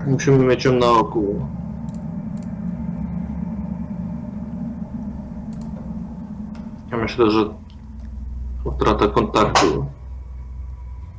Musimy 0.06 0.39
mieć 0.39 0.65
ją 0.65 0.73
na 0.73 0.86
oku. 0.86 1.47
Ja 6.93 6.97
myślę, 6.97 7.31
że 7.31 7.44
utrata 8.65 9.09
kontaktu 9.09 9.86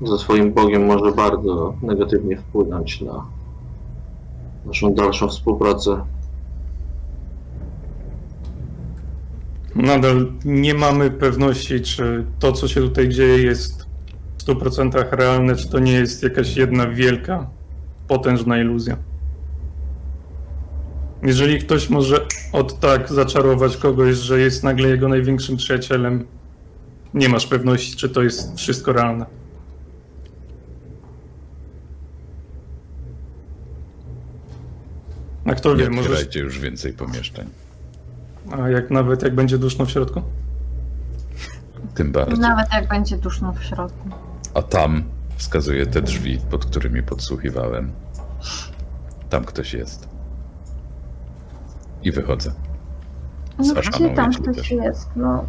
ze 0.01 0.17
swoim 0.17 0.53
Bogiem 0.53 0.85
może 0.85 1.11
bardzo 1.11 1.73
negatywnie 1.81 2.37
wpłynąć 2.37 3.01
na 3.01 3.25
naszą 4.65 4.93
dalszą 4.93 5.27
współpracę. 5.27 6.05
Nadal 9.75 10.31
nie 10.45 10.73
mamy 10.73 11.11
pewności, 11.11 11.81
czy 11.81 12.25
to, 12.39 12.51
co 12.51 12.67
się 12.67 12.81
tutaj 12.81 13.09
dzieje, 13.09 13.43
jest 13.43 13.85
w 14.37 14.43
100% 14.43 15.05
realne, 15.11 15.55
czy 15.55 15.69
to 15.69 15.79
nie 15.79 15.91
jest 15.91 16.23
jakaś 16.23 16.57
jedna 16.57 16.87
wielka, 16.87 17.49
potężna 18.07 18.57
iluzja. 18.57 18.97
Jeżeli 21.23 21.59
ktoś 21.59 21.89
może 21.89 22.25
od 22.51 22.79
tak 22.79 23.13
zaczarować 23.13 23.77
kogoś, 23.77 24.15
że 24.15 24.39
jest 24.39 24.63
nagle 24.63 24.89
jego 24.89 25.07
największym 25.07 25.57
przyjacielem, 25.57 26.25
nie 27.13 27.29
masz 27.29 27.47
pewności, 27.47 27.95
czy 27.95 28.09
to 28.09 28.23
jest 28.23 28.57
wszystko 28.57 28.93
realne. 28.93 29.25
A 35.45 35.55
kto 35.55 35.75
Nie 35.75 35.83
wie, 35.83 35.89
może. 35.89 36.25
już 36.35 36.59
więcej 36.59 36.93
pomieszczeń. 36.93 37.64
A 38.51 38.69
jak 38.69 38.91
nawet 38.91 39.23
jak 39.23 39.35
będzie 39.35 39.57
duszno 39.57 39.85
w 39.85 39.91
środku? 39.91 40.21
Tym 41.95 42.11
bardziej. 42.11 42.39
Nawet 42.39 42.67
jak 42.73 42.87
będzie 42.87 43.17
duszno 43.17 43.53
w 43.53 43.63
środku. 43.63 44.09
A 44.53 44.61
tam 44.61 45.03
wskazuje 45.35 45.85
te 45.85 46.01
drzwi, 46.01 46.39
pod 46.51 46.65
którymi 46.65 47.03
podsłuchiwałem. 47.03 47.91
Tam 49.29 49.45
ktoś 49.45 49.73
jest. 49.73 50.07
I 52.03 52.11
wychodzę. 52.11 52.51
Z 53.59 53.67
No 53.67 53.79
Aszaną 53.79 53.97
gdzie 53.97 54.15
tam 54.15 54.33
ktoś 54.33 54.55
też. 54.57 54.71
jest? 54.71 55.09
No, 55.15 55.45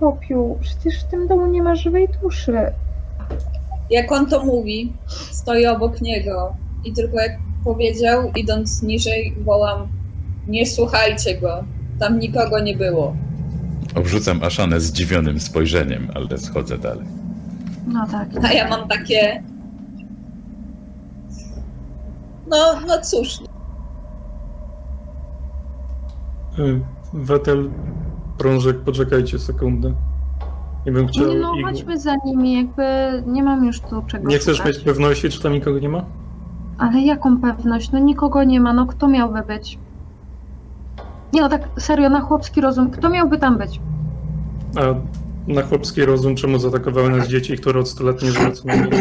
popiół, 0.00 0.58
przecież 0.60 1.02
w 1.04 1.08
tym 1.10 1.26
domu 1.28 1.46
nie 1.46 1.62
ma 1.62 1.74
żywej 1.74 2.08
duszy. 2.22 2.72
Jak 3.90 4.12
on 4.12 4.26
to 4.26 4.44
mówi, 4.44 4.92
stoję 5.30 5.72
obok 5.72 6.00
niego 6.00 6.56
i 6.84 6.92
tylko 6.92 7.16
jak 7.20 7.32
powiedział, 7.64 8.30
idąc 8.36 8.82
niżej, 8.82 9.34
wołam: 9.44 9.88
Nie 10.46 10.66
słuchajcie 10.66 11.40
go, 11.40 11.64
tam 12.00 12.18
nikogo 12.18 12.60
nie 12.60 12.76
było. 12.76 13.16
Obrzucam 13.94 14.42
Aszanę 14.42 14.80
zdziwionym 14.80 15.40
spojrzeniem, 15.40 16.08
ale 16.14 16.38
schodzę 16.38 16.78
dalej. 16.78 17.06
No 17.86 18.06
tak. 18.06 18.28
A 18.44 18.52
ja 18.52 18.68
mam 18.68 18.88
takie. 18.88 19.42
No, 22.50 22.56
no 22.88 23.00
cóż, 23.02 23.38
Y, 26.58 26.80
Wetel, 27.14 27.70
prążek, 28.38 28.80
poczekajcie 28.80 29.38
sekundę. 29.38 29.94
Nie 30.86 30.92
bym 30.92 31.06
chciał. 31.06 31.28
Nie 31.28 31.38
no, 31.38 31.52
chodźmy 31.64 31.98
za 32.00 32.14
nimi, 32.24 32.52
jakby 32.56 32.82
nie 33.26 33.42
mam 33.42 33.64
już 33.64 33.80
tu 33.80 34.02
czego 34.06 34.28
Nie 34.28 34.38
chcesz 34.38 34.56
szukać. 34.56 34.74
mieć 34.76 34.84
pewności, 34.84 35.28
czy 35.28 35.42
tam 35.42 35.52
nikogo 35.52 35.78
nie 35.78 35.88
ma? 35.88 36.04
Ale 36.78 37.00
jaką 37.00 37.40
pewność? 37.40 37.92
No 37.92 37.98
nikogo 37.98 38.44
nie 38.44 38.60
ma, 38.60 38.72
no 38.72 38.86
kto 38.86 39.08
miałby 39.08 39.42
być? 39.42 39.78
Nie 41.34 41.40
no, 41.40 41.48
tak 41.48 41.62
serio, 41.78 42.08
na 42.08 42.20
chłopski 42.20 42.60
rozum, 42.60 42.90
kto 42.90 43.08
miałby 43.10 43.38
tam 43.38 43.58
być? 43.58 43.80
A 44.76 44.80
na 45.52 45.62
chłopski 45.62 46.04
rozum, 46.04 46.36
czemu 46.36 46.58
zaatakowały 46.58 47.10
nas 47.10 47.28
dzieci, 47.28 47.56
które 47.56 47.80
od 47.80 47.88
100 47.88 48.04
lat 48.04 48.22
nie 48.22 48.30
żyją 48.30 48.50
co 48.50 48.66
najmniej? 48.68 49.00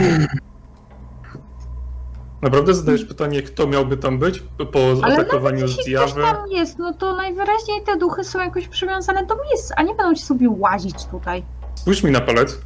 Naprawdę 2.41 2.73
zadajesz 2.73 3.05
pytanie, 3.05 3.41
kto 3.41 3.68
miałby 3.68 3.97
tam 3.97 4.19
być 4.19 4.43
po 4.72 4.80
Ale 5.03 5.14
atakowaniu 5.15 5.55
nawet 5.60 5.72
z 5.76 5.77
jeśli 5.77 5.93
ktoś 5.95 6.11
zjawy? 6.11 6.22
tam 6.22 6.47
jest, 6.51 6.80
no 6.80 6.93
to 6.93 7.15
najwyraźniej 7.15 7.81
te 7.85 7.97
duchy 7.97 8.23
są 8.23 8.39
jakoś 8.39 8.68
przywiązane 8.68 9.26
do 9.26 9.35
miejsc, 9.49 9.72
a 9.77 9.84
nie 9.84 9.95
będą 9.95 10.14
ci 10.14 10.22
sobie 10.23 10.49
łazić 10.49 11.05
tutaj. 11.05 11.43
Spójrz 11.76 12.03
mi 12.03 12.11
na 12.11 12.22
palec. 12.22 12.61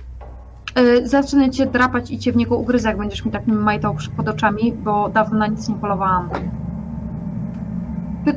Yy, 0.75 1.07
zacznę 1.07 1.49
cię 1.49 1.65
drapać 1.65 2.11
i 2.11 2.19
cię 2.19 2.31
w 2.31 2.35
niego 2.35 2.57
ugryzę, 2.57 2.89
jak 2.89 2.97
będziesz 2.97 3.25
mi 3.25 3.31
tak 3.31 3.47
majtał 3.47 3.95
przy- 3.95 4.09
pod 4.09 4.27
oczami, 4.29 4.73
bo 4.73 5.09
dawno 5.09 5.37
na 5.39 5.47
nic 5.47 5.69
nie 5.69 5.75
polowałam. 5.75 6.29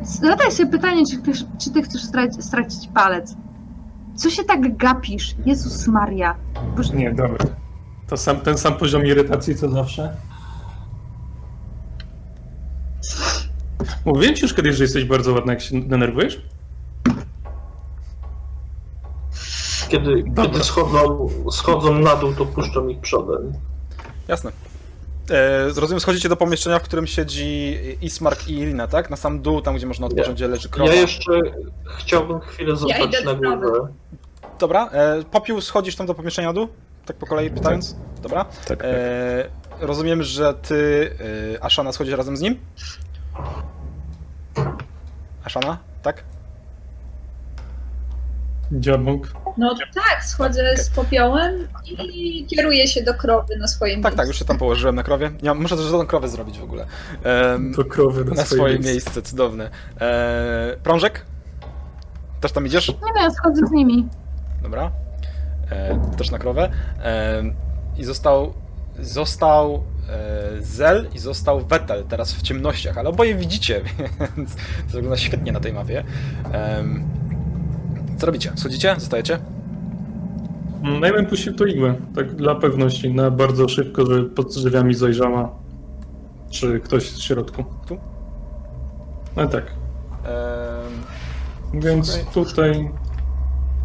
Zadaj 0.03 0.53
sobie 0.53 0.71
pytanie, 0.71 1.03
czy, 1.07 1.17
chcesz, 1.17 1.45
czy 1.59 1.71
ty 1.71 1.83
chcesz 1.83 2.03
stracić, 2.03 2.45
stracić 2.45 2.89
palec. 2.95 3.35
Co 4.17 4.31
się 4.31 4.45
tak 4.45 4.77
gapisz? 4.77 5.35
Jezus 5.47 5.87
Maria. 5.87 6.35
Boże, 6.77 6.95
Nie, 6.95 7.15
dobra. 7.15 7.45
To 8.09 8.17
sam, 8.17 8.41
ten 8.41 8.59
sam 8.59 8.75
poziom 8.75 9.07
irytacji 9.07 9.55
co 9.57 9.69
zawsze. 9.71 10.17
Mówiłem 14.05 14.35
ci 14.37 14.43
już 14.43 14.55
kiedyś, 14.55 14.77
że 14.77 14.85
jesteś 14.85 15.05
bardzo 15.05 15.33
ładna, 15.33 15.53
jak 15.53 15.63
się 15.63 15.81
denerwujesz? 15.83 16.43
Kiedy, 19.89 20.23
Dobra. 20.27 20.45
kiedy 20.47 20.65
schodzą, 20.65 21.29
schodzą 21.51 21.99
na 21.99 22.17
dół, 22.17 22.35
to 22.35 22.47
puszczam 22.47 22.91
ich 22.91 23.01
przodem. 23.01 23.53
Jasne. 24.29 24.53
E, 25.31 25.69
rozumiem, 25.81 26.01
schodzicie 26.01 26.29
do 26.29 26.37
pomieszczenia, 26.37 26.79
w 26.79 26.83
którym 26.83 27.07
siedzi 27.07 27.79
Ismark 28.03 28.49
i 28.49 28.59
Irina, 28.59 28.87
tak? 28.89 29.11
Na 29.11 29.17
sam 29.17 29.43
dół, 29.43 29.61
tam 29.63 29.77
gdzie 29.77 29.87
można 29.87 30.07
odpocząć, 30.07 30.37
gdzie 30.37 30.49
leży 30.49 30.69
krowa. 30.69 30.93
Ja 30.93 31.01
jeszcze 31.01 31.33
chciałbym 31.99 32.41
chwilę 32.41 32.77
zostać 32.77 33.05
idę 33.07 33.25
na 33.25 33.35
do 33.35 33.41
prawej. 33.41 33.61
górze. 33.71 33.81
Dobra, 34.59 34.89
e, 34.93 35.23
Popiół, 35.31 35.61
schodzisz 35.61 35.97
tam 35.97 36.07
do 36.07 36.15
pomieszczenia 36.15 36.49
na 36.49 36.55
dół? 36.55 36.69
Tak 37.07 37.17
po 37.17 37.27
kolei 37.27 37.51
pytając? 37.51 37.97
Dobra. 38.23 38.45
Tak, 38.45 38.65
tak. 38.67 38.81
E, 38.85 39.51
rozumiem, 39.81 40.23
że 40.23 40.55
ty, 40.55 40.75
y, 41.55 41.63
Ashana, 41.63 41.93
schodzisz 41.93 42.15
razem 42.15 42.37
z 42.37 42.41
nim? 42.41 42.59
Ashana, 45.45 45.79
tak? 46.03 46.25
Dziabąk. 48.73 49.33
No 49.59 49.75
tak, 49.95 50.25
schodzę 50.25 50.77
z 50.77 50.91
popiołem 50.91 51.69
i 52.15 52.47
kieruję 52.47 52.89
się 52.89 53.03
do 53.03 53.15
krowy 53.15 53.57
na 53.57 53.69
swoim 53.69 54.03
Tak, 54.03 54.15
tak, 54.15 54.29
już 54.29 54.39
się 54.39 54.45
tam 54.45 54.59
położyłem 54.59 54.95
na 54.95 55.03
krowie. 55.03 55.31
Ja 55.43 55.55
muszę 55.55 55.77
też 55.77 55.91
tą 55.91 56.07
krowę 56.07 56.29
zrobić 56.29 56.59
w 56.59 56.63
ogóle. 56.63 56.87
Do 57.77 57.85
krowy 57.85 58.25
na, 58.25 58.31
na 58.35 58.45
swoje 58.45 58.59
swoje 58.59 58.75
miejsce. 58.75 58.93
miejsce, 58.93 59.23
cudowne. 59.23 59.71
E, 60.01 60.77
prążek? 60.83 61.25
Też 62.41 62.53
tam 62.53 62.67
idziesz? 62.67 62.89
Nie 62.89 63.13
no, 63.15 63.23
ja 63.23 63.31
schodzę 63.31 63.67
z 63.67 63.71
nimi. 63.71 64.09
Dobra. 64.63 64.91
E, 65.71 66.01
też 66.17 66.31
na 66.31 66.39
krowę. 66.39 66.71
E, 67.05 67.43
I 67.97 68.05
został. 68.05 68.55
Został 69.01 69.75
e, 70.09 70.63
Zel 70.63 71.09
i 71.15 71.19
został 71.19 71.61
Vettel 71.61 72.05
teraz 72.05 72.33
w 72.33 72.43
ciemnościach, 72.43 72.99
ale 72.99 73.09
oboje 73.09 73.35
widzicie, 73.35 73.81
więc 74.37 74.55
to 74.57 74.93
wygląda 74.93 75.17
świetnie 75.17 75.53
na 75.53 75.61
tej 75.61 75.73
mapie. 75.73 76.05
Co 78.21 78.27
robicie? 78.27 78.53
Schodzicie? 78.57 78.95
Zostajecie? 78.99 79.39
Mm, 80.85 81.03
Ja 81.03 81.13
bym 81.13 81.27
puścił 81.27 81.55
tu 81.55 81.67
igłę, 81.67 81.95
tak 82.15 82.35
dla 82.37 82.55
pewności, 82.55 83.15
na 83.15 83.31
bardzo 83.31 83.69
szybko, 83.69 84.07
żeby 84.07 84.25
pod 84.31 84.49
drzwiami 84.55 84.95
zajrzała, 84.95 85.51
czy 86.51 86.81
ktoś 86.81 87.11
w 87.11 87.23
środku. 87.23 87.65
Tu? 87.89 87.97
No 89.37 89.47
tak, 89.47 89.65
więc 91.75 92.11
Okej. 92.15 92.25
tutaj... 92.35 92.91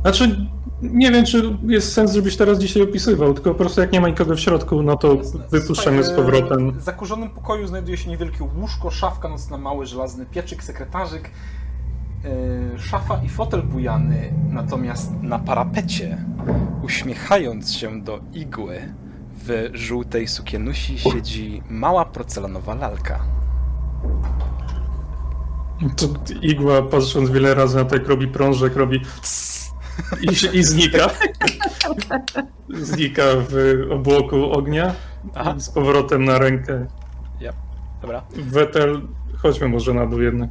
Znaczy, 0.01 0.37
nie 0.81 1.11
wiem, 1.11 1.25
czy 1.25 1.57
jest 1.67 1.93
sens, 1.93 2.13
żebyś 2.13 2.37
teraz 2.37 2.59
dzisiaj 2.59 2.83
opisywał, 2.83 3.33
tylko 3.33 3.49
po 3.51 3.55
prostu 3.55 3.81
jak 3.81 3.91
nie 3.91 4.01
ma 4.01 4.07
nikogo 4.07 4.35
w 4.35 4.39
środku, 4.39 4.83
no 4.83 4.95
to 4.97 5.17
wypuszczamy 5.51 6.03
z 6.03 6.11
powrotem. 6.11 6.71
W 6.71 6.81
zakurzonym 6.81 7.29
pokoju 7.29 7.67
znajduje 7.67 7.97
się 7.97 8.09
niewielkie 8.09 8.43
łóżko, 8.59 8.91
szafka 8.91 9.29
nocna, 9.29 9.57
mały 9.57 9.85
żelazny 9.85 10.25
pieczyk, 10.25 10.63
sekretarzyk, 10.63 11.29
szafa 12.77 13.21
i 13.23 13.29
fotel 13.29 13.63
bujany. 13.63 14.33
Natomiast 14.49 15.11
na 15.21 15.39
parapecie, 15.39 16.17
uśmiechając 16.83 17.73
się 17.73 18.01
do 18.01 18.19
igły, 18.33 18.79
w 19.47 19.69
żółtej 19.73 20.27
sukienusi 20.27 20.99
siedzi 20.99 21.63
mała 21.69 22.05
porcelanowa 22.05 22.75
lalka. 22.75 23.19
To 25.97 26.05
igła, 26.41 26.81
patrząc 26.81 27.29
wiele 27.29 27.53
razy 27.55 27.75
na 27.77 27.85
to, 27.85 27.95
jak 27.95 28.07
robi 28.07 28.27
prążek, 28.27 28.75
robi 28.75 29.01
i, 30.21 30.35
się- 30.35 30.51
i 30.51 30.63
znika. 30.63 31.09
znika 32.91 33.23
w 33.49 33.55
obłoku 33.91 34.51
ognia 34.51 34.93
Aha. 35.35 35.53
i 35.57 35.61
z 35.61 35.69
powrotem 35.69 36.25
na 36.25 36.37
rękę. 36.39 36.85
Dobra. 38.01 38.23
Wetel, 38.35 39.01
chodźmy 39.37 39.67
może 39.67 39.93
na 39.93 40.05
dół 40.07 40.21
jednak. 40.21 40.49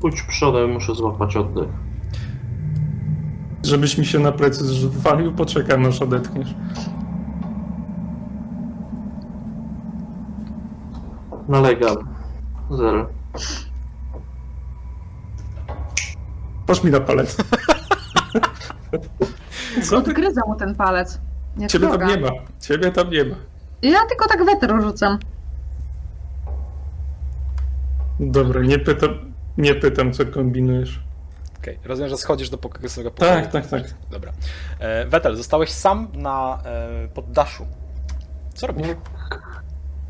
Pójdź 0.00 0.22
przodem, 0.22 0.72
muszę 0.72 0.94
złapać 0.94 1.36
oddech. 1.36 1.68
Żebyś 3.62 3.98
mi 3.98 4.06
się 4.06 4.18
na 4.18 4.32
plecy 4.32 4.64
zwalił, 4.64 5.32
poczekam 5.32 5.86
aż 5.86 6.02
odetchniesz. 6.02 6.54
Nalegam. 11.48 11.96
Zel. 12.70 13.06
Patrz 16.66 16.84
mi 16.84 16.90
na 16.90 17.00
palec. 17.00 17.36
Co 19.82 20.02
ty? 20.02 20.10
Odgryzę 20.10 20.40
mu 20.46 20.54
ten 20.54 20.74
palec. 20.74 21.20
Nie 21.56 21.66
Ciebie 21.68 21.88
tam 21.88 22.08
nie 22.08 22.20
ma. 22.20 22.28
Ciebie 22.60 22.90
tam 22.90 23.10
nie 23.10 23.24
ma. 23.24 23.36
Ja 23.82 23.98
tylko 24.08 24.28
tak 24.28 24.44
weter 24.44 24.82
rzucam. 24.82 25.18
Dobra, 28.20 28.60
nie 28.62 28.78
pytam, 28.78 29.10
nie 29.58 29.74
pytam 29.74 30.12
co 30.12 30.26
kombinujesz. 30.26 31.00
Okej, 31.58 31.78
rozumiem, 31.84 32.10
że 32.10 32.16
schodzisz 32.16 32.50
do 32.50 32.56
poko- 32.58 32.88
swojego 32.88 33.10
pokoju. 33.10 33.30
Tak, 33.30 33.52
tak, 33.52 33.66
tak. 33.66 33.82
Dobra. 34.10 34.32
E, 34.78 35.06
Wetel, 35.06 35.36
zostałeś 35.36 35.70
sam 35.70 36.08
na 36.14 36.58
e, 36.64 37.08
poddaszu. 37.08 37.66
Co 38.54 38.66
robisz? 38.66 38.86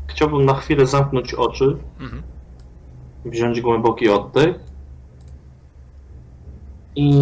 Chciałbym 0.07 0.45
na 0.45 0.53
chwilę 0.53 0.85
zamknąć 0.85 1.33
oczy, 1.33 1.77
Mhm. 1.99 2.23
wziąć 3.25 3.61
głęboki 3.61 4.09
oddech 4.09 4.55
i 6.95 7.13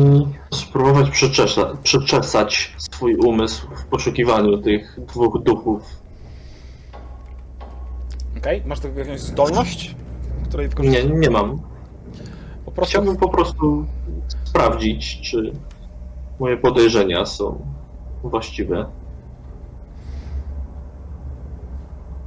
spróbować 0.53 1.09
przeczesa, 1.09 1.77
przeczesać 1.83 2.75
swój 2.77 3.15
umysł 3.15 3.67
w 3.75 3.85
poszukiwaniu 3.85 4.57
tych 4.57 4.99
dwóch 5.07 5.43
duchów. 5.43 5.83
Okej, 8.37 8.63
masz 8.65 8.79
taką 8.79 8.95
jakąś 8.95 9.19
zdolność, 9.19 9.95
której 10.49 10.69
Nie, 10.79 11.03
nie 11.03 11.29
mam. 11.29 11.61
Prostu 12.75 12.91
Chciałbym 12.91 13.17
po 13.17 13.29
prostu 13.29 13.85
sprawdzić, 14.43 15.21
czy 15.21 15.51
moje 16.39 16.57
podejrzenia 16.57 17.25
są 17.25 17.65
właściwe. 18.23 18.85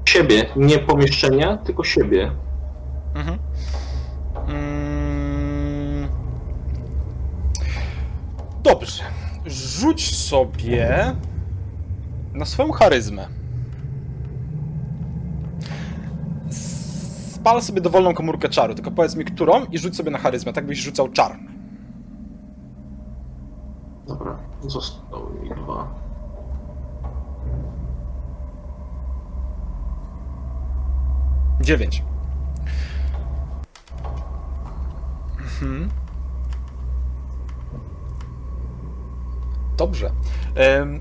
Siebie, 0.05 0.47
nie 0.57 0.79
pomieszczenia, 0.79 1.57
tylko 1.57 1.85
siebie. 1.85 2.31
Mhm. 3.15 3.39
Mm. 4.49 6.09
Dobrze. 8.63 9.03
Rzuć 9.47 10.17
sobie 10.17 11.15
na 12.35 12.45
swoją 12.45 12.73
charyzmę. 12.73 13.36
Spal 17.47 17.63
sobie 17.63 17.81
dowolną 17.81 18.15
komórkę 18.15 18.49
czaru, 18.49 18.75
tylko 18.75 18.91
powiedz 18.91 19.17
mi 19.17 19.25
którą 19.25 19.65
i 19.65 19.79
rzuć 19.79 19.97
sobie 19.97 20.11
na 20.11 20.19
charyzmę, 20.19 20.53
tak 20.53 20.67
byś 20.67 20.79
rzucał 20.79 21.09
czar. 21.09 21.39
Dobra, 24.09 24.39
zostały 24.61 25.41
mi 25.41 25.51
dwa. 25.51 25.95
Dziewięć. 31.61 32.03
Mhm. 35.39 35.91
Dobrze. 39.77 40.11
Em, 40.55 41.01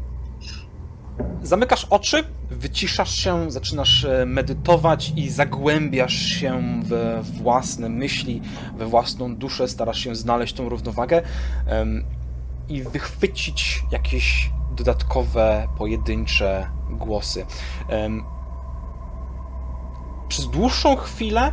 Zamykasz 1.42 1.86
oczy, 1.90 2.24
wyciszasz 2.50 3.16
się, 3.16 3.52
zaczynasz 3.52 4.06
e, 4.06 4.26
medytować 4.26 5.14
i 5.16 5.30
zagłębiasz 5.30 6.16
się 6.16 6.82
we 6.84 7.22
własne 7.24 7.90
myśli, 7.90 8.42
we 8.78 8.86
własną 8.86 9.36
duszę, 9.36 9.68
starasz 9.68 10.00
się 10.00 10.16
znaleźć 10.16 10.54
tą 10.54 10.70
równowagę 10.70 11.22
i 12.70 12.84
wychwycić 12.84 13.84
jakieś 13.92 14.50
dodatkowe, 14.76 15.68
pojedyncze 15.78 16.68
głosy. 16.90 17.46
Przez 20.28 20.48
dłuższą 20.48 20.96
chwilę 20.96 21.52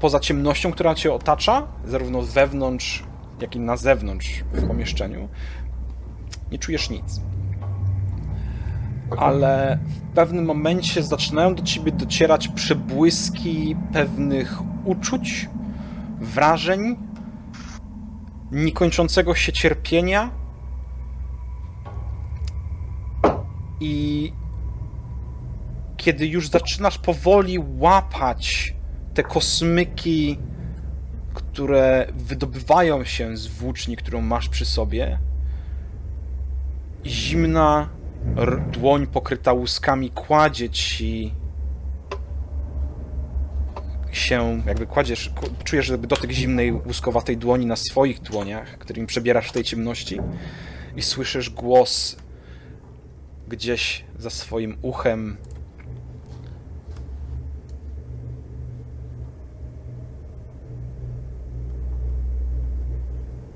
poza 0.00 0.20
ciemnością, 0.20 0.72
która 0.72 0.94
cię 0.94 1.12
otacza, 1.12 1.66
zarówno 1.84 2.22
wewnątrz, 2.22 3.04
jak 3.40 3.56
i 3.56 3.60
na 3.60 3.76
zewnątrz 3.76 4.44
w 4.52 4.68
pomieszczeniu, 4.68 5.28
nie 6.52 6.58
czujesz 6.58 6.90
nic. 6.90 7.20
Ale 9.18 9.78
w 9.86 10.14
pewnym 10.14 10.44
momencie 10.44 11.02
zaczynają 11.02 11.54
do 11.54 11.62
ciebie 11.62 11.92
docierać 11.92 12.48
przebłyski 12.48 13.76
pewnych 13.92 14.58
uczuć, 14.84 15.48
wrażeń, 16.20 16.96
niekończącego 18.52 19.34
się 19.34 19.52
cierpienia 19.52 20.30
i 23.80 24.32
kiedy 25.96 26.26
już 26.26 26.48
zaczynasz 26.48 26.98
powoli 26.98 27.58
łapać 27.78 28.74
te 29.14 29.22
kosmyki, 29.22 30.38
które 31.34 32.06
wydobywają 32.14 33.04
się 33.04 33.36
z 33.36 33.46
włóczni, 33.46 33.96
którą 33.96 34.20
masz 34.20 34.48
przy 34.48 34.64
sobie, 34.64 35.18
zimna 37.06 37.88
dłoń 38.72 39.06
pokryta 39.06 39.52
łuskami 39.52 40.10
kładzie 40.10 40.70
ci 40.70 41.34
się, 44.12 44.62
jakby 44.66 44.86
kładziesz, 44.86 45.30
czujesz 45.64 45.88
jakby 45.88 46.06
dotyk 46.06 46.30
zimnej, 46.30 46.72
łuskowatej 46.72 47.36
dłoni 47.36 47.66
na 47.66 47.76
swoich 47.76 48.20
dłoniach, 48.20 48.78
którymi 48.78 49.06
przebierasz 49.06 49.48
w 49.48 49.52
tej 49.52 49.64
ciemności 49.64 50.20
i 50.96 51.02
słyszysz 51.02 51.50
głos 51.50 52.16
gdzieś 53.48 54.04
za 54.18 54.30
swoim 54.30 54.76
uchem. 54.82 55.36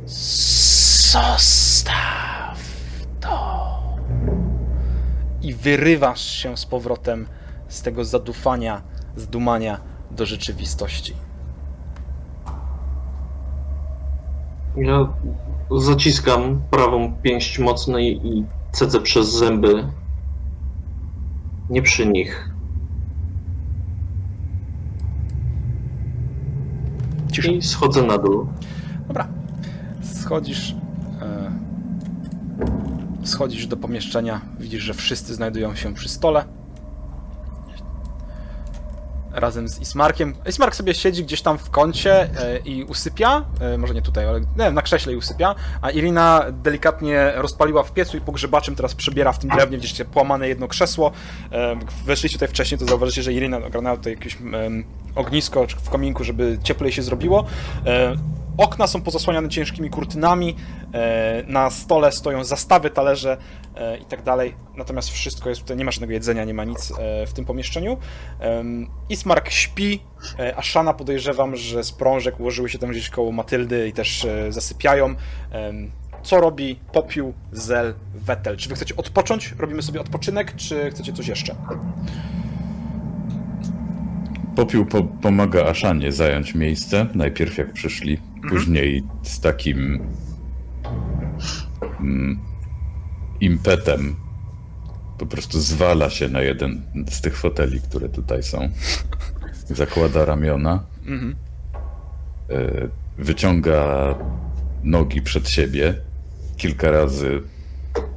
Zostaw 0.06 1.63
wyrywasz 5.52 6.20
się 6.22 6.56
z 6.56 6.66
powrotem 6.66 7.26
z 7.68 7.82
tego 7.82 8.04
zadufania, 8.04 8.82
zdumania 9.16 9.80
do 10.10 10.26
rzeczywistości. 10.26 11.14
Ja 14.76 15.08
zaciskam 15.78 16.62
prawą 16.70 17.12
pięść 17.22 17.58
mocno 17.58 17.98
i- 17.98 18.20
i 18.24 18.44
cedzę 18.72 19.00
przez 19.00 19.32
zęby. 19.32 19.84
Nie 21.70 21.82
przy 21.82 22.06
nich. 22.06 22.50
Cisza. 27.32 27.48
I 27.52 27.62
schodzę 27.62 28.02
na 28.02 28.18
dół. 28.18 28.46
Dobra. 29.08 29.28
Schodzisz. 30.02 30.74
Schodzisz 33.24 33.66
do 33.66 33.76
pomieszczenia. 33.76 34.40
Widzisz, 34.58 34.82
że 34.82 34.94
wszyscy 34.94 35.34
znajdują 35.34 35.74
się 35.74 35.94
przy 35.94 36.08
stole. 36.08 36.44
Razem 39.32 39.68
z 39.68 39.80
Ismarkiem. 39.80 40.34
Ismark 40.48 40.74
sobie 40.74 40.94
siedzi 40.94 41.24
gdzieś 41.24 41.42
tam 41.42 41.58
w 41.58 41.70
kącie 41.70 42.22
e, 42.22 42.58
i 42.58 42.84
usypia. 42.84 43.44
E, 43.60 43.78
może 43.78 43.94
nie 43.94 44.02
tutaj, 44.02 44.28
ale 44.28 44.40
nie 44.40 44.70
na 44.70 44.82
krześle 44.82 45.12
i 45.12 45.16
usypia. 45.16 45.54
A 45.82 45.90
Irina 45.90 46.44
delikatnie 46.52 47.32
rozpaliła 47.34 47.82
w 47.82 47.92
piecu 47.92 48.16
i 48.16 48.20
pogrzebaczem 48.20 48.74
teraz 48.74 48.94
przebiera 48.94 49.32
w 49.32 49.38
tym 49.38 49.50
drewnie. 49.50 49.78
Widzicie 49.78 50.04
płamane 50.04 50.48
jedno 50.48 50.68
krzesło. 50.68 51.12
E, 51.52 51.76
weszliście 52.04 52.38
tutaj 52.38 52.48
wcześniej, 52.48 52.78
to 52.78 52.84
zauważycie, 52.84 53.22
że 53.22 53.32
Irina 53.32 53.56
ogarnęła 53.56 53.96
tutaj 53.96 54.12
jakieś 54.12 54.38
ognisko 55.14 55.66
w 55.66 55.90
kominku, 55.90 56.24
żeby 56.24 56.58
cieplej 56.62 56.92
się 56.92 57.02
zrobiło. 57.02 57.46
Okna 58.56 58.86
są 58.86 59.02
pozasłaniane 59.02 59.48
ciężkimi 59.48 59.90
kurtynami, 59.90 60.56
e, 60.94 61.42
na 61.46 61.70
stole 61.70 62.12
stoją 62.12 62.44
zastawy, 62.44 62.90
talerze 62.90 63.36
e, 63.76 63.98
i 63.98 64.04
tak 64.04 64.22
dalej. 64.22 64.54
Natomiast 64.76 65.10
wszystko 65.10 65.48
jest 65.48 65.60
tutaj, 65.60 65.76
nie 65.76 65.84
ma 65.84 65.90
żadnego 65.90 66.12
jedzenia, 66.12 66.44
nie 66.44 66.54
ma 66.54 66.64
nic 66.64 66.92
e, 66.98 67.26
w 67.26 67.32
tym 67.32 67.44
pomieszczeniu. 67.44 67.96
Ismark 69.08 69.50
śpi, 69.50 70.00
a 70.56 70.62
Shana 70.62 70.92
podejrzewam, 70.92 71.56
że 71.56 71.84
z 71.84 71.92
prążek 71.92 72.40
ułożyły 72.40 72.68
się 72.68 72.78
tam 72.78 72.90
gdzieś 72.90 73.10
koło 73.10 73.32
Matyldy 73.32 73.88
i 73.88 73.92
też 73.92 74.26
zasypiają. 74.48 75.14
Co 76.22 76.40
robi 76.40 76.80
Popiół, 76.92 77.34
Zel, 77.52 77.94
Wetel? 78.14 78.56
Czy 78.56 78.68
wy 78.68 78.74
chcecie 78.74 78.96
odpocząć? 78.96 79.54
Robimy 79.58 79.82
sobie 79.82 80.00
odpoczynek, 80.00 80.56
czy 80.56 80.90
chcecie 80.90 81.12
coś 81.12 81.26
jeszcze? 81.28 81.54
Popiół 84.56 84.86
po 84.86 85.02
pomaga 85.02 85.64
Aszanie 85.64 86.12
zająć 86.12 86.54
miejsce, 86.54 87.06
najpierw 87.14 87.58
jak 87.58 87.72
przyszli, 87.72 88.18
później 88.48 89.02
z 89.22 89.40
takim 89.40 90.00
mm, 92.00 92.38
impetem 93.40 94.16
po 95.18 95.26
prostu 95.26 95.60
zwala 95.60 96.10
się 96.10 96.28
na 96.28 96.40
jeden 96.42 96.82
z 97.10 97.20
tych 97.20 97.36
foteli, 97.36 97.80
które 97.80 98.08
tutaj 98.08 98.42
są. 98.42 98.68
Zakłada 99.70 100.24
ramiona, 100.24 100.82
Mhm. 101.06 101.34
e, 102.50 102.88
wyciąga 103.18 104.14
nogi 104.84 105.22
przed 105.22 105.48
siebie, 105.48 105.94
kilka 106.56 106.90
razy 106.90 107.42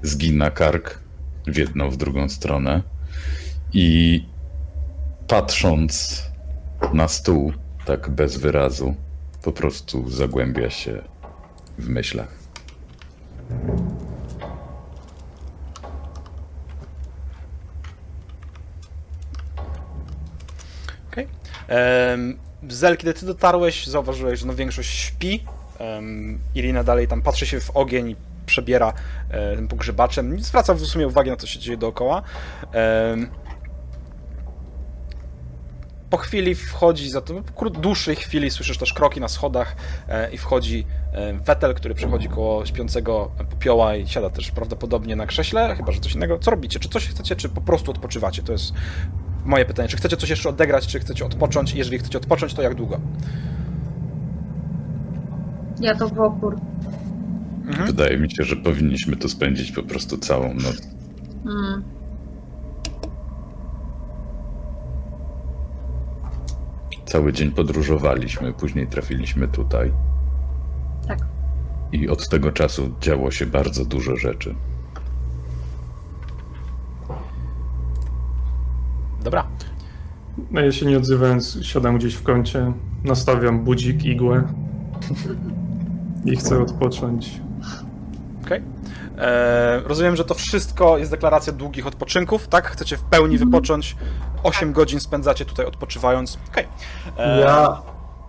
zgina 0.04 0.52
kark 0.52 1.00
w 1.48 1.58
jedną, 1.58 1.90
w 1.90 1.98
drugą 1.98 2.30
stronę 2.30 2.84
i 3.74 4.26
patrząc 5.28 6.24
na 6.94 7.08
stół, 7.08 7.54
tak 7.86 8.10
bez 8.10 8.38
wyrazu, 8.38 8.96
po 9.42 9.52
prostu 9.52 10.10
zagłębia 10.10 10.70
się 10.70 11.02
w 11.78 11.90
myślach. 11.90 12.38
Okej. 21.12 21.28
Em, 21.68 22.38
Zel, 22.70 22.98
kiedy 22.98 23.14
ty 23.14 23.26
dotarłeś, 23.26 23.88
zauważyłeś, 23.88 24.40
że 24.40 24.46
no 24.46 24.56
większość 24.56 24.90
śpi. 24.90 25.44
Um, 25.80 26.40
Irina 26.56 26.84
dalej 26.84 27.08
tam 27.08 27.22
patrzy 27.22 27.46
się 27.46 27.60
w 27.60 27.70
ogień 27.70 28.10
i 28.10 28.16
przebiera 28.46 28.94
tym 29.56 29.68
pogrzebaczem. 29.68 30.36
Nie 30.36 30.44
zwraca 30.44 30.74
w 30.74 30.80
sumie 30.80 31.08
uwagi 31.08 31.30
na 31.30 31.36
to, 31.36 31.42
co 31.42 31.48
się 31.48 31.60
dzieje 31.60 31.78
dookoła. 31.78 32.22
Em, 32.72 33.30
po 36.10 36.18
chwili 36.18 36.56
wchodzi, 36.56 37.10
za 37.10 37.22
to 37.22 37.34
kró- 37.34 37.80
dłuższej 37.82 38.16
chwili 38.16 38.52
słyszysz 38.52 38.78
też 38.78 38.94
kroki 38.94 39.22
na 39.22 39.28
schodach 39.28 39.76
e, 40.08 40.32
i 40.32 40.38
wchodzi 40.38 40.86
e, 41.14 41.34
Wetel, 41.34 41.76
który 41.76 41.96
przechodzi 41.96 42.30
koło 42.30 42.66
śpiącego 42.66 43.32
popioła 43.50 43.96
i 43.96 44.08
siada 44.08 44.30
też 44.30 44.52
prawdopodobnie 44.52 45.16
na 45.16 45.26
krześle, 45.26 45.76
chyba 45.76 45.92
że 45.92 46.00
coś 46.00 46.16
innego. 46.16 46.40
Co 46.40 46.52
robicie? 46.52 46.80
Czy 46.80 46.90
coś 46.90 47.08
chcecie, 47.08 47.36
czy 47.36 47.50
po 47.50 47.62
prostu 47.62 47.92
odpoczywacie? 47.92 48.44
To 48.44 48.52
jest 48.52 48.74
moje 49.46 49.66
pytanie. 49.66 49.90
Czy 49.90 49.98
chcecie 49.98 50.18
coś 50.18 50.30
jeszcze 50.30 50.50
odegrać, 50.50 50.88
czy 50.88 51.00
chcecie 51.00 51.26
odpocząć? 51.26 51.74
Jeżeli 51.74 52.00
chcecie 52.00 52.18
odpocząć, 52.18 52.54
to 52.54 52.62
jak 52.62 52.76
długo? 52.76 53.00
Ja 55.80 55.96
to 55.96 56.08
w 56.08 56.20
opór. 56.20 56.58
Mhm. 57.66 57.88
Wydaje 57.88 58.18
mi 58.18 58.32
się, 58.32 58.44
że 58.44 58.56
powinniśmy 58.56 59.16
tu 59.16 59.30
spędzić 59.30 59.72
po 59.72 59.84
prostu 59.84 60.18
całą 60.18 60.54
noc. 60.54 60.88
Mm. 61.46 61.97
Cały 67.08 67.34
dzień 67.34 67.52
podróżowaliśmy, 67.52 68.54
później 68.54 68.88
trafiliśmy 68.88 69.48
tutaj. 69.48 69.94
Tak. 71.08 71.20
I 71.92 72.10
od 72.10 72.30
tego 72.30 72.52
czasu 72.52 72.90
działo 73.02 73.32
się 73.32 73.46
bardzo 73.46 73.86
dużo 73.86 74.16
rzeczy. 74.16 74.56
Dobra. 79.24 79.48
No 80.52 80.62
ja 80.62 80.72
się 80.72 80.86
nie 80.86 80.98
odzywając, 80.98 81.60
siadam 81.62 81.98
gdzieś 81.98 82.14
w 82.14 82.24
kącie, 82.24 82.74
nastawiam 83.04 83.64
budzik, 83.64 84.06
igłę 84.06 84.44
i 86.26 86.36
chcę 86.36 86.62
odpocząć. 86.62 87.42
Okej. 88.46 88.62
Eee, 89.18 89.82
Rozumiem, 89.86 90.16
że 90.16 90.26
to 90.26 90.34
wszystko 90.34 90.98
jest 90.98 91.12
deklaracja 91.12 91.54
długich 91.54 91.88
odpoczynków, 91.88 92.48
tak? 92.48 92.68
Chcecie 92.68 92.98
w 92.98 93.04
pełni 93.04 93.38
wypocząć. 93.38 93.96
8 94.44 94.74
godzin 94.74 95.00
spędzacie 95.00 95.46
tutaj 95.46 95.66
odpoczywając. 95.66 96.38
Okej. 96.52 96.68
Eee, 97.18 97.42
Ja, 97.42 97.82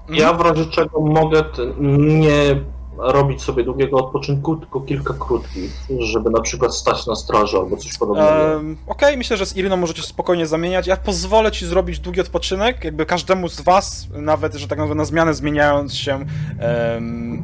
ja 0.08 0.30
mhm. 0.30 0.36
w 0.38 0.40
razie 0.40 0.70
czego 0.70 1.00
mogę 1.00 1.44
nie 1.78 2.60
robić 2.98 3.42
sobie 3.42 3.64
długiego 3.64 3.96
odpoczynku, 3.96 4.56
tylko 4.56 4.80
kilka 4.80 5.14
krótkich, 5.18 5.70
żeby 5.98 6.30
na 6.30 6.40
przykład 6.40 6.74
stać 6.74 7.06
na 7.06 7.14
straży 7.14 7.56
albo 7.56 7.76
coś 7.76 7.98
podobnego. 7.98 8.52
Em, 8.56 8.76
Okej, 8.86 9.16
myślę, 9.16 9.36
że 9.36 9.46
z 9.46 9.56
Iriną 9.56 9.76
możecie 9.76 10.02
spokojnie 10.02 10.46
zamieniać. 10.46 10.86
Ja 10.86 10.96
pozwolę 10.96 11.52
ci 11.52 11.66
zrobić 11.66 11.98
długi 12.00 12.20
odpoczynek, 12.20 12.84
jakby 12.84 13.06
każdemu 13.06 13.48
z 13.48 13.60
was, 13.60 14.06
nawet, 14.12 14.54
że 14.54 14.68
tak 14.68 14.78
naprawdę 14.78 14.94
na 14.98 15.04
zmianę 15.04 15.34
zmieniając 15.34 15.94
się. 15.94 16.24
em, 16.60 17.42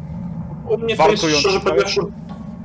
U 0.68 0.78
mnie 0.78 0.96
to 0.96 1.10
jest 1.10 1.24
szczerze? 1.24 1.60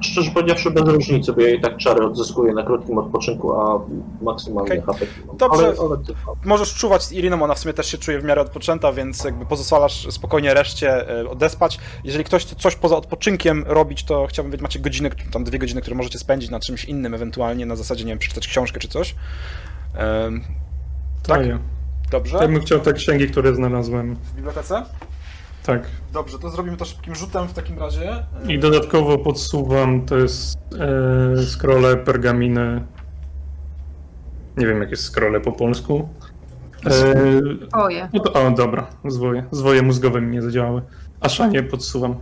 Szczerze 0.02 0.32
powiedziawszy 0.32 0.72
bez 0.72 0.84
różnicy, 0.84 1.34
bo 1.34 1.42
ja 1.42 1.50
i 1.50 1.62
tak 1.62 1.78
czary 1.78 2.06
odzyskuję 2.06 2.54
na 2.54 2.64
krótkim 2.64 2.98
odpoczynku, 2.98 3.54
a 3.54 3.80
maksymalnie 4.22 4.72
Okej. 4.72 4.82
HP. 4.82 5.06
Dobrze. 5.34 5.66
Ale, 5.68 5.76
ale 5.80 5.98
możesz 6.46 6.74
czuwać 6.74 7.04
z 7.04 7.12
Iriną, 7.12 7.44
ona 7.44 7.54
w 7.54 7.60
sumie 7.60 7.74
też 7.74 7.88
się 7.88 7.98
czuje 7.98 8.20
w 8.20 8.24
miarę 8.24 8.42
odpoczęta, 8.42 8.94
więc 8.94 9.24
jakby 9.24 9.46
pozwalasz 9.46 10.08
spokojnie 10.10 10.54
reszcie 10.54 11.10
e, 11.20 11.30
odespać. 11.30 11.80
Jeżeli 12.04 12.24
ktoś 12.24 12.46
chce 12.46 12.56
coś 12.56 12.76
poza 12.76 12.98
odpoczynkiem 12.98 13.64
robić, 13.68 14.04
to 14.04 14.28
chciałbym 14.28 14.52
wiedzieć, 14.52 14.64
macie 14.64 14.80
godziny, 14.80 15.10
tam 15.32 15.44
dwie 15.44 15.60
godziny, 15.60 15.82
które 15.82 15.96
możecie 15.96 16.20
spędzić 16.20 16.50
na 16.50 16.60
czymś 16.60 16.86
innym, 16.86 17.14
ewentualnie 17.14 17.66
na 17.66 17.76
zasadzie, 17.76 18.06
nie 18.06 18.12
wiem, 18.12 18.20
przeczytać 18.20 18.48
książkę 18.48 18.80
czy 18.80 18.88
coś. 18.88 19.16
To 21.24 21.34
Tak? 21.34 21.48
ja. 21.48 21.60
Dobrze. 22.12 22.38
Ja 22.42 22.48
bym 22.48 22.60
chciał 22.62 22.80
te 22.80 22.94
księgi, 22.94 23.28
które 23.28 23.56
znalazłem. 23.56 24.16
W 24.16 24.36
bibliotece? 24.36 24.86
Tak. 25.64 25.88
Dobrze, 26.14 26.40
to 26.40 26.49
zrobimy 26.49 26.77
to 26.77 26.86
szybkim 26.86 27.15
rzutem 27.15 27.48
w 27.48 27.53
takim 27.53 27.80
razie. 27.80 28.26
I 28.48 28.60
dodatkowo 28.60 29.18
podsuwam, 29.18 30.06
to 30.06 30.18
jest 30.18 30.57
e, 31.38 31.44
scrolle, 31.45 31.98
pergaminy. 31.98 32.84
Nie 34.57 34.68
wiem, 34.68 34.81
jak 34.81 34.91
jest 34.91 35.03
scrolle 35.03 35.40
po 35.40 35.52
polsku. 35.52 36.10
E, 36.86 37.14
Oje. 37.73 38.10
no 38.14 38.19
to, 38.19 38.34
o, 38.34 38.52
dobra, 38.52 38.88
zwoje. 39.07 39.44
Zwoje 39.52 39.81
mózgowe 39.81 40.22
mi 40.22 40.27
nie 40.27 40.41
zadziałały. 40.41 40.81
Aszanie 41.22 41.64
podsuwam. 41.64 42.15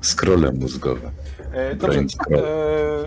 Skrole 0.00 0.52
mózgowe. 0.52 1.10
E, 1.56 1.76
Dobrze, 1.76 2.00
e, 2.00 2.04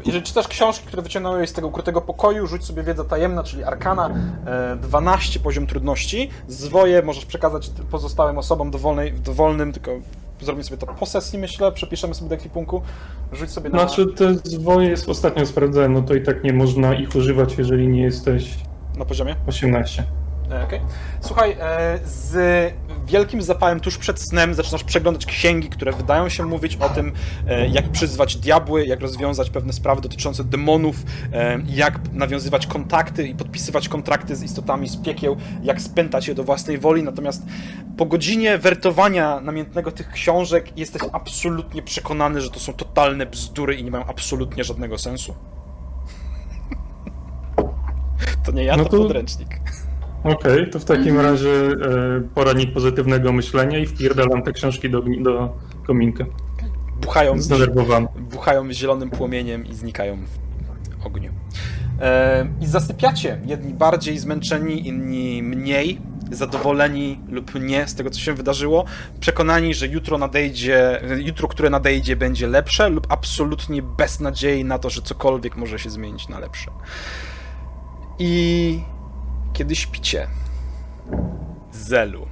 jeżeli 0.06 0.24
czytasz 0.24 0.48
książki, 0.48 0.88
które 0.88 1.02
wyciągnąłeś 1.02 1.50
z 1.50 1.54
tego 1.54 1.68
ukrytego 1.68 2.02
pokoju, 2.02 2.48
rzuć 2.48 2.66
sobie 2.66 2.84
wiedza 2.84 3.04
tajemna, 3.04 3.44
czyli 3.44 3.64
arkana, 3.64 4.10
e, 4.46 4.76
12 4.76 5.40
poziom 5.40 5.68
trudności. 5.68 6.30
Zwoje 6.48 7.02
możesz 7.02 7.26
przekazać 7.26 7.72
pozostałym 7.92 8.38
osobom 8.38 8.72
dowolnej, 8.72 9.14
w 9.14 9.20
dowolnym, 9.20 9.74
tylko 9.74 9.92
zrobimy 10.42 10.64
sobie 10.64 10.78
to 10.78 10.88
po 10.88 11.06
sesji, 11.06 11.40
myślę, 11.40 11.72
przepiszemy 11.72 12.16
sobie 12.16 12.30
do 12.30 12.36
ekwipunku. 12.36 12.82
Rzuć 13.32 13.50
sobie 13.50 13.70
na, 13.70 13.80
Znaczy, 13.80 14.06
te 14.06 14.34
zwoje 14.34 14.90
jest 14.90 15.10
ostatnio 15.10 15.46
sprawdzałem, 15.46 15.94
no 15.94 16.02
to 16.02 16.14
i 16.14 16.22
tak 16.24 16.44
nie 16.44 16.54
można 16.54 16.94
ich 16.94 17.16
używać, 17.16 17.58
jeżeli 17.58 17.88
nie 17.88 18.02
jesteś 18.02 18.58
na 18.98 19.06
poziomie. 19.06 19.36
18. 19.48 20.04
E, 20.52 20.64
okej. 20.64 20.82
Słuchaj, 21.22 21.56
e, 21.62 22.00
z 22.06 22.74
wielkim 23.06 23.42
zapałem 23.42 23.80
tuż 23.80 23.98
przed 23.98 24.22
snem 24.22 24.54
zaczynasz 24.54 24.84
przeglądać 24.84 25.26
księgi, 25.26 25.70
które 25.70 25.92
wydają 25.92 26.30
się 26.30 26.46
mówić 26.46 26.76
o 26.76 26.90
tym, 26.90 27.12
e, 27.48 27.68
jak 27.68 27.90
przyzwać 27.90 28.36
diabły, 28.36 28.86
jak 28.86 29.02
rozwiązać 29.02 29.50
pewne 29.50 29.74
sprawy 29.74 30.02
dotyczące 30.02 30.44
demonów, 30.44 30.96
jak 31.68 32.14
nawiązywać 32.14 32.68
kontakty 32.68 33.28
i 33.28 33.36
podpisywać 33.36 33.90
kontrakty 33.90 34.36
z 34.36 34.44
istotami 34.44 34.90
z 34.90 34.98
piekieł, 34.98 35.38
jak 35.64 35.82
spętać 35.82 36.28
je 36.28 36.36
do 36.36 36.44
własnej 36.44 36.78
woli. 36.78 37.04
Natomiast 37.04 37.44
po 37.98 38.06
godzinie 38.06 38.58
wertowania 38.58 39.40
namiętnego 39.42 39.92
tych 39.92 40.12
książek 40.12 40.78
jesteś 40.78 41.02
absolutnie 41.12 41.82
przekonany, 41.82 42.42
że 42.42 42.50
to 42.50 42.60
są 42.60 42.74
totalne 42.74 43.26
bzdury 43.26 43.76
i 43.76 43.84
nie 43.84 43.92
mają 43.92 44.06
absolutnie 44.06 44.64
żadnego 44.64 44.98
sensu. 44.98 45.36
To 48.46 48.52
nie 48.52 48.64
ja, 48.64 48.78
No 48.78 48.84
to 48.84 48.90
to- 48.90 48.98
podręcznik. 48.98 49.48
Okej, 50.24 50.70
to 50.70 50.80
w 50.80 50.86
takim 50.86 51.20
razie 51.20 51.50
e, 51.50 52.22
poradnik 52.36 52.74
pozytywnego 52.74 53.32
myślenia 53.32 53.80
i 53.80 53.86
wpierdalam 53.86 54.44
te 54.44 54.52
książki 54.54 54.90
do, 54.90 55.02
do 55.02 55.58
kominka. 55.88 56.26
Buchają, 57.02 57.42
Zdenerwowany. 57.42 58.08
buchają 58.20 58.74
zielonym 58.74 59.10
płomieniem 59.10 59.66
i 59.66 59.76
znikają 59.76 60.18
w 61.00 61.06
ogniu. 61.06 61.32
E, 62.02 62.48
I 62.62 62.68
zasypiacie. 62.68 63.40
Jedni 63.46 63.74
bardziej 63.74 64.18
zmęczeni, 64.20 64.88
inni 64.88 65.44
mniej. 65.44 66.02
Zadowoleni 66.32 67.20
lub 67.30 67.62
nie 67.62 67.88
z 67.88 67.96
tego, 67.96 68.10
co 68.10 68.20
się 68.20 68.34
wydarzyło. 68.34 68.86
Przekonani, 69.20 69.74
że 69.74 69.88
jutro 69.88 70.18
nadejdzie, 70.18 71.02
jutro, 71.18 71.48
które 71.48 71.70
nadejdzie, 71.70 72.16
będzie 72.16 72.48
lepsze, 72.48 72.90
lub 72.90 73.08
absolutnie 73.10 73.82
bez 73.82 74.20
nadziei 74.20 74.66
na 74.66 74.80
to, 74.80 74.90
że 74.90 75.02
cokolwiek 75.02 75.56
może 75.56 75.80
się 75.80 75.90
zmienić 75.90 76.28
na 76.28 76.40
lepsze. 76.40 76.72
I 78.20 78.80
kiedy 79.60 79.76
śpicie, 79.76 80.28
Zelu. 81.72 82.28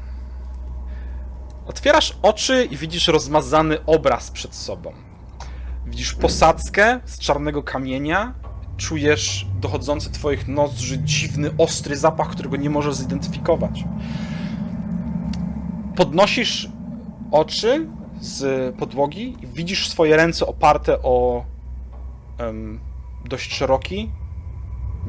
Otwierasz 1.66 2.18
oczy 2.22 2.68
i 2.72 2.78
widzisz 2.78 3.08
rozmazany 3.08 3.86
obraz 3.86 4.32
przed 4.32 4.56
sobą. 4.56 4.94
Widzisz 5.86 6.14
posadzkę 6.14 7.00
z 7.06 7.20
czarnego 7.20 7.64
kamienia, 7.64 8.34
czujesz 8.78 9.48
dochodzący 9.60 10.12
twoich 10.12 10.48
nozdrzy 10.48 10.98
dziwny, 10.98 11.52
ostry 11.58 11.98
zapach, 11.98 12.30
którego 12.30 12.56
nie 12.58 12.70
możesz 12.70 12.96
zidentyfikować. 12.96 13.84
Podnosisz 15.96 16.70
oczy 17.32 17.88
z 18.20 18.76
podłogi 18.76 19.38
i 19.42 19.48
widzisz 19.48 19.90
swoje 19.90 20.18
ręce 20.18 20.48
oparte 20.48 21.02
o 21.04 21.46
em, 22.38 22.80
dość 23.26 23.54
szeroki, 23.54 24.12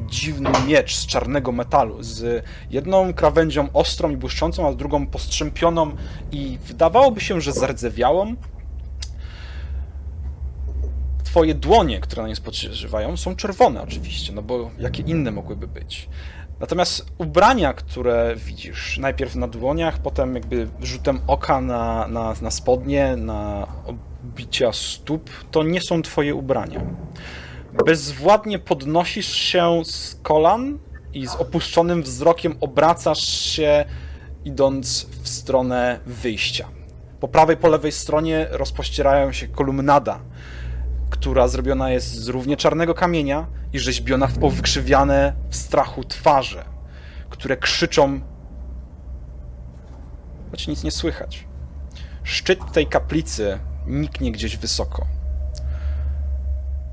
dziwny 0.07 0.49
miecz 0.67 0.95
z 0.95 1.05
czarnego 1.05 1.51
metalu, 1.51 2.03
z 2.03 2.45
jedną 2.71 3.13
krawędzią 3.13 3.71
ostrą 3.73 4.09
i 4.09 4.17
błyszczącą, 4.17 4.67
a 4.67 4.73
drugą 4.73 5.07
postrzępioną 5.07 5.91
i 6.31 6.57
wydawałoby 6.65 7.21
się, 7.21 7.41
że 7.41 7.51
zardzewiałą. 7.51 8.35
Twoje 11.23 11.55
dłonie, 11.55 11.99
które 11.99 12.21
na 12.21 12.27
nie 12.27 12.35
spoczywają, 12.35 13.17
są 13.17 13.35
czerwone 13.35 13.81
oczywiście, 13.81 14.33
no 14.33 14.41
bo 14.41 14.71
jakie 14.79 15.03
inne 15.03 15.31
mogłyby 15.31 15.67
być. 15.67 16.09
Natomiast 16.59 17.05
ubrania, 17.17 17.73
które 17.73 18.35
widzisz, 18.35 18.97
najpierw 18.97 19.35
na 19.35 19.47
dłoniach, 19.47 19.99
potem 19.99 20.35
jakby 20.35 20.67
rzutem 20.81 21.19
oka 21.27 21.61
na, 21.61 22.07
na, 22.07 22.33
na 22.41 22.51
spodnie, 22.51 23.15
na 23.17 23.67
obicia 23.85 24.73
stóp, 24.73 25.29
to 25.51 25.63
nie 25.63 25.81
są 25.81 26.01
twoje 26.01 26.35
ubrania. 26.35 26.81
Bezwładnie 27.85 28.59
podnosisz 28.59 29.33
się 29.33 29.81
z 29.85 30.19
kolan 30.23 30.79
i 31.13 31.27
z 31.27 31.35
opuszczonym 31.35 32.03
wzrokiem 32.03 32.55
obracasz 32.61 33.27
się, 33.29 33.85
idąc 34.45 35.07
w 35.23 35.29
stronę 35.29 35.99
wyjścia. 36.05 36.67
Po 37.19 37.27
prawej, 37.27 37.57
po 37.57 37.67
lewej 37.67 37.91
stronie 37.91 38.47
rozpościerają 38.51 39.31
się 39.31 39.47
kolumnada, 39.47 40.19
która 41.09 41.47
zrobiona 41.47 41.91
jest 41.91 42.15
z 42.15 42.27
równie 42.27 42.57
czarnego 42.57 42.93
kamienia 42.93 43.47
i 43.73 43.79
rzeźbiona 43.79 44.27
w 44.27 44.39
powykrzywiane 44.39 45.33
w 45.49 45.55
strachu 45.55 46.03
twarze, 46.03 46.65
które 47.29 47.57
krzyczą, 47.57 48.21
choć 50.51 50.67
nic 50.67 50.83
nie 50.83 50.91
słychać. 50.91 51.47
Szczyt 52.23 52.59
tej 52.73 52.87
kaplicy 52.87 53.59
niknie 53.87 54.31
gdzieś 54.31 54.57
wysoko. 54.57 55.18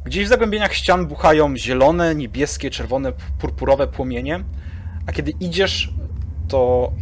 Gdzieś 0.06 0.24
w 0.24 0.28
zagłębieniach 0.28 0.74
ścian 0.74 1.06
buchają 1.06 1.56
zielone, 1.56 2.14
niebieskie, 2.14 2.70
czerwone, 2.70 3.12
purpurowe 3.38 3.86
płomienie, 3.86 4.44
a 5.06 5.12
kiedy 5.12 5.30
idziesz, 5.40 5.94
to 6.48 6.92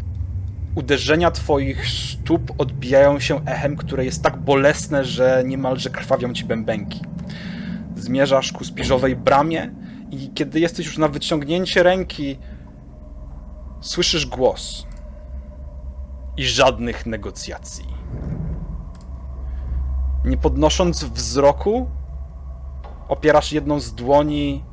uderzenia 0.74 1.30
twoich 1.30 1.86
stóp 1.88 2.52
odbijają 2.58 3.20
się 3.20 3.44
echem, 3.44 3.76
które 3.76 4.04
jest 4.04 4.22
tak 4.22 4.36
bolesne, 4.36 5.04
że 5.04 5.42
niemalże 5.46 5.90
krwawią 5.90 6.32
ci 6.32 6.44
bębenki. 6.44 7.00
Zmierzasz 7.96 8.52
ku 8.52 8.64
spiżowej 8.64 9.16
bramie 9.16 9.70
i 10.10 10.30
kiedy 10.34 10.60
jesteś 10.60 10.86
już 10.86 10.98
na 10.98 11.08
wyciągnięcie 11.08 11.82
ręki, 11.82 12.38
słyszysz 13.80 14.26
głos 14.26 14.86
i 16.36 16.44
żadnych 16.44 17.06
negocjacji. 17.06 17.84
Nie 20.24 20.36
podnosząc 20.36 21.04
wzroku, 21.04 21.88
opierasz 23.08 23.52
jedną 23.52 23.80
z 23.80 23.94
dłoni 23.94 24.64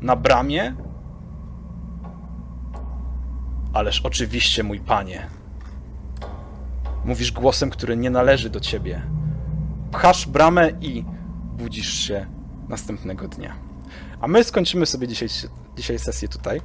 na 0.00 0.16
bramie. 0.16 0.74
Ależ 3.72 4.00
oczywiście, 4.00 4.62
mój 4.62 4.80
panie. 4.80 5.26
Mówisz 7.04 7.32
głosem, 7.32 7.70
który 7.70 7.96
nie 7.96 8.10
należy 8.10 8.50
do 8.50 8.60
ciebie. 8.60 9.02
Pchasz 9.92 10.26
bramę 10.26 10.70
i 10.80 11.04
budzisz 11.58 11.92
się 11.92 12.26
następnego 12.68 13.28
dnia. 13.28 13.54
A 14.20 14.28
my 14.28 14.44
skończymy 14.44 14.86
sobie 14.86 15.08
dzisiaj, 15.08 15.28
dzisiaj 15.76 15.98
sesję 15.98 16.28
tutaj. 16.28 16.60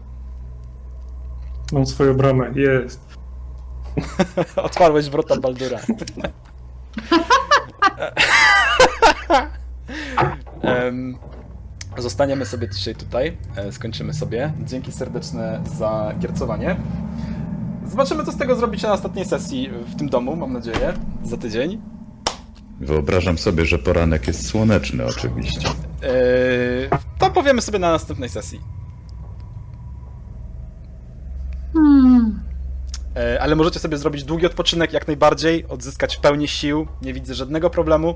Mam 1.72 1.86
swoją 1.86 2.14
bramę, 2.14 2.52
jest. 2.56 3.18
Otwarłeś 4.56 5.10
wrota 5.10 5.38
Baldura. 5.38 5.80
Em, 10.62 11.18
Zostaniemy 11.98 12.46
sobie 12.46 12.70
dzisiaj 12.70 12.96
tutaj. 12.96 13.38
e, 13.56 13.72
Skończymy 13.72 14.14
sobie. 14.14 14.54
Dzięki 14.66 14.92
serdeczne 14.92 15.62
za 15.78 16.14
giercowanie. 16.20 16.76
Zobaczymy, 17.86 18.26
co 18.26 18.32
z 18.32 18.38
tego 18.38 18.56
zrobicie 18.56 18.88
na 18.88 18.94
ostatniej 18.94 19.26
sesji 19.26 19.70
w 19.70 19.96
tym 19.96 20.10
domu, 20.10 20.36
mam 20.36 20.54
nadzieję, 20.54 20.94
za 21.24 21.38
tydzień. 21.38 21.82
Wyobrażam 22.80 23.38
sobie, 23.38 23.66
że 23.66 23.78
poranek 23.80 24.28
jest 24.28 24.48
słoneczny 24.48 25.06
oczywiście. 25.06 25.70
Eee, 26.04 26.90
to 27.20 27.30
powiemy 27.32 27.62
sobie 27.62 27.80
na 27.80 27.92
następnej 27.92 28.30
sesji. 28.30 28.60
Hmm. 31.74 32.40
E, 33.16 33.42
ale 33.42 33.56
możecie 33.56 33.80
sobie 33.80 33.98
zrobić 33.98 34.24
długi 34.24 34.46
odpoczynek 34.46 34.94
jak 34.94 35.08
najbardziej, 35.08 35.68
odzyskać 35.68 36.18
pełnię 36.18 36.48
sił, 36.48 36.88
nie 37.02 37.14
widzę 37.14 37.34
żadnego 37.34 37.70
problemu. 37.70 38.16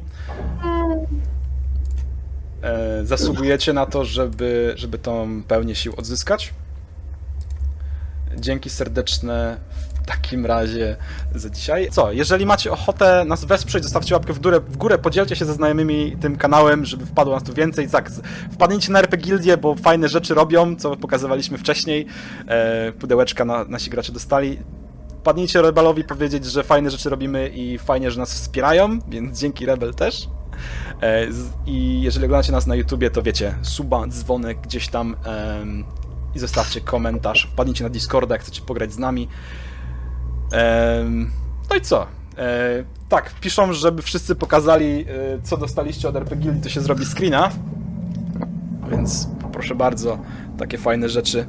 E, 2.64 3.06
zasługujecie 3.06 3.74
na 3.74 3.86
to, 3.86 4.06
żeby, 4.06 4.74
żeby 4.76 4.98
tą 4.98 5.44
pełnię 5.44 5.76
sił 5.76 5.94
odzyskać. 5.98 6.54
Dzięki 8.38 8.70
serdeczne 8.70 9.58
w 10.04 10.06
takim 10.06 10.46
razie 10.46 10.98
za 11.36 11.50
dzisiaj. 11.50 11.90
Co, 11.92 12.12
jeżeli 12.12 12.46
macie 12.46 12.72
ochotę 12.72 13.26
nas 13.26 13.46
wesprzeć, 13.46 13.84
zostawcie 13.84 14.16
łapkę 14.16 14.34
w 14.34 14.40
górę, 14.40 14.60
w 14.60 14.78
górę 14.78 14.98
podzielcie 14.98 15.36
się 15.36 15.46
ze 15.46 15.54
znajomymi 15.54 16.18
tym 16.22 16.36
kanałem, 16.36 16.86
żeby 16.86 17.06
wpadło 17.06 17.34
nas 17.34 17.44
tu 17.44 17.54
więcej. 17.54 17.90
Tak, 17.90 18.12
wpadnijcie 18.52 18.92
na 18.92 19.00
RP 19.00 19.18
Gildię, 19.18 19.58
bo 19.58 19.76
fajne 19.76 20.10
rzeczy 20.10 20.34
robią, 20.34 20.76
co 20.76 20.96
pokazywaliśmy 20.96 21.58
wcześniej. 21.58 22.06
E, 22.48 22.92
pudełeczka 22.92 23.46
na, 23.46 23.64
nasi 23.64 23.90
gracze 23.90 24.12
dostali. 24.12 24.60
Wpadnijcie 25.20 25.62
Rebalowi 25.62 26.04
powiedzieć, 26.04 26.46
że 26.46 26.64
fajne 26.64 26.92
rzeczy 26.92 27.10
robimy 27.10 27.50
i 27.50 27.78
fajnie, 27.78 28.12
że 28.12 28.20
nas 28.20 28.34
wspierają, 28.34 29.00
więc 29.10 29.40
dzięki 29.40 29.66
Rebel 29.66 29.94
też. 29.94 30.28
E, 31.02 31.28
I 31.66 32.02
jeżeli 32.02 32.26
oglądacie 32.26 32.52
nas 32.52 32.68
na 32.68 32.76
YouTubie, 32.76 33.10
to 33.10 33.22
wiecie, 33.24 33.56
suba, 33.62 34.08
dzwonek 34.08 34.62
gdzieś 34.62 34.88
tam 34.88 35.16
i 36.36 36.40
zostawcie 36.40 36.82
komentarz. 36.82 37.48
Wpadnijcie 37.52 37.84
na 37.84 37.90
Discorda, 37.90 38.36
jak 38.36 38.42
chcecie 38.42 38.62
pograć 38.62 38.94
z 38.94 38.98
nami. 38.98 39.28
No 41.70 41.76
i 41.76 41.82
co? 41.82 42.08
E, 42.38 42.84
tak, 43.10 43.32
piszą, 43.42 43.74
żeby 43.74 44.02
wszyscy 44.02 44.36
pokazali, 44.36 45.06
e, 45.10 45.42
co 45.44 45.58
dostaliście 45.58 46.10
od 46.10 46.16
RP 46.16 46.36
Guildy, 46.36 46.62
to 46.62 46.70
się 46.70 46.82
zrobi 46.82 47.06
screena. 47.06 47.50
Więc 48.92 49.28
proszę 49.52 49.76
bardzo, 49.76 50.20
takie 50.58 50.78
fajne 50.78 51.10
rzeczy. 51.10 51.46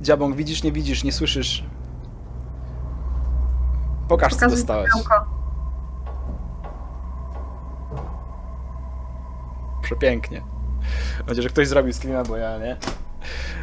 Diabąg, 0.00 0.36
widzisz, 0.36 0.62
nie 0.62 0.72
widzisz, 0.72 1.04
nie 1.04 1.12
słyszysz? 1.12 1.64
Pokaż, 4.08 4.34
co 4.34 4.48
dostałeś. 4.48 4.90
pudełko. 4.92 5.45
Przepięknie. 9.86 10.40
Mam 11.18 11.26
nadzieję, 11.26 11.42
że 11.42 11.48
ktoś 11.48 11.68
zrobił 11.68 11.92
screena, 11.92 12.24
bo 12.24 12.36
ja 12.36 12.58
nie. 12.58 12.76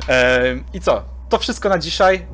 E, 0.10 0.44
I 0.74 0.80
co? 0.80 1.04
To 1.30 1.38
wszystko 1.38 1.70
na 1.70 1.80
dzisiaj. 1.80 2.26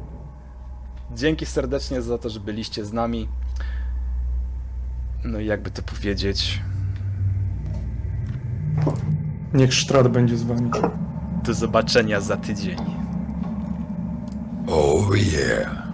Dzięki 1.11 1.45
serdecznie 1.45 2.01
za 2.01 2.17
to, 2.17 2.29
że 2.29 2.39
byliście 2.39 2.85
z 2.85 2.93
nami. 2.93 3.29
No 5.23 5.39
i 5.39 5.45
jakby 5.45 5.71
to 5.71 5.81
powiedzieć, 5.81 6.61
Niech 9.53 9.73
Strat 9.73 10.07
będzie 10.07 10.37
z 10.37 10.43
wami. 10.43 10.71
do 11.43 11.53
zobaczenia 11.53 12.21
za 12.21 12.37
tydzień. 12.37 12.77
Oh, 14.67 15.15
yeah. 15.15 15.88